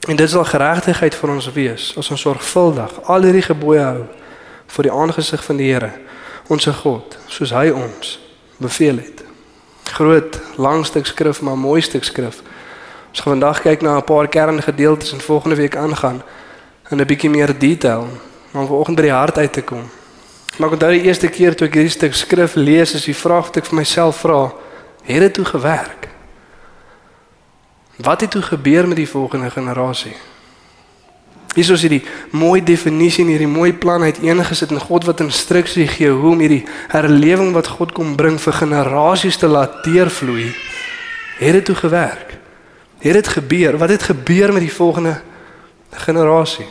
En 0.07 0.15
dit 0.15 0.29
sal 0.29 0.43
geregtigheid 0.45 1.15
vir 1.15 1.29
ons 1.29 1.51
wees 1.53 1.93
as 1.97 2.11
ons 2.11 2.21
sorgvuldig 2.21 2.99
al 3.07 3.23
hierdie 3.23 3.47
gebooie 3.47 3.83
hou 3.83 4.03
vir 4.67 4.89
die 4.89 4.91
aangesig 4.91 5.43
van 5.43 5.57
die 5.57 5.71
Here, 5.71 5.91
ons 6.47 6.67
God, 6.83 7.17
soos 7.27 7.55
hy 7.55 7.69
ons 7.71 8.19
beveel 8.59 8.99
het 9.03 9.27
groot 9.97 10.39
lang 10.55 10.85
stuk 10.85 11.05
skrif 11.05 11.41
maar 11.41 11.57
mooi 11.57 11.81
stuk 11.81 12.03
skrif. 12.03 12.41
Ons 13.09 13.19
gaan 13.19 13.33
vandag 13.33 13.61
kyk 13.61 13.81
na 13.81 13.97
'n 13.97 14.03
paar 14.03 14.27
kerngedeeltes 14.27 15.11
en 15.11 15.21
volgende 15.21 15.55
week 15.55 15.75
aangaan 15.75 16.21
in 16.89 17.01
'n 17.01 17.05
bietjie 17.05 17.29
meer 17.29 17.59
detail 17.59 18.07
om 18.57 18.67
vanoggend 18.67 18.97
by 18.97 19.07
die 19.07 19.15
hart 19.15 19.37
uit 19.37 19.53
te 19.53 19.61
kom. 19.61 19.83
Maar 20.57 20.73
onthou 20.73 20.91
die 20.91 21.05
eerste 21.05 21.29
keer 21.29 21.55
toe 21.55 21.67
ek 21.67 21.77
hierdie 21.77 21.93
stuk 21.93 22.15
skrif 22.17 22.55
lees, 22.55 22.95
is 22.97 23.05
die 23.05 23.15
vraag 23.15 23.51
wat 23.51 23.61
ek 23.61 23.69
vir 23.69 23.79
myself 23.81 24.23
vra: 24.23 24.53
Het 25.05 25.27
dit 25.27 25.33
toe 25.33 25.45
gewerk? 25.45 26.07
Wat 27.97 28.21
het 28.21 28.31
toe 28.31 28.41
gebeur 28.41 28.87
met 28.87 28.97
die 28.97 29.09
volgende 29.09 29.49
generasie? 29.49 30.15
Hier 31.57 31.71
is 31.73 31.81
hierdie 31.81 32.03
mooi 32.37 32.61
definisie 32.61 33.23
en 33.23 33.31
hierdie 33.31 33.49
mooi 33.49 33.71
plan 33.73 34.03
uiteengesit 34.05 34.71
en 34.71 34.81
God 34.81 35.07
wat 35.09 35.23
instruksie 35.25 35.87
gee 35.89 36.11
hoe 36.13 36.35
om 36.35 36.43
hierdie 36.43 36.65
herlewing 36.91 37.55
wat 37.55 37.71
God 37.79 37.95
kom 37.97 38.13
bring 38.15 38.37
vir 38.41 38.53
generasies 38.59 39.39
te 39.41 39.49
laat 39.49 39.79
deurvloei. 39.85 40.51
Het 41.39 41.57
dit 41.57 41.65
toe 41.65 41.75
gewerk? 41.75 42.37
Het 43.01 43.13
dit 43.13 43.27
gebeur? 43.27 43.77
Wat 43.77 43.89
het 43.89 44.03
gebeur 44.03 44.53
met 44.53 44.61
die 44.61 44.73
volgende 44.73 45.15
generasie? 46.05 46.67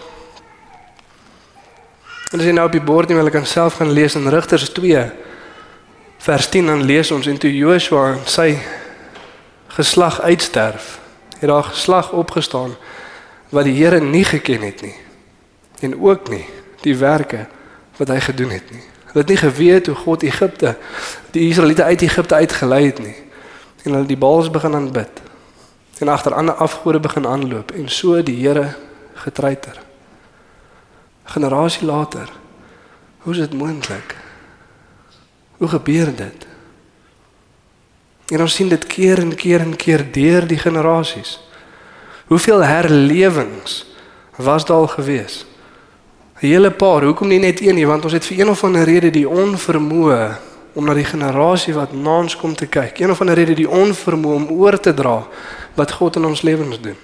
En 2.33 2.41
as 2.41 2.47
jy 2.47 2.53
nou 2.57 2.67
op 2.67 2.75
die 2.75 2.83
bord 2.83 3.09
nie 3.09 3.17
wil 3.19 3.31
kan 3.31 3.47
self 3.47 3.79
gaan 3.79 3.93
lees 3.95 4.17
in 4.19 4.27
Rigters 4.29 4.69
2 4.75 5.05
vers 6.27 6.49
10 6.51 6.67
dan 6.67 6.83
lees 6.83 7.11
ons 7.15 7.27
en 7.31 7.39
toe 7.39 7.53
Joshua 7.55 8.17
sy 8.27 8.57
geslag 9.77 10.21
uitsterf, 10.21 10.97
het 11.39 11.49
daar 11.49 11.69
geslag 11.69 12.11
opgestaan 12.13 12.75
wat 13.55 13.69
die 13.69 13.77
Here 13.77 14.01
nie 14.01 14.25
geken 14.25 14.67
het 14.67 14.83
nie 14.83 14.97
en 15.87 15.95
ook 16.01 16.33
nie 16.33 16.43
die 16.83 16.97
werke 16.97 17.47
wat 17.97 18.11
hy 18.11 18.19
gedoen 18.21 18.51
het 18.51 18.75
nie. 18.75 18.83
Hulle 19.13 19.23
het 19.23 19.31
nie 19.31 19.41
geweet 19.41 19.87
hoe 19.87 19.97
God 20.03 20.27
Egipte 20.27 20.75
die 21.31 21.47
Israeliete 21.49 21.85
uit 21.85 22.03
Egipte 22.03 22.35
uitgelei 22.35 22.83
het 22.87 22.99
nie. 22.99 23.15
En 23.85 23.93
hulle 23.93 24.07
die 24.09 24.19
Baals 24.19 24.51
begin 24.51 24.75
aanbid 24.75 25.23
en 25.99 26.09
agter 26.09 26.35
ander 26.35 26.55
afgode 26.55 27.01
begin 27.01 27.27
aanloop 27.27 27.71
en 27.71 27.89
so 27.89 28.23
die 28.23 28.37
Here 28.43 28.75
getreiter. 29.15 29.86
Generasie 31.27 31.87
later. 31.87 32.31
Hoe 33.19 33.33
is 33.33 33.39
dit 33.39 33.53
moontlik? 33.53 34.17
Hoe 35.57 35.69
gebeur 35.69 36.15
dit? 36.15 36.47
En 38.27 38.41
ons 38.41 38.55
sien 38.55 38.69
dit 38.69 38.87
keer 38.87 39.19
en 39.19 39.35
keer 39.35 39.61
en 39.61 39.77
keer 39.77 40.05
deur 40.13 40.47
die 40.47 40.59
generasies. 40.59 41.41
Hoeveel 42.27 42.63
herlewings 42.63 43.87
was 44.37 44.65
daar 44.65 44.77
al 44.77 44.87
gewees? 44.87 45.47
'n 46.35 46.47
Hele 46.47 46.71
paar. 46.71 47.03
Hoekom 47.03 47.29
nie 47.29 47.39
net 47.39 47.61
een 47.61 47.75
nie? 47.75 47.87
Want 47.87 48.05
ons 48.05 48.13
het 48.13 48.25
vir 48.25 48.39
een 48.41 48.49
of 48.49 48.65
ander 48.65 48.85
rede 48.85 49.11
die 49.11 49.29
onvermoë 49.29 50.37
om 50.73 50.85
na 50.85 50.95
die 50.95 51.05
generasie 51.05 51.75
wat 51.75 51.93
na 51.93 52.19
ons 52.19 52.37
kom 52.37 52.55
te 52.55 52.67
kyk. 52.67 52.99
Een 52.99 53.11
of 53.11 53.21
ander 53.21 53.35
rede 53.35 53.55
die 53.55 53.71
onvermoë 53.71 54.35
om 54.35 54.51
oor 54.51 54.81
te 54.81 54.95
dra 54.95 55.27
wat 55.75 55.93
God 55.93 56.17
in 56.17 56.25
ons 56.25 56.43
lewens 56.43 56.81
doen. 56.81 56.97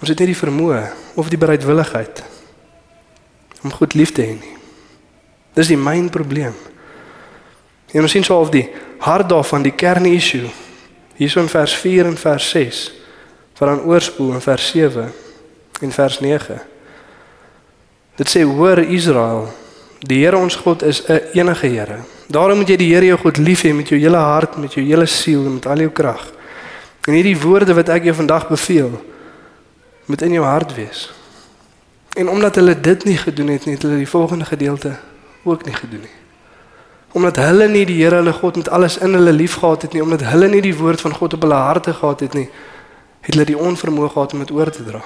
Ons 0.00 0.08
het 0.08 0.18
nie 0.18 0.26
die 0.26 0.42
vermoë 0.42 0.92
of 1.14 1.28
die 1.28 1.38
bereidwilligheid 1.38 2.33
om 3.64 3.72
goed 3.72 3.94
lief 3.94 4.12
te 4.12 4.22
hê 4.22 4.36
nie. 4.36 4.56
Dis 5.56 5.70
die 5.72 5.80
myn 5.80 6.10
probleem. 6.12 6.54
En 7.94 8.02
ons 8.04 8.12
sien 8.12 8.24
so 8.26 8.36
of 8.42 8.52
die 8.52 8.66
hart 9.04 9.28
daarvan 9.30 9.64
die 9.64 9.74
kern 9.74 10.06
issue. 10.10 10.50
Hierso 11.16 11.40
in 11.40 11.48
vers 11.48 11.74
4 11.78 12.10
en 12.10 12.20
vers 12.20 12.50
6 12.50 12.84
wat 13.54 13.68
dan 13.70 13.84
oorspoel 13.86 14.32
in 14.34 14.42
vers 14.42 14.64
7 14.74 15.04
en 15.80 15.92
vers 15.94 16.16
9. 16.20 16.56
Dit 18.18 18.30
sê 18.30 18.42
hoor 18.42 18.82
Israel, 18.82 19.46
die 20.02 20.24
Here 20.24 20.36
ons 20.36 20.56
God 20.56 20.82
is 20.82 21.02
'n 21.08 21.20
enige 21.32 21.66
Here. 21.66 21.98
Daarom 22.26 22.58
moet 22.58 22.68
jy 22.68 22.76
die 22.76 22.92
Here 22.94 23.06
jou 23.06 23.18
God 23.18 23.36
lief 23.36 23.62
hê 23.62 23.72
met 23.74 23.88
jou 23.88 23.98
hele 24.00 24.16
hart, 24.16 24.56
met 24.56 24.74
jou 24.74 24.84
hele 24.84 25.06
siel 25.06 25.46
en 25.46 25.54
met 25.54 25.66
al 25.66 25.78
jou 25.78 25.90
krag. 25.90 26.32
En 27.06 27.12
hierdie 27.12 27.40
woorde 27.40 27.74
wat 27.74 27.88
ek 27.88 28.04
jou 28.04 28.14
vandag 28.14 28.48
beveel, 28.48 29.04
moet 30.06 30.22
in 30.22 30.32
jou 30.32 30.44
hart 30.44 30.74
wees. 30.74 31.10
En 32.14 32.28
omdat 32.28 32.54
hulle 32.54 32.80
dit 32.80 33.04
nie 33.04 33.16
gedoen 33.16 33.48
het 33.48 33.64
nie, 33.64 33.74
het 33.74 33.82
hulle 33.82 33.96
die 33.96 34.08
volgende 34.08 34.44
gedeelte 34.44 34.96
ook 35.42 35.64
nie 35.64 35.74
gedoen 35.74 36.00
nie. 36.00 36.16
Omdat 37.12 37.36
hulle 37.36 37.68
nie 37.68 37.84
die 37.86 38.02
Here 38.02 38.14
hulle 38.14 38.32
God 38.32 38.56
met 38.56 38.68
alles 38.68 38.98
in 38.98 39.12
hulle 39.14 39.32
liefgehad 39.32 39.82
het 39.82 39.92
nie, 39.92 40.02
omdat 40.02 40.22
hulle 40.22 40.48
nie 40.48 40.60
die 40.60 40.76
woord 40.76 41.00
van 41.00 41.14
God 41.14 41.34
op 41.34 41.42
hulle 41.42 41.54
harte 41.54 41.92
gehad 41.92 42.20
het 42.20 42.32
nie, 42.34 42.48
het 43.20 43.34
hulle 43.34 43.44
die 43.44 43.58
onvermoë 43.58 44.10
gehad 44.14 44.32
om 44.32 44.38
dit 44.38 44.50
oor 44.50 44.70
te 44.70 44.84
dra. 44.84 45.02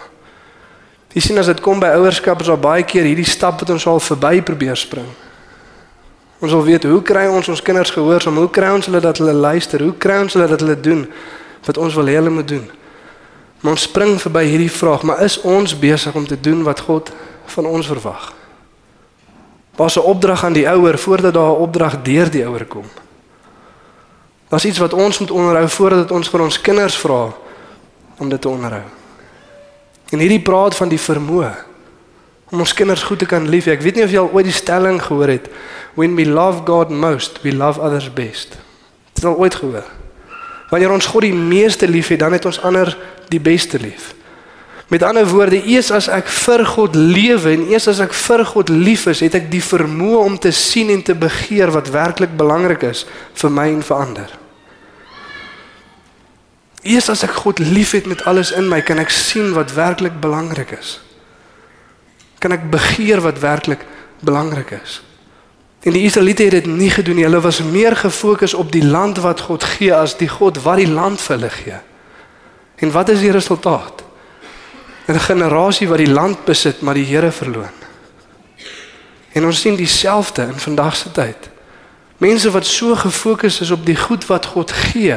Jy 1.12 1.20
sien 1.24 1.40
as 1.40 1.48
dit 1.48 1.60
kom 1.64 1.80
by 1.80 1.94
ouerskap 1.96 2.40
is 2.44 2.50
daar 2.52 2.60
baie 2.60 2.84
keer 2.84 3.08
hierdie 3.08 3.28
stap 3.28 3.60
wat 3.62 3.70
ons 3.72 3.86
al 3.88 4.00
verby 4.00 4.42
probeer 4.44 4.76
spring. 4.76 5.08
Ons 6.38 6.52
wil 6.52 6.64
weet 6.68 6.84
hoe 6.86 7.02
kry 7.02 7.26
ons 7.26 7.48
ons 7.48 7.62
kinders 7.62 7.90
gehoorsaam? 7.90 8.36
Hoe 8.38 8.50
kry 8.50 8.68
ons 8.70 8.86
hulle 8.86 9.00
dat 9.02 9.18
hulle 9.18 9.32
luister? 9.32 9.82
Hoe 9.82 9.96
kry 9.98 10.20
ons 10.22 10.36
hulle 10.36 10.46
dat 10.46 10.60
hulle 10.60 10.76
doen 10.80 11.06
wat 11.66 11.80
ons 11.80 11.96
wil 11.98 12.06
hê 12.06 12.18
hulle 12.20 12.30
moet 12.30 12.48
doen? 12.48 12.68
Maar 13.60 13.74
ons 13.74 13.82
spring 13.82 14.20
verby 14.20 14.44
hierdie 14.46 14.70
vraag, 14.70 15.02
maar 15.02 15.22
is 15.22 15.40
ons 15.40 15.78
besig 15.78 16.14
om 16.14 16.26
te 16.26 16.40
doen 16.40 16.62
wat 16.62 16.80
God 16.86 17.10
van 17.54 17.66
ons 17.66 17.86
verwag? 17.86 18.32
Pas 19.76 19.96
'n 19.96 20.06
opdrag 20.06 20.44
aan 20.44 20.52
die 20.52 20.68
ouer 20.68 20.98
voordat 20.98 21.34
daar 21.34 21.50
'n 21.50 21.62
opdrag 21.62 22.02
deur 22.02 22.30
die 22.30 22.46
ouer 22.46 22.64
kom. 22.64 22.84
Daar's 24.48 24.64
iets 24.64 24.78
wat 24.78 24.92
ons 24.92 25.18
moet 25.18 25.30
onderhou 25.30 25.68
voordat 25.68 26.10
ons 26.10 26.28
vir 26.28 26.40
ons 26.40 26.60
kinders 26.60 26.96
vra 26.96 27.32
om 28.18 28.28
dit 28.28 28.40
te 28.40 28.48
onderhou. 28.48 28.82
En 30.08 30.18
hierdie 30.18 30.42
praat 30.42 30.76
van 30.76 30.88
die 30.88 31.00
vermoë 31.00 31.54
om 32.50 32.60
ons 32.60 32.74
kinders 32.74 33.02
goed 33.02 33.18
te 33.18 33.26
kan 33.26 33.48
lief. 33.48 33.66
Ek 33.66 33.82
weet 33.84 33.94
nie 33.94 34.04
of 34.04 34.10
jy 34.10 34.18
al 34.18 34.32
ooit 34.32 34.48
die 34.48 34.56
stelling 34.56 35.02
gehoor 35.02 35.28
het 35.28 35.50
when 35.94 36.14
we 36.16 36.24
love 36.26 36.62
God 36.64 36.90
most, 36.90 37.42
we 37.42 37.52
love 37.52 37.80
others 37.80 38.08
best. 38.12 38.56
Het 39.12 39.22
jy 39.22 39.28
al 39.28 39.36
ooit 39.36 39.54
gehoor? 39.54 39.84
Wanneer 40.70 40.92
ons 40.92 41.06
God 41.06 41.24
die 41.24 41.34
meeste 41.34 41.88
liefhet, 41.88 42.20
dan 42.20 42.32
het 42.32 42.44
ons 42.44 42.60
ander 42.62 42.92
die 43.28 43.40
beste 43.40 43.78
lief. 43.78 44.14
Met 44.88 45.02
ander 45.04 45.26
woorde, 45.28 45.60
eers 45.68 45.90
as 45.92 46.06
ek 46.08 46.30
vir 46.32 46.64
God 46.64 46.94
lewe 46.96 47.52
en 47.52 47.66
eers 47.68 47.90
as 47.92 47.98
ek 48.00 48.14
vir 48.16 48.44
God 48.48 48.70
lief 48.72 49.04
is, 49.10 49.20
het 49.20 49.34
ek 49.36 49.50
die 49.52 49.60
vermoë 49.60 50.22
om 50.24 50.38
te 50.40 50.52
sien 50.54 50.88
en 50.94 51.02
te 51.04 51.12
begeer 51.12 51.68
wat 51.74 51.90
werklik 51.92 52.32
belangrik 52.40 52.86
is 52.88 53.04
vir 53.36 53.52
my 53.52 53.66
en 53.68 53.82
vir 53.84 53.98
ander. 54.00 54.30
Eers 56.88 57.10
as 57.12 57.26
ek 57.26 57.36
God 57.42 57.60
liefhet 57.60 58.08
met 58.08 58.22
alles 58.30 58.54
in 58.56 58.70
my, 58.70 58.80
kan 58.80 59.02
ek 59.02 59.12
sien 59.12 59.52
wat 59.52 59.74
werklik 59.76 60.16
belangrik 60.22 60.72
is. 60.78 60.96
Kan 62.40 62.56
ek 62.56 62.70
begeer 62.72 63.20
wat 63.20 63.42
werklik 63.44 63.84
belangrik 64.24 64.72
is. 64.78 65.02
En 65.84 65.92
die 65.92 66.06
Israeliete 66.08 66.48
het 66.48 66.56
dit 66.62 66.66
nie 66.66 66.90
gedoen 66.90 67.20
nie. 67.20 67.26
Hulle 67.26 67.42
was 67.44 67.60
meer 67.62 67.96
gefokus 67.96 68.54
op 68.54 68.72
die 68.72 68.84
land 68.84 69.20
wat 69.20 69.44
God 69.50 69.68
gee 69.76 69.92
as 69.94 70.16
die 70.16 70.30
God 70.32 70.62
wat 70.64 70.80
die 70.80 70.88
land 70.88 71.20
vir 71.20 71.36
hulle 71.36 71.52
gee. 71.52 71.78
En 72.78 72.90
wat 72.90 73.08
is 73.08 73.20
die 73.20 73.30
resultaat? 73.30 74.04
'n 75.08 75.18
Generasie 75.18 75.88
wat 75.88 75.98
die 75.98 76.10
land 76.10 76.44
besit, 76.44 76.80
maar 76.80 76.94
die 76.94 77.04
Here 77.04 77.30
verloon. 77.32 77.76
En 79.32 79.44
ons 79.44 79.60
sien 79.60 79.76
dieselfde 79.76 80.42
in 80.42 80.58
vandag 80.58 80.96
se 80.96 81.10
tyd. 81.10 81.48
Mense 82.16 82.50
wat 82.50 82.66
so 82.66 82.94
gefokus 82.94 83.60
is 83.60 83.70
op 83.70 83.86
die 83.86 83.96
goed 83.96 84.26
wat 84.26 84.46
God 84.46 84.72
gee 84.72 85.16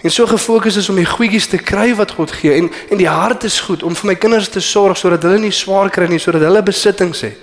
en 0.00 0.10
so 0.10 0.26
gefokus 0.26 0.76
is 0.76 0.88
om 0.88 0.96
die 0.96 1.06
goedjies 1.06 1.46
te 1.46 1.58
kry 1.58 1.94
wat 1.94 2.10
God 2.16 2.32
gee 2.32 2.54
en 2.56 2.70
en 2.88 2.96
die 2.96 3.08
hart 3.08 3.44
is 3.44 3.60
goed 3.60 3.82
om 3.82 3.96
vir 3.96 4.06
my 4.06 4.14
kinders 4.14 4.48
te 4.48 4.60
sorg 4.60 4.96
sodat 4.96 5.22
hulle 5.22 5.38
nie 5.38 5.52
swaar 5.52 5.90
kry 5.90 6.06
nie, 6.08 6.18
sodat 6.18 6.40
hulle 6.40 6.62
besittings 6.62 7.20
het. 7.20 7.38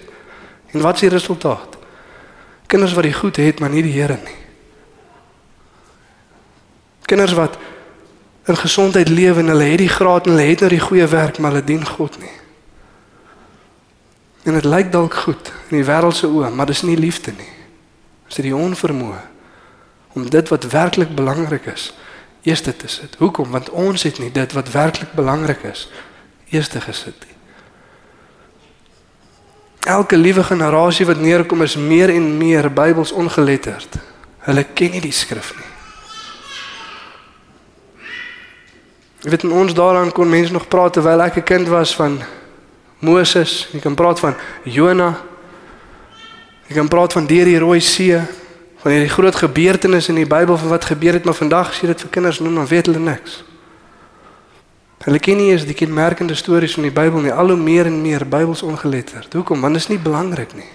En 0.74 0.82
wat 0.82 0.96
is 0.96 1.06
die 1.06 1.10
resultaat? 1.10 1.78
Kinders 2.68 2.94
wat 2.94 3.04
die 3.04 3.14
goed 3.14 3.38
het, 3.38 3.60
maar 3.60 3.70
nie 3.70 3.84
die 3.84 3.94
Here 3.94 4.18
nie. 4.24 4.40
Kinders 7.06 7.34
wat 7.34 7.58
in 8.48 8.58
gesondheid 8.58 9.10
lewe 9.10 9.40
en 9.40 9.52
hulle 9.54 9.64
het 9.64 9.84
die 9.84 9.92
graad 9.92 10.26
en 10.26 10.36
hulle 10.36 10.48
het 10.48 10.64
nou 10.64 10.70
die 10.72 10.84
goeie 10.84 11.08
werk, 11.08 11.38
maar 11.38 11.52
hulle 11.52 11.64
dien 11.64 11.86
God 11.86 12.20
nie. 12.20 12.36
En 14.48 14.56
dit 14.56 14.64
lyk 14.64 14.92
dalk 14.92 15.14
goed 15.14 15.52
in 15.70 15.82
die 15.82 15.88
wêreld 15.88 16.16
se 16.16 16.28
oë, 16.28 16.50
maar 16.56 16.70
dis 16.70 16.86
nie 16.88 16.98
liefde 16.98 17.34
nie. 17.36 17.54
Dis 18.28 18.40
die 18.48 18.56
onvermoë 18.56 19.24
om 20.18 20.30
dit 20.30 20.50
wat 20.50 20.64
werklik 20.72 21.12
belangrik 21.16 21.68
is, 21.70 21.92
eerste 22.42 22.76
te 22.76 22.88
sit. 22.88 23.16
Hoekom? 23.20 23.52
Want 23.54 23.70
ons 23.70 24.04
het 24.04 24.18
nie 24.20 24.32
dit 24.32 24.54
wat 24.56 24.72
werklik 24.72 25.12
belangrik 25.14 25.62
is 25.68 25.90
eerste 26.50 26.82
gesit 26.82 27.26
nie. 27.28 27.36
Elke 29.88 30.18
liewe 30.18 30.44
generasie 30.44 31.06
wat 31.06 31.20
neerkom 31.20 31.62
is 31.62 31.76
meer 31.76 32.10
en 32.10 32.38
meer 32.38 32.72
Bybels 32.74 33.12
ongeletterd. 33.12 34.00
Hulle 34.48 34.64
ken 34.64 34.92
nie 34.92 35.04
die 35.04 35.16
skrif 35.16 35.54
nie. 35.56 35.77
Jy 39.28 39.34
weet 39.34 39.44
ons 39.52 39.74
daaraan 39.76 40.12
kon 40.16 40.30
mense 40.32 40.54
nog 40.56 40.70
praat 40.72 40.94
terwyl 40.96 41.20
ek 41.22 41.36
'n 41.36 41.44
kind 41.44 41.68
was 41.68 41.96
van 41.96 42.22
Moses, 43.00 43.68
jy 43.74 43.80
kan 43.80 43.96
praat 43.96 44.20
van 44.20 44.36
Jona. 44.64 45.20
Jy 46.68 46.76
kan 46.76 46.88
praat 46.88 47.14
van 47.14 47.26
deur 47.26 47.46
die 47.46 47.60
Rooi 47.60 47.80
See, 47.80 48.22
van 48.78 48.92
hierdie 48.92 49.10
groot 49.10 49.36
gebeurtenisse 49.36 50.10
in 50.10 50.16
die 50.16 50.26
Bybel 50.26 50.58
van 50.58 50.70
wat 50.70 50.86
gebeur 50.86 51.14
het, 51.14 51.26
maar 51.26 51.34
vandag 51.34 51.70
as 51.70 51.80
jy 51.82 51.88
dit 51.88 52.02
vir 52.02 52.10
kinders 52.10 52.40
noem, 52.40 52.56
dan 52.56 52.68
weet 52.68 52.86
hulle 52.86 53.00
niks. 53.00 53.44
Hulle 55.04 55.20
ken 55.20 55.38
nie 55.38 55.52
eens 55.52 55.66
die 55.66 55.76
kenmerkende 55.76 56.36
stories 56.36 56.74
van 56.74 56.84
die 56.84 56.92
Bybel 56.92 57.20
nie, 57.20 57.32
al 57.32 57.48
hoe 57.48 57.58
meer 57.58 57.86
en 57.86 58.02
meer 58.02 58.28
Bybels 58.28 58.62
ongeletterd. 58.62 59.34
Hoekom? 59.34 59.62
Want 59.62 59.74
dit 59.74 59.82
is 59.84 59.90
nie 59.90 60.00
belangrik 60.00 60.54
nie. 60.54 60.72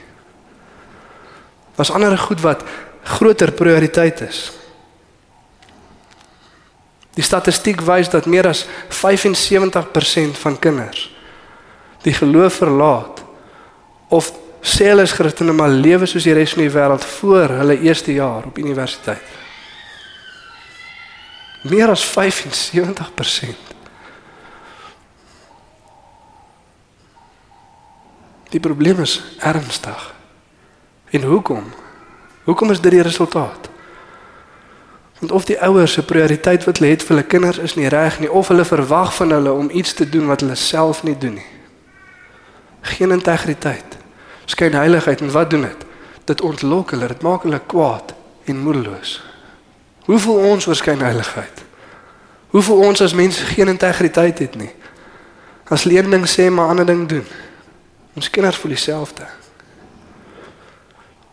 Was 1.74 1.90
ander 1.90 2.18
goed 2.18 2.40
wat 2.40 2.62
groter 3.02 3.52
prioriteit 3.52 4.20
is. 4.20 4.61
Die 7.16 7.24
statistiek 7.24 7.82
wys 7.84 8.08
dat 8.08 8.26
meer 8.26 8.48
as 8.48 8.64
75% 8.88 10.38
van 10.40 10.58
kinders 10.58 11.10
die 12.02 12.14
geloof 12.14 12.54
verlaat 12.62 13.22
of 14.08 14.32
sê 14.62 14.88
hulle 14.90 15.04
is 15.06 15.14
Christene 15.14 15.54
maar 15.54 15.70
lewe 15.70 16.06
soos 16.06 16.26
die 16.26 16.34
res 16.36 16.54
van 16.54 16.64
die 16.64 16.74
wêreld 16.74 17.04
voor 17.18 17.54
hulle 17.60 17.78
eerste 17.82 18.14
jaar 18.14 18.46
op 18.46 18.58
universiteit. 18.58 19.22
Meer 21.70 21.90
as 21.94 22.02
75%. 22.02 23.70
Die 28.50 28.60
probleem 28.60 29.00
is 29.02 29.16
ernstig. 29.38 30.08
En 31.10 31.22
hoekom? 31.22 31.72
Hoekom 32.44 32.70
is 32.70 32.80
dit 32.80 32.92
die 32.92 33.02
resultaat? 33.02 33.71
Want 35.22 35.34
of 35.34 35.44
die 35.44 35.60
ouers 35.62 35.92
se 35.92 36.02
prioriteit 36.02 36.64
wat 36.64 36.78
hulle 36.78 36.90
het 36.90 37.02
vir 37.02 37.14
hulle 37.14 37.26
kinders 37.26 37.58
is 37.62 37.76
nie 37.78 37.86
reg 37.88 38.16
nie 38.18 38.30
of 38.30 38.48
hulle 38.50 38.64
verwag 38.66 39.12
van 39.14 39.30
hulle 39.30 39.52
om 39.52 39.68
iets 39.70 39.92
te 39.94 40.08
doen 40.08 40.26
wat 40.26 40.40
hulle 40.42 40.54
self 40.58 41.02
nie 41.06 41.14
doen 41.18 41.36
nie. 41.38 41.46
Geen 42.80 43.14
integriteit. 43.14 43.94
Skyn 44.50 44.74
heiligheid 44.74 45.20
en 45.22 45.30
wat 45.30 45.50
doen 45.50 45.62
dit? 45.62 45.84
Dit 46.24 46.40
ontlok 46.40 46.90
hulle, 46.90 47.06
dit 47.06 47.22
maak 47.22 47.46
hulle 47.46 47.60
kwaad 47.66 48.10
en 48.50 48.58
moedeloos. 48.58 49.12
Hoe 50.10 50.18
voel 50.18 50.42
ons 50.56 50.66
oor 50.66 50.76
skynheiligheid? 50.76 51.62
Hoe 52.50 52.62
voel 52.62 52.82
ons 52.88 53.00
as 53.06 53.14
mense 53.14 53.46
geen 53.54 53.70
integriteit 53.70 54.42
het 54.42 54.58
nie? 54.58 54.72
As 55.70 55.86
hulle 55.86 56.02
een 56.02 56.10
ding 56.10 56.26
sê 56.26 56.50
maar 56.50 56.74
ander 56.74 56.86
ding 56.86 57.06
doen. 57.08 57.26
Ons 58.18 58.30
kinders 58.30 58.58
voel 58.58 58.74
dieselfde. 58.74 59.30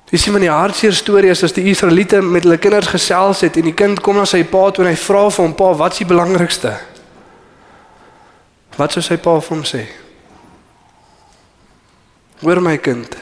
Dis 0.10 0.26
iemand 0.26 0.41
die 0.41 0.50
hartseer 0.50 0.93
storie 0.98 1.30
is 1.30 1.43
as 1.45 1.54
die 1.54 1.67
Israeliete 1.69 2.22
met 2.26 2.48
hulle 2.48 2.58
kinders 2.58 2.89
gesels 2.89 3.43
het 3.45 3.60
en 3.62 3.67
die 3.69 3.76
kind 3.78 4.00
kom 4.02 4.17
na 4.17 4.26
sy 4.26 4.41
pa 4.50 4.63
toe 4.74 4.84
en 4.86 4.89
hy 4.89 4.98
vra 4.98 5.28
vir 5.30 5.45
hom 5.45 5.54
pa, 5.58 5.67
wat 5.78 5.93
is 5.93 6.02
die 6.02 6.10
belangrikste? 6.10 6.72
Wat 8.80 8.95
sou 8.95 9.04
sy 9.06 9.19
pa 9.22 9.36
vir 9.38 9.54
hom 9.54 9.65
sê? 9.67 9.84
Hoor 12.41 12.62
my 12.63 12.78
kind, 12.82 13.17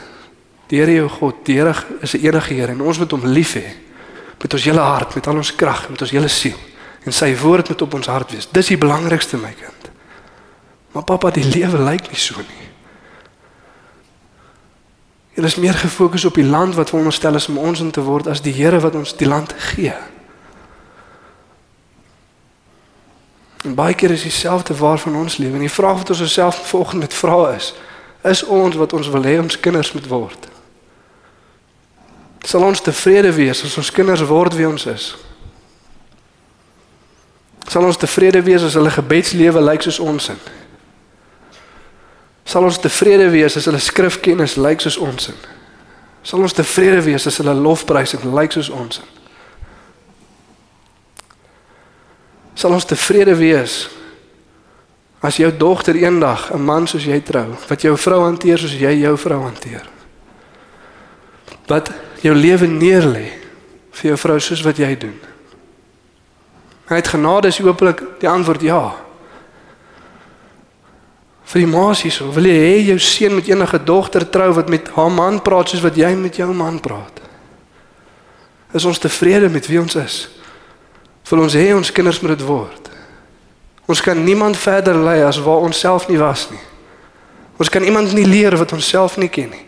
die 0.70 0.80
Here 0.80 0.94
jou 0.94 1.10
God, 1.10 1.44
die 1.44 1.58
Here 1.58 1.74
is 2.02 2.14
'n 2.14 2.24
enige 2.24 2.54
Here 2.54 2.72
en 2.72 2.82
ons 2.82 3.00
moet 3.00 3.12
hom 3.12 3.26
lief 3.26 3.56
hê 3.56 3.68
met 4.40 4.54
ons 4.54 4.64
hele 4.64 4.80
hart, 4.80 5.16
met 5.16 5.28
al 5.28 5.36
ons 5.36 5.56
krag, 5.56 5.90
met 5.90 6.02
ons 6.02 6.12
hele 6.12 6.30
siel 6.30 6.58
en 7.06 7.12
sy 7.12 7.36
woord 7.36 7.70
moet 7.70 7.82
op 7.82 7.94
ons 7.94 8.08
hart 8.08 8.32
wees. 8.32 8.48
Dis 8.52 8.68
die 8.68 8.78
belangrikste 8.78 9.38
my 9.38 9.54
kind. 9.56 9.92
Maar 10.92 11.04
pappa, 11.04 11.32
die 11.32 11.44
lewe 11.44 11.80
lyk 11.80 12.10
nie 12.12 12.20
so 12.20 12.36
nie. 12.40 12.68
Jy 15.38 15.46
is 15.46 15.56
meer 15.62 15.78
gefokus 15.78 16.26
op 16.26 16.34
die 16.34 16.46
land 16.46 16.74
wat 16.76 16.90
veronderstel 16.90 17.36
is 17.38 17.46
om 17.48 17.60
ons 17.62 17.80
in 17.80 17.92
te 17.94 18.02
word 18.02 18.26
as 18.28 18.42
die 18.42 18.54
Here 18.58 18.80
wat 18.82 18.96
ons 18.98 19.14
die 19.14 19.28
land 19.28 19.54
gee. 19.54 19.94
En 23.62 23.76
baie 23.78 23.94
keer 23.94 24.16
is 24.16 24.26
dieselfde 24.26 24.74
waar 24.76 24.98
van 24.98 25.16
ons 25.16 25.38
lewe. 25.38 25.54
En 25.54 25.68
die 25.68 25.70
vraag 25.70 26.02
wat 26.02 26.10
ons 26.10 26.26
osself 26.26 26.58
volgende 26.72 27.06
met 27.06 27.14
vra 27.14 27.54
is, 27.54 27.74
is 28.24 28.44
ons 28.44 28.76
wat 28.76 28.94
ons 28.98 29.10
wil 29.14 29.30
hê 29.30 29.38
ons 29.38 29.60
kinders 29.60 29.94
moet 29.94 30.10
word. 30.10 30.50
Sal 32.42 32.66
ons 32.66 32.82
tevrede 32.82 33.30
wees 33.36 33.62
as 33.64 33.78
ons 33.78 33.92
kinders 33.94 34.26
word 34.26 34.58
wie 34.58 34.66
ons 34.68 34.90
is? 34.90 35.12
Sal 37.68 37.86
ons 37.86 38.00
tevrede 38.00 38.42
wees 38.42 38.66
as 38.66 38.74
hulle 38.74 38.90
gebedslewe 38.90 39.62
lyk 39.62 39.86
soos 39.86 40.00
ons 40.02 40.32
in? 40.34 40.42
Sal 42.48 42.64
ons 42.64 42.80
tevrede 42.80 43.28
wees 43.34 43.58
as 43.60 43.68
hulle 43.68 43.82
skrifkennis 43.84 44.56
lyk 44.56 44.82
soos 44.82 44.98
ons 45.04 45.30
in? 45.34 45.42
Sal 46.24 46.44
ons 46.44 46.56
tevrede 46.56 47.02
wees 47.04 47.28
as 47.28 47.40
hulle 47.42 47.56
lofprysing 47.56 48.24
lyk 48.32 48.56
soos 48.56 48.72
ons 48.72 49.02
in? 49.04 49.12
Sal 52.58 52.74
ons 52.74 52.88
tevrede 52.88 53.36
wees 53.38 53.84
as 55.22 55.38
jou 55.42 55.52
dogter 55.52 55.98
eendag 56.00 56.50
'n 56.54 56.64
man 56.64 56.88
soos 56.88 57.04
jy 57.04 57.20
trou, 57.22 57.58
wat 57.68 57.82
jou 57.82 57.98
vrou 57.98 58.24
hanteer 58.24 58.58
soos 58.58 58.74
jy 58.80 59.02
jou 59.04 59.18
vrou 59.18 59.42
hanteer? 59.44 59.98
wat 61.68 61.92
jou 62.24 62.36
lewe 62.36 62.68
neerlê 62.68 63.28
vir 63.98 64.12
jou 64.12 64.18
vrou 64.18 64.40
soos 64.40 64.64
wat 64.66 64.80
jy 64.80 64.94
doen. 65.00 65.16
Hy 66.88 67.00
het 67.02 67.12
genade 67.12 67.52
is 67.52 67.60
hopelik 67.60 68.04
die 68.22 68.30
antwoord 68.30 68.64
ja. 68.64 68.82
Vir 71.48 71.64
die 71.64 71.70
maas 71.72 72.02
hierso, 72.04 72.28
wil 72.36 72.50
jy 72.50 72.56
hê 72.60 72.80
jou 72.90 72.98
seun 73.00 73.38
met 73.38 73.48
enige 73.48 73.80
dogter 73.88 74.26
trou 74.28 74.50
wat 74.58 74.68
met 74.72 74.90
haar 74.98 75.12
man 75.14 75.40
praat 75.44 75.72
soos 75.72 75.84
wat 75.86 75.96
jy 75.96 76.10
met 76.20 76.36
jou 76.36 76.50
man 76.52 76.82
praat? 76.84 77.22
Is 78.76 78.86
ons 78.86 79.00
tevrede 79.00 79.48
met 79.50 79.68
wie 79.72 79.80
ons 79.80 79.96
is? 79.96 80.18
Wil 81.30 81.46
ons 81.46 81.56
hê 81.56 81.70
ons 81.76 81.92
kinders 81.92 82.20
moet 82.24 82.36
dit 82.36 82.44
word? 82.48 82.90
Ons 83.88 84.04
kan 84.04 84.20
niemand 84.20 84.60
verder 84.60 85.00
lei 85.00 85.22
as 85.24 85.40
waar 85.40 85.64
ons 85.64 85.80
self 85.80 86.10
nie 86.12 86.20
was 86.20 86.50
nie. 86.52 86.60
Ons 87.58 87.72
kan 87.72 87.84
iemand 87.84 88.12
nie 88.14 88.28
leer 88.28 88.58
wat 88.60 88.76
ons 88.76 88.90
self 88.92 89.16
nie 89.18 89.32
ken 89.32 89.48
nie. 89.54 89.64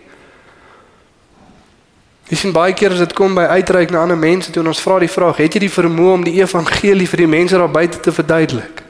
Jy 2.29 2.37
sien 2.43 2.53
baie 2.53 2.75
keer 2.77 2.93
as 2.93 2.99
dit 3.01 3.15
kom 3.17 3.33
by 3.39 3.47
uitreik 3.55 3.89
na 3.89 4.03
ander 4.03 4.19
mense 4.19 4.51
toe 4.51 4.61
en 4.61 4.69
ons 4.69 4.83
vra 4.83 4.99
die 5.01 5.09
vraag, 5.09 5.39
het 5.39 5.55
jy 5.55 5.63
die 5.63 5.71
vermoë 5.73 6.11
om 6.19 6.27
die 6.27 6.35
evangelie 6.43 7.07
vir 7.09 7.23
die 7.23 7.31
mense 7.31 7.57
daar 7.57 7.71
buite 7.71 8.03
te 8.03 8.13
verduidelik? 8.13 8.83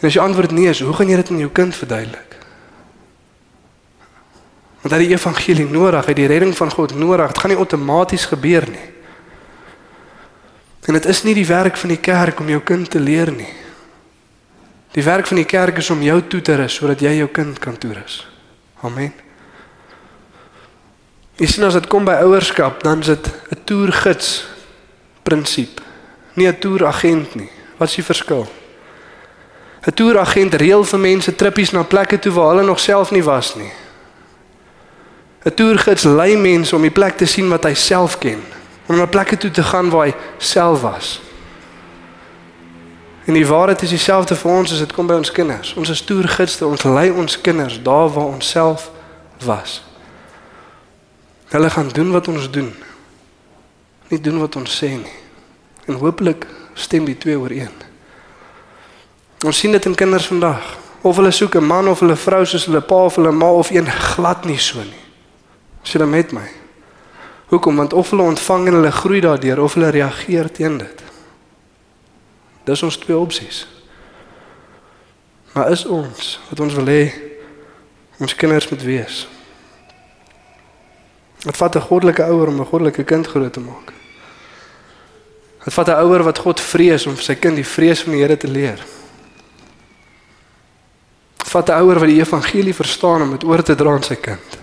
En 0.00 0.08
as 0.08 0.14
jy 0.14 0.22
antwoord 0.22 0.52
nee 0.52 0.68
is, 0.68 0.80
hoe 0.80 0.92
gaan 0.92 1.08
jy 1.08 1.16
dit 1.16 1.30
aan 1.30 1.38
jou 1.38 1.50
kind 1.50 1.74
verduidelik? 1.74 2.36
Want 4.82 4.92
hy 4.94 4.98
het 5.00 5.08
die 5.08 5.16
evangelie 5.16 5.66
nodig, 5.66 6.04
hy 6.04 6.12
het 6.12 6.20
die 6.20 6.28
redding 6.30 6.52
van 6.56 6.70
God 6.70 6.94
nodig. 6.94 7.32
Dit 7.32 7.38
gaan 7.42 7.50
nie 7.50 7.58
outomaties 7.58 8.28
gebeur 8.30 8.68
nie. 8.70 8.88
En 10.86 10.94
dit 10.94 11.06
is 11.10 11.22
nie 11.26 11.34
die 11.34 11.46
werk 11.46 11.76
van 11.80 11.90
die 11.90 11.98
kerk 11.98 12.40
om 12.40 12.50
jou 12.52 12.60
kind 12.62 12.90
te 12.90 13.00
leer 13.02 13.32
nie. 13.34 13.50
Die 14.94 15.02
werk 15.02 15.26
van 15.26 15.40
die 15.40 15.48
kerk 15.48 15.80
is 15.82 15.90
om 15.90 16.04
jou 16.04 16.20
toe 16.30 16.40
te 16.40 16.54
rus 16.56 16.76
sodat 16.78 17.02
jy 17.02 17.16
jou 17.18 17.28
kind 17.34 17.58
kan 17.58 17.74
toerus. 17.78 18.20
Amen. 18.86 19.10
Jy 21.36 21.48
sien 21.50 21.66
as 21.66 21.74
dit 21.76 21.88
kom 21.92 22.06
by 22.06 22.14
ouerskap, 22.24 22.78
dan 22.84 23.02
is 23.04 23.10
dit 23.12 23.26
'n 23.26 23.64
toergids 23.64 24.46
prinsip, 25.22 25.82
nie 26.34 26.46
'n 26.48 26.58
toeragent 26.58 27.34
nie. 27.34 27.50
Wat 27.76 27.88
is 27.88 27.94
die 27.96 28.04
verskil? 28.04 28.46
'n 29.86 29.94
Toeragent 29.94 30.54
reël 30.54 30.84
vir 30.84 30.98
mense 30.98 31.34
trippies 31.34 31.70
na 31.70 31.82
plekke 31.82 32.18
toe 32.18 32.32
waar 32.32 32.54
hulle 32.54 32.66
nog 32.66 32.80
self 32.80 33.10
nie 33.10 33.22
was 33.22 33.54
nie. 33.54 33.72
'n 35.44 35.54
Toergids 35.54 36.02
lei 36.02 36.36
mense 36.36 36.74
om 36.74 36.82
die 36.82 36.90
plek 36.90 37.16
te 37.16 37.26
sien 37.26 37.48
wat 37.48 37.64
hy 37.64 37.74
self 37.74 38.18
ken, 38.18 38.42
om 38.86 38.96
na 38.96 39.06
plekke 39.06 39.36
toe 39.36 39.50
te 39.50 39.62
gaan 39.62 39.90
waar 39.90 40.06
hy 40.06 40.14
self 40.38 40.80
was. 40.80 41.20
En 43.26 43.34
die 43.34 43.46
waarheid 43.46 43.82
is 43.82 43.90
dieselfde 43.90 44.34
vir 44.34 44.50
ons 44.50 44.72
as 44.72 44.78
dit 44.78 44.92
kom 44.92 45.06
by 45.06 45.14
ons 45.14 45.30
kinders. 45.30 45.74
Ons 45.74 45.88
is 45.90 46.02
toergidste, 46.02 46.66
ons 46.66 46.82
lei 46.82 47.10
ons 47.10 47.40
kinders 47.40 47.82
daar 47.82 48.08
waar 48.08 48.26
ons 48.26 48.48
self 48.48 48.90
was. 49.44 49.82
Hulle 51.50 51.70
gaan 51.70 51.88
doen 51.88 52.10
wat 52.10 52.28
ons 52.28 52.50
doen. 52.50 52.74
Nie 54.08 54.20
doen 54.20 54.38
wat 54.38 54.56
ons 54.56 54.78
sê 54.82 54.94
nie. 54.98 55.18
En 55.86 55.94
hopelik 55.94 56.46
stem 56.74 57.04
die 57.04 57.18
twee 57.18 57.38
ooreen. 57.38 57.85
Ons 59.44 59.58
sien 59.58 59.72
dit 59.72 59.84
in 59.84 59.94
kinders 59.94 60.26
vandag. 60.26 60.76
Of 61.00 61.16
hulle 61.16 61.30
soek 61.30 61.54
'n 61.54 61.66
man 61.66 61.88
of 61.88 62.00
hulle 62.00 62.16
vrou 62.16 62.44
soos 62.44 62.64
hulle 62.64 62.80
pa 62.80 63.04
of 63.04 63.16
hulle 63.16 63.30
ma 63.30 63.50
of 63.52 63.70
een 63.70 63.86
glad 63.86 64.44
nie 64.44 64.58
so 64.58 64.78
nie. 64.78 65.04
As 65.82 65.92
jy 65.92 66.04
met 66.04 66.32
my. 66.32 66.50
Hoekom? 67.46 67.76
Want 67.76 67.92
of 67.92 68.10
hulle 68.10 68.22
ontvang 68.22 68.66
en 68.66 68.74
hulle 68.74 68.90
groei 68.90 69.20
daardeur 69.20 69.60
of 69.60 69.74
hulle 69.74 69.90
reageer 69.90 70.52
teen 70.52 70.78
dit. 70.78 71.02
Dis 72.64 72.82
ons 72.82 72.96
twee 72.96 73.16
opsies. 73.16 73.66
Maar 75.52 75.70
is 75.70 75.84
ons 75.86 76.40
wat 76.48 76.60
ons 76.60 76.74
wil 76.74 76.86
hê 76.86 77.12
ons 78.18 78.34
kinders 78.34 78.68
moet 78.68 78.82
wees? 78.82 79.28
Dit 81.38 81.56
vat 81.56 81.76
'n 81.76 81.80
goddelike 81.80 82.22
ouer 82.22 82.48
om 82.48 82.60
'n 82.60 82.66
goddelike 82.66 83.04
kind 83.04 83.26
groot 83.26 83.52
te 83.52 83.60
maak. 83.60 83.92
Dit 85.64 85.74
vat 85.74 85.88
'n 85.88 86.02
ouer 86.02 86.22
wat 86.22 86.38
God 86.38 86.60
vrees 86.60 87.06
om 87.06 87.14
vir 87.14 87.24
sy 87.24 87.34
kind 87.34 87.56
die 87.56 87.64
vrees 87.64 88.02
van 88.02 88.12
die 88.12 88.20
Here 88.20 88.36
te 88.36 88.48
leer. 88.48 88.84
Vat 91.46 91.68
'n 91.70 91.78
ouer 91.80 91.98
wat 91.98 92.08
die 92.08 92.20
evangelie 92.20 92.74
verstaan 92.74 93.22
om 93.22 93.30
dit 93.30 93.44
oor 93.44 93.62
te 93.62 93.74
dra 93.74 93.92
aan 93.92 94.02
sy 94.02 94.14
kind. 94.14 94.58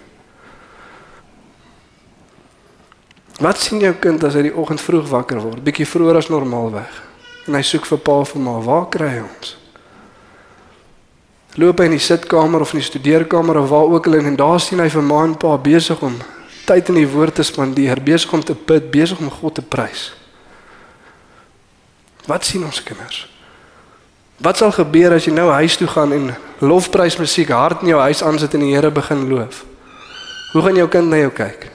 Wat 3.39 3.59
sien 3.59 3.79
jou 3.79 3.93
kind 3.93 4.23
as 4.23 4.33
hy 4.33 4.41
die 4.41 4.55
oggend 4.55 4.81
vroeg 4.81 5.09
wakker 5.09 5.39
word, 5.41 5.63
bietjie 5.63 5.87
vroeër 5.87 6.17
as 6.17 6.29
normaalweg? 6.29 7.01
En 7.47 7.57
hy 7.57 7.61
soek 7.61 7.85
vir 7.85 7.97
pa 7.97 8.11
of 8.11 8.35
ma, 8.35 8.59
waar 8.59 8.85
kry 8.89 9.07
hy 9.07 9.23
ons? 9.23 9.57
Loop 11.55 11.79
hy 11.79 11.85
in 11.85 11.97
die 11.97 12.01
sitkamer 12.01 12.61
of 12.61 12.71
in 12.73 12.79
die 12.79 12.87
studeerkamer 12.87 13.57
of 13.57 13.69
waar 13.69 13.91
ook 13.91 14.07
al 14.07 14.13
en 14.21 14.35
daar 14.35 14.59
sien 14.59 14.79
hy 14.79 14.89
vir 14.89 15.03
ma 15.03 15.23
en 15.23 15.35
pa 15.37 15.57
besig 15.57 16.01
om 16.01 16.15
tyd 16.65 16.89
in 16.89 16.95
die 16.95 17.09
woord 17.09 17.35
te 17.35 17.43
spandeer, 17.43 17.99
besig 18.01 18.33
om 18.33 18.43
te 18.43 18.55
bid, 18.55 18.91
besig 18.91 19.19
om 19.19 19.29
God 19.29 19.55
te 19.55 19.61
prys. 19.61 20.13
Wat 22.25 22.45
sien 22.45 22.63
ons 22.63 22.83
kinders? 22.83 23.32
Wat 24.43 24.57
sal 24.59 24.73
gebeur 24.75 25.13
as 25.15 25.23
jy 25.23 25.31
nou 25.31 25.47
huis 25.55 25.77
toe 25.79 25.87
gaan 25.87 26.11
en 26.11 26.33
lofprys 26.59 27.15
musiek 27.15 27.51
hard 27.55 27.85
in 27.85 27.93
jou 27.93 27.99
huis 28.03 28.23
aansit 28.27 28.57
en 28.57 28.65
die 28.65 28.73
Here 28.73 28.91
begin 28.91 29.29
loof? 29.29 29.61
Hoe 30.51 30.61
gaan 30.65 30.75
jou 30.75 30.87
kind 30.91 31.07
na 31.07 31.21
jou 31.21 31.29
kyk? 31.31 31.69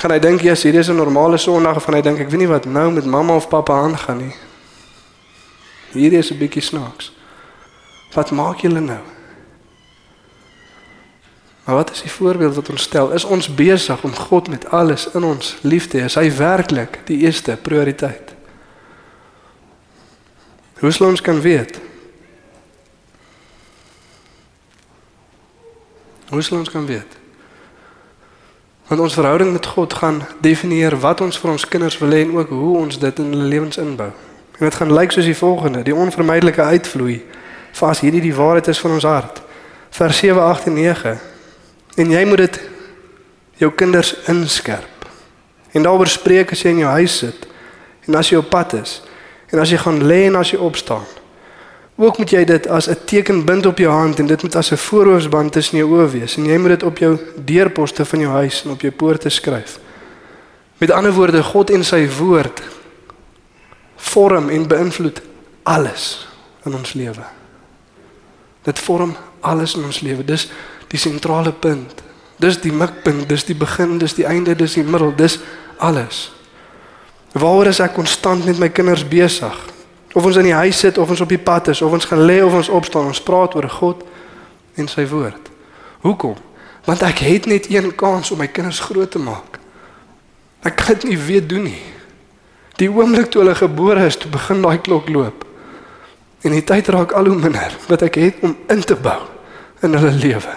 Gaan 0.00 0.14
hy 0.14 0.18
dink 0.24 0.46
jy's 0.46 0.64
hierdie 0.64 0.80
is 0.80 0.88
'n 0.88 0.96
normale 0.96 1.36
Sondag 1.36 1.76
of 1.76 1.84
gaan 1.84 1.94
hy 1.94 2.00
dink 2.00 2.20
ek 2.20 2.30
weet 2.30 2.40
nie 2.40 2.48
wat 2.48 2.64
nou 2.64 2.90
met 2.90 3.04
mamma 3.04 3.36
of 3.36 3.48
pappa 3.48 3.72
aangaan 3.82 4.18
nie? 4.18 4.34
Hierdie 5.92 6.18
is 6.18 6.30
'n 6.32 6.38
bietjie 6.38 6.62
snaaks. 6.62 7.12
Wat 8.14 8.30
maak 8.30 8.60
julle 8.60 8.80
nou? 8.80 9.04
Maar 11.64 11.76
wat 11.76 11.90
is 11.90 12.02
die 12.02 12.10
voorbeeld 12.10 12.54
wat 12.54 12.70
ons 12.70 12.82
stel? 12.82 13.12
Is 13.12 13.24
ons 13.24 13.54
besig 13.54 14.04
om 14.04 14.14
God 14.14 14.48
met 14.48 14.70
alles 14.70 15.08
in 15.14 15.24
ons 15.24 15.56
lief 15.62 15.86
te 15.88 15.98
hê? 15.98 16.04
Is 16.04 16.14
hy 16.14 16.32
werklik 16.32 16.98
die 17.04 17.18
eerste 17.18 17.58
prioriteit? 17.62 18.39
Hoe 20.80 20.90
sou 20.90 21.10
ons 21.10 21.20
kan 21.20 21.40
weet? 21.40 21.80
Hoe 26.28 26.42
sou 26.42 26.58
ons 26.60 26.70
kan 26.70 26.86
weet? 26.86 27.18
Want 28.86 29.00
ons 29.00 29.14
verhouding 29.14 29.52
met 29.52 29.66
God 29.66 29.92
gaan 29.94 30.22
definieer 30.40 30.96
wat 30.98 31.20
ons 31.20 31.38
vir 31.38 31.50
ons 31.50 31.68
kinders 31.68 31.98
wil 31.98 32.14
hê 32.16 32.24
en 32.24 32.36
ook 32.36 32.48
hoe 32.48 32.76
ons 32.76 32.98
dit 32.98 33.18
in 33.18 33.34
hulle 33.34 33.50
lewens 33.52 33.78
inbou. 33.78 34.10
En 34.58 34.66
dit 34.66 34.74
gaan 34.74 34.92
lyk 34.92 35.12
soos 35.12 35.28
die 35.28 35.36
volgende: 35.36 35.82
die 35.82 35.94
onvermydelike 35.94 36.62
uitvloei 36.62 37.20
van 37.72 37.92
as 37.92 38.00
hierdie 38.00 38.24
die 38.24 38.34
waarheid 38.34 38.68
is 38.72 38.80
van 38.80 38.96
ons 38.96 39.06
hart. 39.06 39.42
Vers 39.90 40.18
7, 40.18 40.42
8 40.42 40.66
en 40.66 40.74
9 40.74 41.18
En 42.00 42.10
jy 42.10 42.24
moet 42.24 42.44
dit 42.46 42.60
jou 43.60 43.70
kinders 43.74 44.14
inskerp. 44.30 45.06
En 45.74 45.82
daaroor 45.82 46.08
spreek 46.08 46.52
as 46.54 46.62
jy 46.62 46.74
in 46.74 46.84
jou 46.84 46.92
huis 46.96 47.16
sit 47.24 47.46
en 48.08 48.16
as 48.18 48.30
jy 48.30 48.38
op 48.40 48.48
pad 48.50 48.78
is 48.80 49.00
en 49.50 49.58
as 49.58 49.70
jy 49.70 49.78
gaan 49.78 50.02
lê 50.06 50.26
en 50.26 50.36
as 50.36 50.50
jy 50.50 50.58
opstaan. 50.58 51.04
Ook 52.00 52.18
moet 52.18 52.30
jy 52.30 52.44
dit 52.44 52.66
as 52.66 52.88
'n 52.88 52.96
teken 53.04 53.44
bind 53.44 53.66
op 53.66 53.78
jou 53.78 53.92
hand 53.92 54.18
en 54.18 54.26
dit 54.26 54.42
moet 54.42 54.56
as 54.56 54.70
'n 54.70 54.76
voorhoofsband 54.76 55.52
tussen 55.52 55.78
jou 55.78 55.90
oë 55.90 56.10
wees 56.10 56.36
en 56.36 56.44
jy 56.44 56.58
moet 56.58 56.68
dit 56.68 56.82
op 56.82 56.98
jou 56.98 57.18
deurposte 57.44 58.04
van 58.04 58.20
jou 58.20 58.32
huis 58.32 58.64
en 58.64 58.70
op 58.70 58.80
jou 58.80 58.92
poorte 58.92 59.28
skryf. 59.28 59.78
Met 60.78 60.90
ander 60.90 61.12
woorde, 61.12 61.42
God 61.42 61.70
en 61.70 61.84
sy 61.84 62.08
woord 62.08 62.62
vorm 63.96 64.48
en 64.48 64.66
beïnvloed 64.66 65.20
alles 65.62 66.28
in 66.64 66.74
ons 66.74 66.92
lewe. 66.92 67.24
Dit 68.62 68.78
vorm 68.78 69.16
alles 69.40 69.74
in 69.74 69.84
ons 69.84 70.00
lewe. 70.00 70.24
Dis 70.24 70.50
die 70.88 70.98
sentrale 70.98 71.52
punt. 71.52 72.02
Dis 72.40 72.60
die 72.60 72.72
mikpunt, 72.72 73.28
dis 73.28 73.44
die 73.44 73.56
begin, 73.56 73.98
dis 73.98 74.14
die 74.16 74.24
einde, 74.24 74.56
dis 74.56 74.74
die 74.74 74.84
middel, 74.84 75.12
dis 75.16 75.38
alles. 75.76 76.30
Waaroor 77.32 77.70
is 77.70 77.78
ek 77.78 77.94
konstant 77.94 78.44
met 78.44 78.58
my 78.58 78.68
kinders 78.74 79.04
besig? 79.06 79.56
Of 80.12 80.24
ons 80.26 80.36
in 80.40 80.48
die 80.48 80.56
huis 80.56 80.78
sit 80.78 80.98
of 80.98 81.10
ons 81.10 81.20
op 81.22 81.30
die 81.30 81.38
pad 81.38 81.70
is 81.70 81.82
of 81.82 81.92
ons 81.94 82.08
gaan 82.10 82.24
lê 82.26 82.40
of 82.42 82.54
ons 82.54 82.68
opstaan, 82.68 83.06
ons 83.06 83.22
praat 83.22 83.54
oor 83.54 83.68
God 83.70 84.02
en 84.74 84.88
sy 84.90 85.06
woord. 85.06 85.50
Hoekom? 86.02 86.34
Want 86.88 87.04
ek 87.06 87.22
het 87.28 87.46
net 87.46 87.68
een 87.70 87.92
kans 87.94 88.32
om 88.34 88.40
my 88.42 88.48
kinders 88.50 88.80
groot 88.82 89.10
te 89.10 89.22
maak. 89.22 89.60
Ek 90.66 90.76
kan 90.76 90.98
dit 90.98 91.12
nie 91.12 91.20
weer 91.20 91.46
doen 91.46 91.68
nie. 91.68 91.84
Die 92.80 92.88
oomblik 92.90 93.30
toe 93.30 93.44
hulle 93.44 93.54
gebore 93.54 94.08
is, 94.08 94.16
toe 94.16 94.30
begin 94.32 94.64
daai 94.64 94.80
klok 94.82 95.08
loop. 95.12 95.44
En 96.42 96.56
die 96.56 96.64
tyd 96.64 96.88
raak 96.88 97.12
al 97.12 97.28
hoe 97.28 97.38
minder 97.38 97.76
wat 97.86 98.02
ek 98.08 98.16
het 98.18 98.42
om 98.42 98.56
in 98.72 98.82
te 98.82 98.96
bou 98.96 99.20
in 99.84 99.94
hulle 99.94 100.12
lewe. 100.16 100.56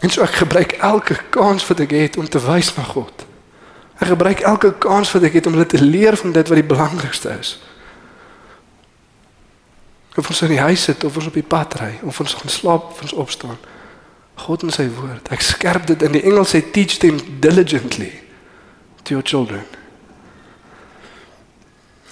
En 0.00 0.10
so 0.10 0.22
ek 0.22 0.40
gebruik 0.40 0.76
elke 0.86 1.18
kans 1.34 1.66
wat 1.66 1.82
ek 1.84 1.92
het 1.96 2.16
om 2.16 2.28
te 2.30 2.40
wys 2.46 2.72
na 2.78 2.86
God. 2.86 3.25
Ek 3.96 4.10
gebruik 4.12 4.40
elke 4.40 4.74
kans 4.78 5.12
wat 5.12 5.24
ek 5.24 5.38
het 5.38 5.46
om 5.46 5.56
hulle 5.56 5.66
te 5.66 5.80
leer 5.82 6.16
van 6.16 6.32
dit 6.32 6.48
wat 6.48 6.60
die 6.60 6.68
belangrikste 6.68 7.32
is. 7.38 7.56
Of 10.16 10.28
ons 10.28 10.42
in 10.42 10.52
die 10.54 10.60
huis 10.60 10.82
sit 10.82 11.04
of 11.04 11.16
ons 11.16 11.26
op 11.26 11.36
die 11.36 11.44
pad 11.44 11.78
ry 11.80 11.94
of 12.02 12.20
ons 12.20 12.34
gaan 12.34 12.52
slaap 12.52 12.92
of 12.92 13.00
ons 13.02 13.12
opstaan. 13.12 13.58
God 14.36 14.62
en 14.62 14.72
sy 14.72 14.88
woord. 14.92 15.30
Ek 15.32 15.40
skerp 15.40 15.88
dit 15.88 16.02
in 16.04 16.12
die 16.12 16.24
Engels 16.28 16.52
sê 16.52 16.60
teach 16.60 16.98
them 17.00 17.20
diligently 17.40 18.12
to 19.02 19.16
your 19.16 19.24
children. 19.24 19.64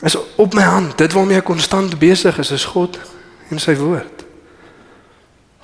As 0.04 0.16
op 0.36 0.54
my 0.56 0.64
hand, 0.64 0.98
dit 0.98 1.12
waarmee 1.12 1.40
ek 1.40 1.48
konstant 1.48 1.98
besig 2.00 2.38
is, 2.40 2.50
is 2.52 2.64
God 2.72 2.96
en 3.52 3.60
sy 3.60 3.76
woord. 3.76 4.23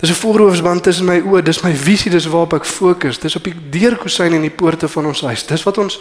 Dis 0.00 0.10
'n 0.10 0.14
voorhoofsband 0.14 0.82
tussen 0.82 1.04
my 1.04 1.20
oë, 1.20 1.42
dis 1.42 1.60
my 1.60 1.74
visie, 1.74 2.10
dis 2.10 2.26
waarop 2.26 2.52
ek 2.52 2.64
fokus. 2.64 3.18
Dis 3.18 3.36
op 3.36 3.44
die 3.44 3.54
deurkosyn 3.70 4.32
en 4.32 4.40
die 4.40 4.50
poorte 4.50 4.88
van 4.88 5.06
ons 5.06 5.20
huis. 5.20 5.46
Dis 5.46 5.62
wat 5.62 5.78
ons 5.78 6.00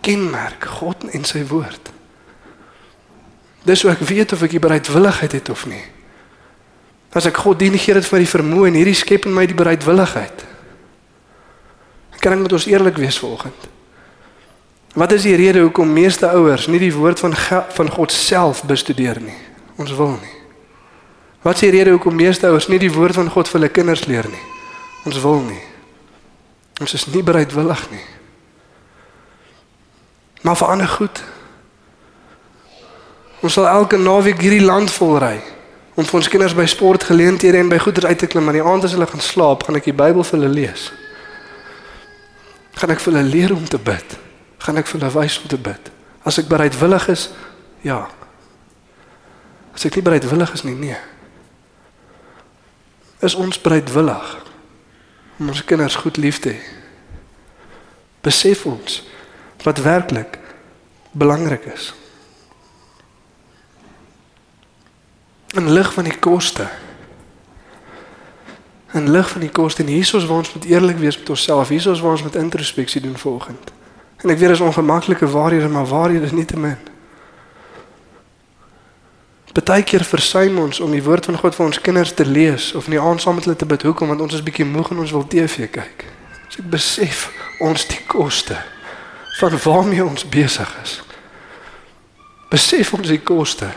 kenmerk, 0.00 0.64
God 0.64 0.96
en 1.10 1.24
sy 1.24 1.46
woord. 1.46 1.90
Dis 3.62 3.82
hoe 3.82 3.90
ek 3.90 3.98
weet 3.98 4.32
of 4.32 4.42
ek 4.42 4.50
die 4.50 4.62
bereidwilligheid 4.62 5.32
het 5.32 5.48
of 5.48 5.66
nie. 5.66 5.84
As 7.12 7.26
ek 7.26 7.36
God 7.36 7.58
dien, 7.58 7.78
gee 7.78 7.94
dit 7.94 8.06
vir 8.06 8.18
my 8.18 8.24
die 8.24 8.32
vermoë 8.38 8.66
en 8.66 8.74
hierdie 8.74 8.94
skep 8.94 9.26
in 9.26 9.34
my 9.34 9.46
die 9.46 9.58
bereidwilligheid. 9.58 10.44
Kan 12.22 12.32
ek 12.32 12.38
met 12.38 12.52
ons 12.52 12.66
eerlik 12.66 12.96
wees 12.96 13.18
vanoggend? 13.18 13.68
Wat 14.94 15.12
is 15.12 15.22
die 15.22 15.36
rede 15.36 15.60
hoekom 15.64 15.92
meeste 15.92 16.28
ouers 16.28 16.68
nie 16.68 16.78
die 16.78 16.92
woord 16.94 17.20
van 17.20 17.34
van 17.72 17.90
God 17.90 18.12
self 18.12 18.62
bestudeer 18.68 19.20
nie? 19.20 19.38
Ons 19.76 19.94
wil 19.96 20.18
nie. 20.20 20.41
Wat 21.42 21.54
is 21.58 21.60
die 21.66 21.70
rede 21.74 21.90
hoekom 21.90 22.14
meeste 22.14 22.46
ouers 22.46 22.68
nie 22.70 22.78
die 22.78 22.92
woord 22.92 23.18
van 23.18 23.30
God 23.30 23.50
vir 23.50 23.60
hulle 23.60 23.72
kinders 23.74 24.06
leer 24.06 24.28
nie? 24.30 24.42
Ons 25.08 25.18
wil 25.22 25.40
nie. 25.42 25.62
Ons 26.80 26.94
is 26.94 27.06
nie 27.10 27.22
bereidwillig 27.26 27.82
nie. 27.90 28.04
Maar 30.42 30.58
vir 30.58 30.70
ander 30.74 30.90
goed. 30.90 31.22
Ons 33.42 33.58
sal 33.58 33.66
elke 33.66 33.98
naweek 33.98 34.38
hierdie 34.42 34.62
land 34.62 34.90
vol 34.94 35.18
ry 35.22 35.36
om 35.98 36.06
vir 36.08 36.18
ons 36.22 36.28
kinders 36.30 36.54
by 36.56 36.64
sportgeleenthede 36.70 37.58
en 37.60 37.68
by 37.68 37.76
goeders 37.82 38.06
uit 38.08 38.22
te 38.22 38.26
klim, 38.30 38.46
maar 38.48 38.56
die 38.56 38.64
aand 38.64 38.86
as 38.86 38.94
hulle 38.96 39.06
gaan 39.10 39.20
slaap, 39.20 39.66
gaan 39.66 39.76
ek 39.76 39.90
die 39.90 39.96
Bybel 39.96 40.24
vir 40.24 40.38
hulle 40.38 40.48
lees. 40.48 40.86
Gaan 42.80 42.94
ek 42.94 43.02
vir 43.04 43.12
hulle 43.12 43.28
leer 43.28 43.52
om 43.52 43.66
te 43.68 43.76
bid? 43.76 44.14
Gaan 44.64 44.80
ek 44.80 44.88
vir 44.88 45.02
hulle 45.02 45.12
wys 45.18 45.36
om 45.42 45.50
te 45.52 45.58
bid? 45.60 45.90
As 46.24 46.38
ek 46.40 46.48
bereidwillig 46.48 47.08
is, 47.12 47.26
ja. 47.84 48.06
As 49.74 49.84
ek 49.84 49.98
nie 49.98 50.06
bereidwillig 50.06 50.54
is 50.56 50.64
nie, 50.64 50.78
nee. 50.78 51.00
Is 53.22 53.34
ons 53.34 53.60
bereidwillig 53.60 54.30
om 55.38 55.48
ons 55.48 55.64
kinders 55.64 55.94
goed 55.94 56.16
lief 56.16 56.40
te 56.42 56.50
hê? 56.50 56.60
Besef 58.22 58.64
ons 58.66 59.02
wat 59.62 59.82
werklik 59.82 60.38
belangrik 61.14 61.64
is. 61.70 61.92
In 65.54 65.70
lig 65.70 65.92
van 65.92 66.04
die 66.04 66.18
koste. 66.18 66.66
In 68.92 69.10
lig 69.10 69.30
van 69.30 69.40
die 69.40 69.50
koste 69.50 69.82
en 69.82 69.88
hiersoos 69.88 70.26
waar 70.26 70.42
ons 70.42 70.54
moet 70.54 70.64
eerlik 70.64 70.98
wees 70.98 71.18
met 71.18 71.30
onsself, 71.30 71.68
hiersoos 71.68 72.00
waar 72.00 72.18
ons 72.18 72.26
met 72.26 72.34
introspeksie 72.34 73.00
doen 73.00 73.18
volgende. 73.18 73.70
En 74.22 74.30
ek 74.30 74.38
weet 74.38 74.48
dit 74.54 74.58
is 74.58 74.66
ongemaklike 74.66 75.26
waarhede, 75.30 75.68
maar 75.68 75.86
waarhede 75.86 76.26
is 76.26 76.34
nie 76.34 76.44
te 76.44 76.58
min. 76.58 76.78
Partykeer 79.52 80.04
versuim 80.04 80.58
ons 80.58 80.80
om 80.80 80.92
die 80.94 81.02
woord 81.04 81.26
van 81.28 81.36
God 81.36 81.56
vir 81.58 81.66
ons 81.66 81.80
kinders 81.84 82.14
te 82.16 82.24
lees 82.24 82.70
of 82.78 82.88
nie 82.88 83.00
aan 83.00 83.20
saam 83.20 83.36
met 83.36 83.44
hulle 83.44 83.56
te 83.60 83.68
bid 83.68 83.82
hoekom 83.84 84.08
want 84.08 84.24
ons 84.24 84.34
is 84.38 84.44
bietjie 84.44 84.64
moeg 84.64 84.90
en 84.94 85.02
ons 85.04 85.12
wil 85.12 85.26
TV 85.28 85.68
kyk. 85.74 86.06
As 86.48 86.56
ek 86.62 86.70
besef 86.72 87.26
ons 87.60 87.84
die 87.90 88.00
koste 88.08 88.56
van 89.38 89.56
waarmee 89.64 90.04
ons 90.04 90.24
besig 90.28 90.72
is. 90.82 91.00
Besef 92.52 92.94
ons 92.96 93.12
die 93.12 93.20
koste 93.20 93.68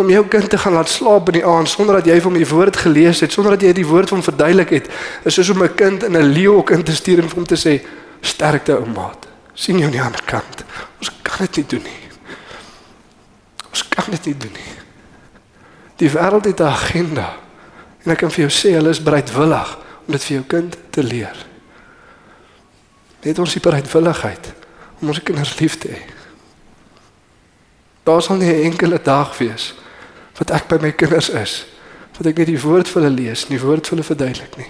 om 0.00 0.08
jou 0.08 0.22
kind 0.32 0.48
te 0.50 0.58
gaan 0.58 0.72
laat 0.72 0.88
slaap 0.88 1.28
in 1.28 1.40
die 1.40 1.46
aand 1.46 1.68
sonder 1.68 1.98
dat 2.00 2.08
jy 2.08 2.16
hom 2.24 2.38
die 2.38 2.48
woord 2.48 2.78
gelees 2.80 3.20
het, 3.20 3.34
sonder 3.36 3.52
dat 3.52 3.66
jy 3.68 3.74
die 3.76 3.86
woord 3.86 4.08
van 4.08 4.24
verduidelik 4.24 4.70
het, 4.72 4.86
is 5.28 5.36
soos 5.36 5.50
om 5.52 5.62
'n 5.62 5.74
kind 5.76 6.02
in 6.02 6.16
'n 6.16 6.32
leeuhok 6.32 6.70
in 6.70 6.82
te 6.82 6.94
stuur 6.94 7.20
en 7.20 7.28
vir 7.28 7.36
hom 7.36 7.46
te 7.46 7.60
sê 7.60 7.80
sterkte 8.20 8.72
ou 8.72 8.86
maat. 8.86 9.28
sien 9.54 9.78
jy 9.78 9.84
aan 9.84 9.90
die 9.90 10.02
ander 10.02 10.22
kant. 10.24 10.64
Ons 10.98 11.10
kan 11.22 11.36
dit 11.38 11.56
nie 11.56 11.66
doen 11.66 11.82
nie. 11.82 12.09
Ons 13.70 13.88
kan 13.88 14.10
dit 14.10 14.24
nie 14.30 14.36
doen 14.36 14.52
nie. 14.52 14.76
Die 16.00 16.10
wêreld 16.10 16.44
het 16.44 16.60
'n 16.60 16.72
agenda. 16.72 17.36
En 18.04 18.10
ek 18.12 18.18
kan 18.18 18.30
vir 18.30 18.48
jou 18.48 18.50
sê 18.50 18.74
hulle 18.74 18.88
is 18.88 19.02
bereidwillig 19.02 19.78
om 20.06 20.12
dit 20.12 20.24
vir 20.24 20.36
jou 20.36 20.44
kind 20.46 20.76
te 20.90 21.02
leer. 21.02 21.46
Net 23.22 23.38
ons 23.38 23.52
die 23.52 23.60
bereidwilligheid 23.60 24.52
om 25.00 25.08
ons 25.08 25.22
kinders 25.22 25.58
lief 25.58 25.78
te 25.78 25.88
hê. 25.88 26.00
Daar 28.02 28.22
sal 28.22 28.36
nie 28.36 28.52
'n 28.52 28.72
enkele 28.72 29.00
dag 29.02 29.38
wees 29.38 29.74
wat 30.38 30.50
ek 30.50 30.68
by 30.68 30.78
my 30.80 30.92
kinders 30.92 31.28
is 31.28 31.66
wat 32.20 32.26
ek 32.26 32.38
net 32.38 32.50
die 32.52 32.60
woord 32.60 32.88
vir 32.88 33.02
hulle 33.02 33.16
lees, 33.16 33.48
nie 33.48 33.60
woord 33.60 33.86
vir 33.86 33.96
hulle 33.96 34.04
verduidelik 34.04 34.56
nie. 34.56 34.68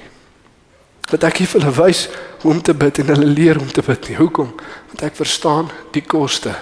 Dat 1.10 1.24
ek 1.24 1.40
vir 1.42 1.60
hulle 1.60 1.72
wys 1.74 2.08
hoe 2.42 2.52
om 2.52 2.62
te 2.62 2.74
bid 2.74 2.98
en 2.98 3.06
hulle 3.06 3.26
leer 3.26 3.58
om 3.58 3.66
te 3.66 3.82
bid 3.82 4.08
nie. 4.08 4.16
Hoekom? 4.16 4.52
Want 4.92 5.02
ek 5.02 5.16
verstaan 5.18 5.70
die 5.90 6.04
koste. 6.06 6.54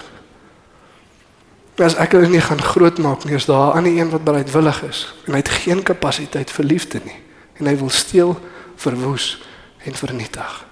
As 1.79 1.95
ek 1.95 2.17
hulle 2.17 2.27
nie 2.27 2.43
gaan 2.43 2.63
grootmaak 2.63 3.25
nie, 3.25 3.37
is 3.39 3.47
daar 3.47 3.71
'n 3.71 3.77
ander 3.77 3.93
een 3.97 4.11
wat 4.11 4.25
bereidwillig 4.25 4.83
is 4.83 5.15
en 5.27 5.33
hy 5.33 5.39
het 5.39 5.49
geen 5.49 5.83
kapasiteit 5.83 6.51
vir 6.51 6.65
liefde 6.65 7.01
nie 7.05 7.21
en 7.59 7.67
hy 7.67 7.77
wil 7.77 7.91
steel, 7.91 8.41
verwoes 8.77 9.43
en 9.85 9.95
vernietig. 9.95 10.67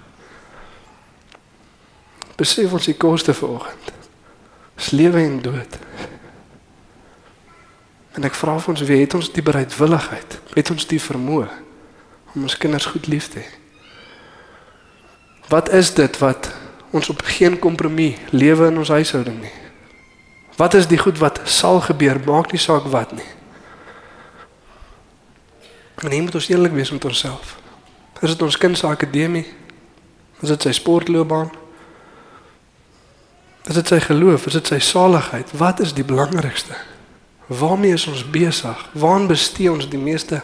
Besef 2.36 2.72
ons 2.72 2.84
die 2.84 2.96
koste 2.96 3.34
vanoggend. 3.34 3.92
Dis 4.74 4.90
lewe 4.90 5.22
en 5.22 5.42
dood. 5.42 5.78
En 8.12 8.24
ek 8.24 8.34
vra 8.34 8.59
vir 8.59 8.74
ons, 8.74 8.80
wie 8.80 9.00
het 9.00 9.14
ons 9.14 9.32
die 9.32 9.42
bereidwilligheid? 9.42 10.38
Het 10.54 10.70
ons 10.70 10.86
die 10.86 11.00
vermoë 11.00 11.48
om 12.34 12.42
ons 12.42 12.57
kinders 12.57 12.86
goed 12.86 13.07
lief 13.07 13.28
te 13.28 13.38
hê? 13.38 13.48
Wat 15.48 15.68
is 15.72 15.94
dit 15.94 16.18
wat 16.18 16.50
ons 16.90 17.09
op 17.09 17.22
geen 17.22 17.59
kompromie 17.59 18.16
lewe 18.30 18.66
in 18.66 18.78
ons 18.78 18.88
huishouding 18.88 19.40
nie? 19.40 19.65
Wat 20.57 20.74
is 20.74 20.86
die 20.88 20.98
goed 20.98 21.18
wat 21.18 21.40
sal 21.44 21.80
gebeur, 21.80 22.20
maak 22.24 22.50
nie 22.52 22.61
saak 22.61 22.88
wat 22.92 23.12
nie. 23.12 23.28
En 26.00 26.09
nie 26.12 26.22
moet 26.22 26.34
ons 26.34 26.48
eerlik 26.48 26.72
wees 26.72 26.90
met 26.90 27.04
onsself. 27.04 27.57
Is 28.20 28.32
dit 28.32 28.42
ons 28.42 28.57
kind 28.57 28.78
se 28.78 28.86
akademie? 28.86 29.46
Is 30.40 30.48
dit 30.52 30.68
sy 30.68 30.72
sportloopbaan? 30.76 31.50
Is 33.66 33.74
dit 33.74 33.88
sy 33.88 34.00
geloof? 34.00 34.46
Is 34.46 34.59
dit 34.61 34.72
sy 34.72 34.78
saligheid? 34.78 35.50
Wat 35.57 35.80
is 35.80 35.94
die 35.96 36.04
belangrikste? 36.04 36.76
Waarmee 37.46 37.96
is 37.96 38.07
ons 38.07 38.24
besig? 38.30 38.84
Waaraan 38.92 39.26
bestee 39.26 39.72
ons 39.72 39.88
die 39.88 40.00
meeste 40.00 40.42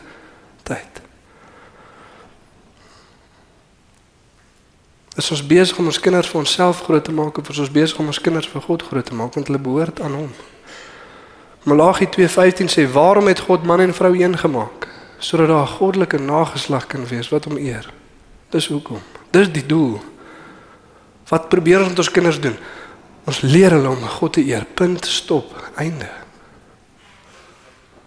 tyd? 0.62 1.01
Is 5.16 5.30
ons 5.30 5.42
besig 5.44 5.76
om 5.78 5.90
ons 5.90 6.00
kinders 6.00 6.28
vir 6.32 6.40
onsself 6.40 6.80
groot 6.86 7.04
te 7.04 7.12
maak 7.12 7.38
of 7.38 7.48
is 7.52 7.58
ons 7.60 7.72
besig 7.72 7.98
om 8.00 8.08
ons 8.08 8.20
kinders 8.20 8.48
vir 8.48 8.62
God 8.64 8.82
groot 8.82 9.04
te 9.04 9.14
maak 9.14 9.34
want 9.36 9.50
hulle 9.50 9.60
behoort 9.60 10.00
aan 10.00 10.14
hom? 10.16 10.30
Malagi 11.68 12.08
2:15 12.16 12.72
sê 12.72 12.86
waarom 12.92 13.28
het 13.28 13.44
God 13.44 13.66
man 13.68 13.80
en 13.80 13.94
vrou 13.94 14.14
een 14.16 14.38
gemaak? 14.38 14.88
Sodat 15.18 15.48
daar 15.48 15.68
'n 15.68 15.76
goddelike 15.76 16.18
nageslag 16.18 16.86
kan 16.86 17.06
wees 17.06 17.28
wat 17.28 17.44
hom 17.44 17.56
eer. 17.56 17.92
Dis 18.50 18.66
hoekom. 18.66 19.00
Dis 19.30 19.52
die 19.52 19.66
doel. 19.66 20.00
Wat 21.28 21.48
probeer 21.48 21.78
ons 21.78 21.88
met 21.88 21.98
ons 21.98 22.10
kinders 22.10 22.40
doen? 22.40 22.56
Ons 23.24 23.40
leer 23.40 23.70
hulle 23.70 23.88
om 23.88 24.02
God 24.02 24.32
te 24.32 24.44
eer. 24.44 24.66
Punt, 24.74 25.06
stop, 25.06 25.70
einde. 25.76 26.10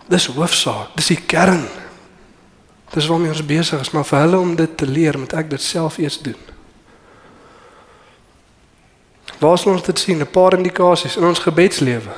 Dis 0.08 0.26
hoofsaak, 0.26 0.88
dis 0.96 1.08
die 1.08 1.22
kern. 1.26 1.68
Dis 2.94 3.08
waarmee 3.08 3.30
ons 3.30 3.46
besig 3.46 3.80
is, 3.80 3.92
maar 3.92 4.06
vir 4.06 4.20
hulle 4.20 4.40
om 4.40 4.56
dit 4.56 4.78
te 4.78 4.88
leer, 4.88 5.20
moet 5.20 5.34
ek 5.34 5.50
dit 5.50 5.62
self 5.62 5.98
eers 5.98 6.22
doen. 6.22 6.55
Waar 9.40 9.58
sal 9.58 9.72
ons 9.72 9.84
dit 9.84 10.00
sien? 10.00 10.20
'n 10.20 10.32
Paar 10.32 10.54
indikasies 10.54 11.18
in 11.18 11.24
ons 11.24 11.40
gebedslewe. 11.40 12.14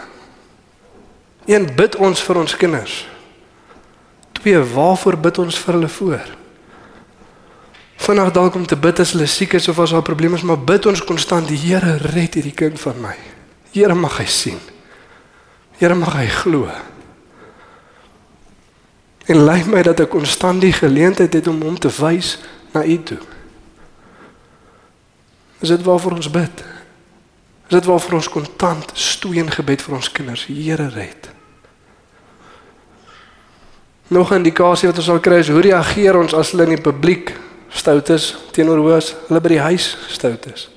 Een, 1.45 1.69
bid 1.75 1.95
ons 1.95 2.21
vir 2.21 2.37
ons 2.37 2.55
kinders. 2.55 3.07
Twee, 4.31 4.59
waarvoor 4.59 5.17
bid 5.17 5.37
ons 5.37 5.59
vir 5.59 5.73
hulle 5.73 5.87
voor? 5.87 6.35
Vanaand 7.95 8.33
dalk 8.33 8.55
om 8.55 8.65
te 8.65 8.75
bid 8.75 8.99
as 8.99 9.11
hulle 9.11 9.25
siek 9.25 9.53
is 9.53 9.67
of 9.67 9.79
as 9.79 9.89
daar 9.89 10.01
probleme 10.01 10.35
is, 10.35 10.41
maar 10.41 10.59
bid 10.59 10.85
ons 10.85 11.03
konstant, 11.03 11.47
die 11.47 11.57
Here 11.57 11.97
red 11.97 12.33
hierdie 12.33 12.53
kind 12.53 12.79
van 12.79 13.01
my. 13.01 13.15
Here 13.71 13.95
mag 13.95 14.17
hy 14.17 14.25
sien. 14.25 14.59
Here 15.79 15.95
mag 15.95 16.13
hy 16.13 16.27
glo. 16.27 16.69
En 19.27 19.43
lei 19.43 19.63
my 19.65 19.81
dat 19.83 19.99
ek 19.99 20.09
konstant 20.09 20.61
die 20.61 20.73
geleentheid 20.73 21.33
het 21.33 21.47
om 21.47 21.61
hom 21.61 21.79
te 21.79 21.91
wys 21.99 22.37
na 22.71 22.85
U 22.85 23.03
toe. 23.03 23.19
Is 25.59 25.73
dit 25.73 25.83
waarvoor 25.83 26.11
ons 26.11 26.31
bid? 26.31 26.63
Is 27.67 27.75
dit 27.75 27.85
waarvoor 27.85 28.13
ons 28.13 28.29
kontant 28.29 28.91
stoei 28.95 29.41
in 29.41 29.51
gebed 29.51 29.81
vir 29.83 29.95
ons 29.95 30.11
kinders? 30.11 30.45
Here 30.47 30.87
red. 30.87 31.29
Nog 34.07 34.31
'n 34.31 34.39
indikasie 34.39 34.87
wat 34.87 34.97
ons 34.97 35.05
sal 35.05 35.19
kry 35.19 35.39
is 35.39 35.49
hoe 35.49 35.61
reageer 35.61 36.15
ons 36.17 36.33
as 36.33 36.51
hulle 36.51 36.63
in 36.63 36.75
die 36.75 36.81
publiek 36.81 37.35
stout 37.69 38.09
is 38.09 38.35
teenoor 38.51 38.77
hoe 38.77 38.93
as 38.93 39.15
hulle 39.27 39.41
by 39.41 39.49
die 39.49 39.59
huis 39.59 39.97
stout 40.07 40.45
is. 40.53 40.69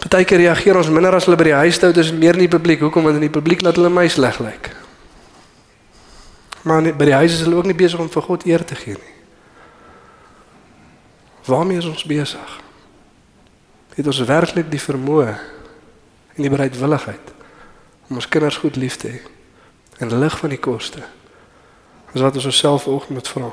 Partykeer 0.00 0.38
reageer 0.38 0.76
ons 0.76 0.88
minder 0.88 1.14
as 1.14 1.24
hulle 1.24 1.36
by 1.36 1.44
die 1.44 1.60
huis 1.60 1.74
stout 1.74 1.96
is 1.96 2.12
meer 2.12 2.32
in 2.32 2.48
die 2.48 2.48
publiek. 2.48 2.80
Hoekom? 2.80 3.02
Want 3.02 3.14
in 3.14 3.28
die 3.28 3.40
publiek 3.40 3.60
laat 3.60 3.76
hulle 3.76 3.88
my 3.88 4.08
sleg 4.08 4.38
lyk. 4.38 4.70
Maar 6.62 6.82
nie, 6.82 6.92
by 6.92 7.04
die 7.04 7.14
huis 7.14 7.32
is 7.32 7.40
hulle 7.40 7.56
ook 7.56 7.66
nie 7.66 7.76
besig 7.76 8.00
om 8.00 8.08
vir 8.08 8.22
God 8.22 8.46
eer 8.46 8.64
te 8.64 8.74
gee 8.74 8.96
nie. 8.96 9.14
Waarmee 11.44 11.76
is 11.76 11.86
ons 11.86 12.04
besig? 12.04 12.63
Het 13.94 14.06
ons 14.06 14.18
werklik 14.26 14.70
die 14.70 14.82
vermoë 14.82 15.28
en 16.34 16.42
die 16.42 16.50
bereidwilligheid 16.50 17.32
om 18.08 18.18
ons 18.18 18.28
kinders 18.28 18.58
goed 18.60 18.76
lief 18.76 18.96
te 19.00 19.08
hê 19.08 19.20
in 20.02 20.10
lig 20.18 20.38
van 20.38 20.50
die 20.50 20.58
koste? 20.58 21.04
Dis 22.12 22.22
wat 22.22 22.34
ons 22.34 22.50
osself 22.50 22.82
vanoggend 22.82 23.14
moet 23.18 23.28
vra. 23.28 23.52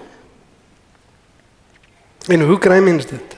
En 2.28 2.42
hoe 2.50 2.58
kry 2.58 2.80
mens 2.82 3.06
dit? 3.06 3.38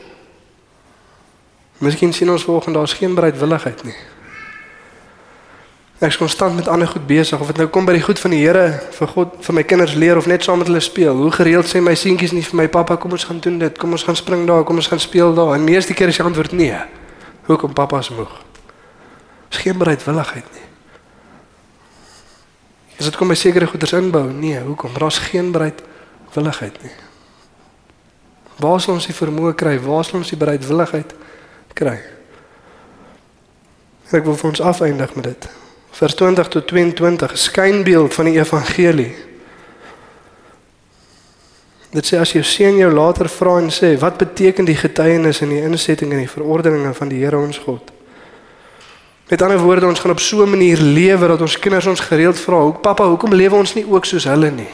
Miskien 1.84 2.14
sien 2.14 2.32
ons 2.32 2.44
volgende 2.44 2.80
daar's 2.80 2.96
geen 2.96 3.16
bereidwilligheid 3.16 3.84
nie. 3.84 3.96
Ek 6.04 6.12
is 6.12 6.18
konstant 6.20 6.58
met 6.58 6.68
ander 6.68 6.88
goed 6.88 7.06
besig 7.08 7.40
of 7.40 7.48
dit 7.48 7.62
nou 7.62 7.70
kom 7.72 7.86
by 7.88 7.94
die 7.96 8.04
goed 8.04 8.20
van 8.20 8.34
die 8.36 8.42
Here 8.42 8.64
vir 8.92 9.12
God 9.14 9.38
vir 9.46 9.56
my 9.56 9.62
kinders 9.64 9.94
leer 9.96 10.20
of 10.20 10.26
net 10.28 10.44
saam 10.44 10.60
met 10.60 10.68
hulle 10.68 10.82
speel. 10.84 11.16
Hoe 11.16 11.32
gereeld 11.32 11.70
sê 11.70 11.80
my 11.80 11.94
seentjies 11.96 12.34
nie 12.36 12.44
vir 12.44 12.60
my 12.60 12.66
pappa 12.68 12.98
kom 13.00 13.16
ons 13.16 13.24
gaan 13.30 13.40
doen 13.40 13.62
dit, 13.62 13.80
kom 13.80 13.96
ons 13.96 14.04
gaan 14.04 14.20
spring 14.20 14.44
daar, 14.50 14.66
kom 14.68 14.82
ons 14.82 14.92
gaan 14.92 15.00
speel 15.00 15.32
daar. 15.38 15.54
En 15.56 15.64
meeste 15.64 15.96
keer 15.96 16.12
is 16.12 16.20
die 16.20 16.26
antwoord 16.28 16.58
nee. 16.60 16.82
Hoekom 17.48 17.72
pappa 17.74 18.04
is 18.04 18.12
moeg? 18.12 18.36
Is 19.56 19.64
geen 19.64 19.80
bereidwilligheid 19.80 20.52
nie. 20.58 20.68
As 23.00 23.08
dit 23.08 23.16
kom 23.16 23.32
by 23.32 23.40
sekere 23.40 23.72
goeders 23.72 23.96
inbou, 23.96 24.28
nee, 24.28 24.60
hoekom? 24.60 24.92
Daar's 25.00 25.24
geen 25.24 25.56
bereidwilligheid 25.56 26.84
nie. 26.84 26.96
Waar 28.60 28.84
sal 28.84 29.00
ons 29.00 29.08
die 29.08 29.16
vermoë 29.16 29.56
kry? 29.56 29.78
Waar 29.80 30.04
sal 30.04 30.20
ons 30.20 30.36
die 30.36 30.44
bereidwilligheid 30.44 31.16
kry? 31.80 31.98
Ek 34.12 34.28
wil 34.28 34.36
vir 34.36 34.52
ons 34.52 34.68
afeindig 34.76 35.16
met 35.16 35.32
dit. 35.32 35.54
Vers 35.94 36.16
20 36.18 36.48
tot 36.48 36.68
22 36.68 37.38
skynbeeld 37.38 38.14
van 38.14 38.26
die 38.26 38.40
evangelie. 38.40 39.12
Dit 41.94 42.08
sê 42.10 42.18
as 42.18 42.32
jou 42.34 42.42
seun 42.42 42.80
jou 42.82 42.90
later 42.90 43.30
vra 43.30 43.60
en 43.62 43.70
sê, 43.70 43.94
"Wat 44.00 44.18
beteken 44.18 44.66
die 44.66 44.76
getuienis 44.76 45.42
en 45.42 45.50
die 45.50 45.62
insetting 45.62 46.12
en 46.12 46.18
die 46.18 46.30
verordeninge 46.30 46.94
van 46.94 47.08
die 47.08 47.24
Here 47.24 47.38
ons 47.38 47.58
God?" 47.58 47.92
Met 49.30 49.42
ander 49.42 49.60
woorde, 49.60 49.86
ons 49.86 50.00
gaan 50.00 50.12
op 50.12 50.20
so 50.20 50.44
'n 50.44 50.50
manier 50.50 50.78
lewe 50.78 51.28
dat 51.28 51.42
ons 51.42 51.60
kinders 51.60 51.86
ons 51.86 52.00
gereeld 52.00 52.40
vra, 52.40 52.62
"Hoe 52.62 52.74
pappa, 52.74 53.08
hoekom 53.08 53.34
lewe 53.34 53.56
ons 53.56 53.74
nie 53.74 53.86
ook 53.90 54.06
soos 54.06 54.24
hulle 54.24 54.52
nie? 54.52 54.70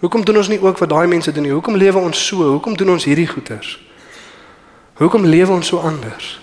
Hoekom 0.00 0.24
doen 0.24 0.36
ons 0.36 0.48
nie 0.48 0.62
ook 0.62 0.78
wat 0.78 0.88
daai 0.88 1.06
mense 1.06 1.32
doen 1.32 1.42
nie? 1.42 1.52
Hoekom 1.52 1.76
lewe 1.76 1.98
ons 1.98 2.26
so? 2.26 2.36
Hoekom 2.36 2.76
doen 2.76 2.90
ons 2.90 3.04
hierdie 3.04 3.26
goeters? 3.26 3.80
Hoekom 4.94 5.24
lewe 5.24 5.50
ons 5.50 5.66
so 5.66 5.76
anders?" 5.76 6.40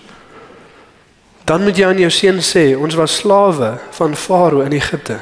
Dan 1.50 1.62
moet 1.62 1.76
jy 1.76 1.86
aan 1.88 1.98
jou 1.98 2.10
seun 2.14 2.36
sê, 2.46 2.62
ons 2.78 2.94
was 2.94 3.16
slawe 3.24 3.72
van 3.96 4.12
Farao 4.14 4.60
in 4.62 4.76
Egipte. 4.76 5.16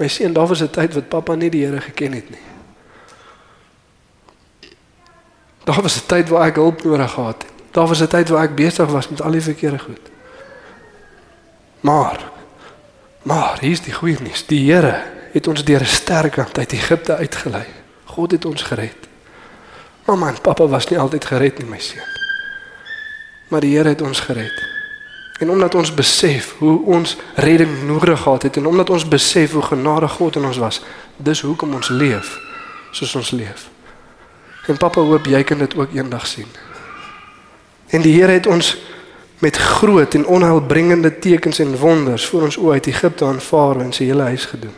My 0.00 0.08
seun, 0.10 0.32
daar 0.34 0.48
was 0.50 0.62
'n 0.62 0.70
tyd 0.70 0.94
wat 0.94 1.08
pappa 1.08 1.34
nie 1.34 1.50
die 1.50 1.64
Here 1.64 1.80
geken 1.80 2.12
het 2.12 2.30
nie. 2.30 2.46
Daar 5.64 5.82
was 5.82 5.96
'n 5.96 6.06
tyd 6.06 6.28
waar 6.28 6.46
ek 6.46 6.54
hulp 6.54 6.82
nodig 6.82 7.10
gehad 7.10 7.42
het. 7.42 7.52
Daar 7.70 7.86
was 7.86 8.02
'n 8.02 8.06
tyd 8.06 8.28
waar 8.28 8.42
ek 8.42 8.54
besig 8.54 8.90
was 8.90 9.08
met 9.08 9.22
al 9.22 9.30
die 9.30 9.40
verkeerde 9.40 9.78
goed. 9.78 10.10
Maar 11.80 12.30
maar 13.22 13.58
hier 13.60 13.70
is 13.70 13.80
die 13.80 13.92
goeie 13.92 14.18
nuus. 14.20 14.46
Die 14.46 14.72
Here 14.72 15.02
het 15.32 15.46
ons 15.46 15.64
deur 15.64 15.80
'n 15.80 15.86
sterk 15.86 16.36
hand 16.36 16.58
uit 16.58 16.72
Egipte 16.72 17.16
uitgelei. 17.16 17.66
God 18.04 18.30
het 18.30 18.44
ons 18.44 18.62
gered. 18.62 19.08
Mamma 20.06 20.28
en 20.28 20.40
pappa 20.40 20.66
was 20.66 20.88
nie 20.88 20.98
altyd 20.98 21.24
gered 21.24 21.58
nie, 21.58 21.68
my 21.68 21.78
seun. 21.78 22.08
Maar 23.48 23.60
die 23.60 23.76
Here 23.76 23.88
het 23.88 24.02
ons 24.02 24.20
gered. 24.20 24.71
En 25.42 25.50
omdat 25.50 25.74
ons 25.74 25.94
besef 25.94 26.54
hoe 26.58 26.82
ons 26.84 27.16
redding 27.34 27.82
nodig 27.82 28.20
gehad 28.20 28.42
het 28.42 28.56
en 28.56 28.66
omdat 28.66 28.90
ons 28.90 29.08
besef 29.08 29.52
hoe 29.52 29.62
genadig 29.62 30.12
God 30.12 30.36
in 30.36 30.44
ons 30.44 30.58
was, 30.58 30.82
dis 31.16 31.40
hoekom 31.40 31.74
ons 31.74 31.88
leef 31.88 32.38
soos 32.92 33.14
ons 33.14 33.30
leef. 33.30 33.66
En 34.70 34.76
pappa 34.76 35.00
hoop 35.00 35.26
jy 35.26 35.42
kan 35.42 35.58
dit 35.58 35.74
ook 35.74 35.94
eendag 35.96 36.26
sien. 36.26 36.46
En 37.90 38.04
die 38.04 38.12
Here 38.14 38.32
het 38.32 38.46
ons 38.46 38.76
met 39.38 39.56
groot 39.56 40.14
en 40.14 40.26
onheilbringende 40.26 41.18
tekens 41.18 41.58
en 41.58 41.74
wonders 41.76 42.26
voor 42.26 42.42
ons 42.42 42.60
oë 42.62 42.78
uit 42.78 42.86
Egipte 42.86 43.24
aanvaar 43.24 43.82
en 43.82 43.90
sy 43.92 44.06
hele 44.12 44.28
huis 44.30 44.44
gedoen. 44.44 44.76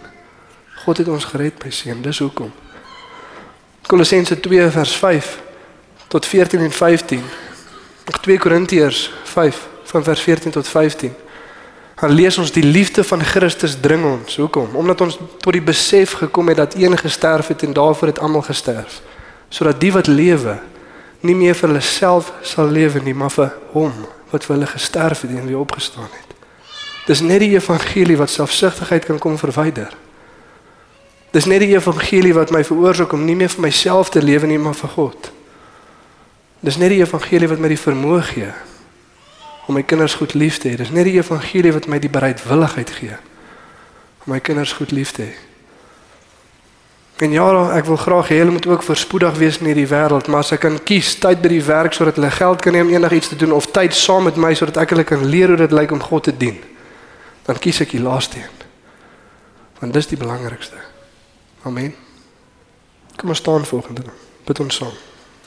God 0.87 1.03
het 1.03 1.09
ons 1.09 1.29
gered, 1.35 1.61
my 1.65 1.71
seun, 1.71 2.01
dis 2.03 2.23
hoekom. 2.25 2.53
Kolossense 3.87 4.41
2 4.41 4.71
vers 4.71 4.97
5 4.97 5.31
tot 6.09 6.27
14 6.27 6.61
en 6.61 6.73
15. 6.73 7.23
Nog 8.07 8.21
2 8.25 8.39
Korintiërs 8.39 9.11
5 9.37 9.74
van 9.95 10.05
vers 10.05 10.21
14 10.21 10.51
tot 10.51 10.69
15. 10.69 11.15
Dan 11.95 12.11
lees 12.11 12.39
ons 12.39 12.51
die 12.53 12.65
liefde 12.65 13.05
van 13.05 13.23
Christus 13.23 13.77
dring 13.81 14.05
ons. 14.05 14.37
Hoekom? 14.37 14.75
Omdat 14.75 15.01
ons 15.01 15.19
tot 15.39 15.53
die 15.55 15.63
besef 15.63 16.17
gekom 16.19 16.51
het 16.51 16.57
dat 16.57 16.75
een 16.75 16.99
gesterf 16.99 17.47
het 17.47 17.63
en 17.63 17.73
daarvoor 17.73 18.11
het 18.11 18.19
almal 18.19 18.43
gesterf. 18.43 19.01
Sodat 19.49 19.81
die 19.81 19.93
wat 19.93 20.11
lewe 20.11 20.59
nie 21.21 21.37
meer 21.39 21.55
vir 21.55 21.71
hulle 21.71 21.85
self 21.87 22.33
sal 22.43 22.69
lewe 22.69 23.01
nie, 23.01 23.15
maar 23.15 23.31
vir 23.31 23.55
hom 23.73 23.95
wat 24.35 24.45
vir 24.45 24.57
hulle 24.57 24.73
gesterf 24.73 25.23
het 25.23 25.31
en 25.31 25.47
weer 25.47 25.63
opgestaan 25.63 26.11
het. 26.11 26.35
Dis 27.07 27.23
net 27.23 27.45
die 27.45 27.55
evangelie 27.55 28.19
wat 28.19 28.35
selfsugtigheid 28.35 29.07
kan 29.07 29.23
kom 29.23 29.39
verwyder. 29.39 29.95
Dis 31.31 31.47
net 31.47 31.63
die 31.63 31.77
evangelie 31.77 32.35
wat 32.35 32.51
my 32.51 32.65
veroorsaak 32.67 33.15
om 33.15 33.25
nie 33.25 33.39
meer 33.39 33.53
vir 33.55 33.69
myself 33.71 34.11
te 34.11 34.23
lewe 34.23 34.51
nie, 34.51 34.59
maar 34.59 34.75
vir 34.75 34.97
God. 34.99 35.33
Dis 36.61 36.77
net 36.81 36.91
die 36.91 37.03
evangelie 37.05 37.49
wat 37.49 37.63
my 37.63 37.71
die 37.71 37.85
vermoë 37.87 38.23
gee 38.35 38.53
om 39.67 39.75
my 39.75 39.83
kinders 39.83 40.15
goed 40.15 40.35
lief 40.35 40.59
te 40.59 40.69
hê. 40.69 40.77
Dis 40.77 40.93
net 40.93 41.09
die 41.09 41.17
evangelie 41.19 41.73
wat 41.73 41.89
my 41.89 41.99
die 41.99 42.12
bereidwilligheid 42.12 42.91
gee 43.01 43.17
om 44.25 44.33
my 44.33 44.41
kinders 44.41 44.73
goed 44.73 44.93
lief 44.97 45.12
te 45.12 45.23
hê. 45.23 45.35
En 47.23 47.31
ja, 47.31 47.45
ek 47.77 47.87
wil 47.87 47.99
graag 48.01 48.31
hê 48.33 48.41
hulle 48.41 48.55
moet 48.57 48.67
ook 48.67 48.83
voorspoedig 48.83 49.37
wees 49.39 49.61
in 49.61 49.69
hierdie 49.71 49.87
wêreld, 49.87 50.27
maar 50.27 50.43
as 50.43 50.51
ek 50.57 50.65
kan 50.65 50.81
kies 50.83 51.12
tyd 51.23 51.45
by 51.45 51.53
die 51.53 51.62
werk 51.62 51.95
sodat 51.95 52.19
hulle 52.19 52.31
geld 52.35 52.65
kan 52.65 52.75
hê 52.75 52.83
om 52.83 52.91
enigiets 52.91 53.31
te 53.31 53.39
doen 53.39 53.55
of 53.55 53.69
tyd 53.71 53.95
saam 53.95 54.27
met 54.27 54.41
my 54.41 54.51
sodat 54.59 54.81
ek 54.83 54.97
hulle 54.97 55.07
kan 55.07 55.23
leer 55.23 55.53
hoe 55.53 55.61
dit 55.61 55.77
lyk 55.77 55.95
om 55.95 56.03
God 56.03 56.27
te 56.27 56.35
dien, 56.35 56.59
dan 57.47 57.61
kies 57.62 57.85
ek 57.85 57.95
die 57.95 58.03
laaste 58.03 58.41
een. 58.41 58.67
Want 59.79 59.95
dis 59.95 60.11
die 60.11 60.19
belangrikste. 60.19 60.81
Amen. 61.69 61.95
Kom 63.21 63.31
ons 63.31 63.39
staan 63.39 63.67
volgende. 63.69 64.09
Bid 64.49 64.61
ons 64.61 64.83
saam. 64.83 65.14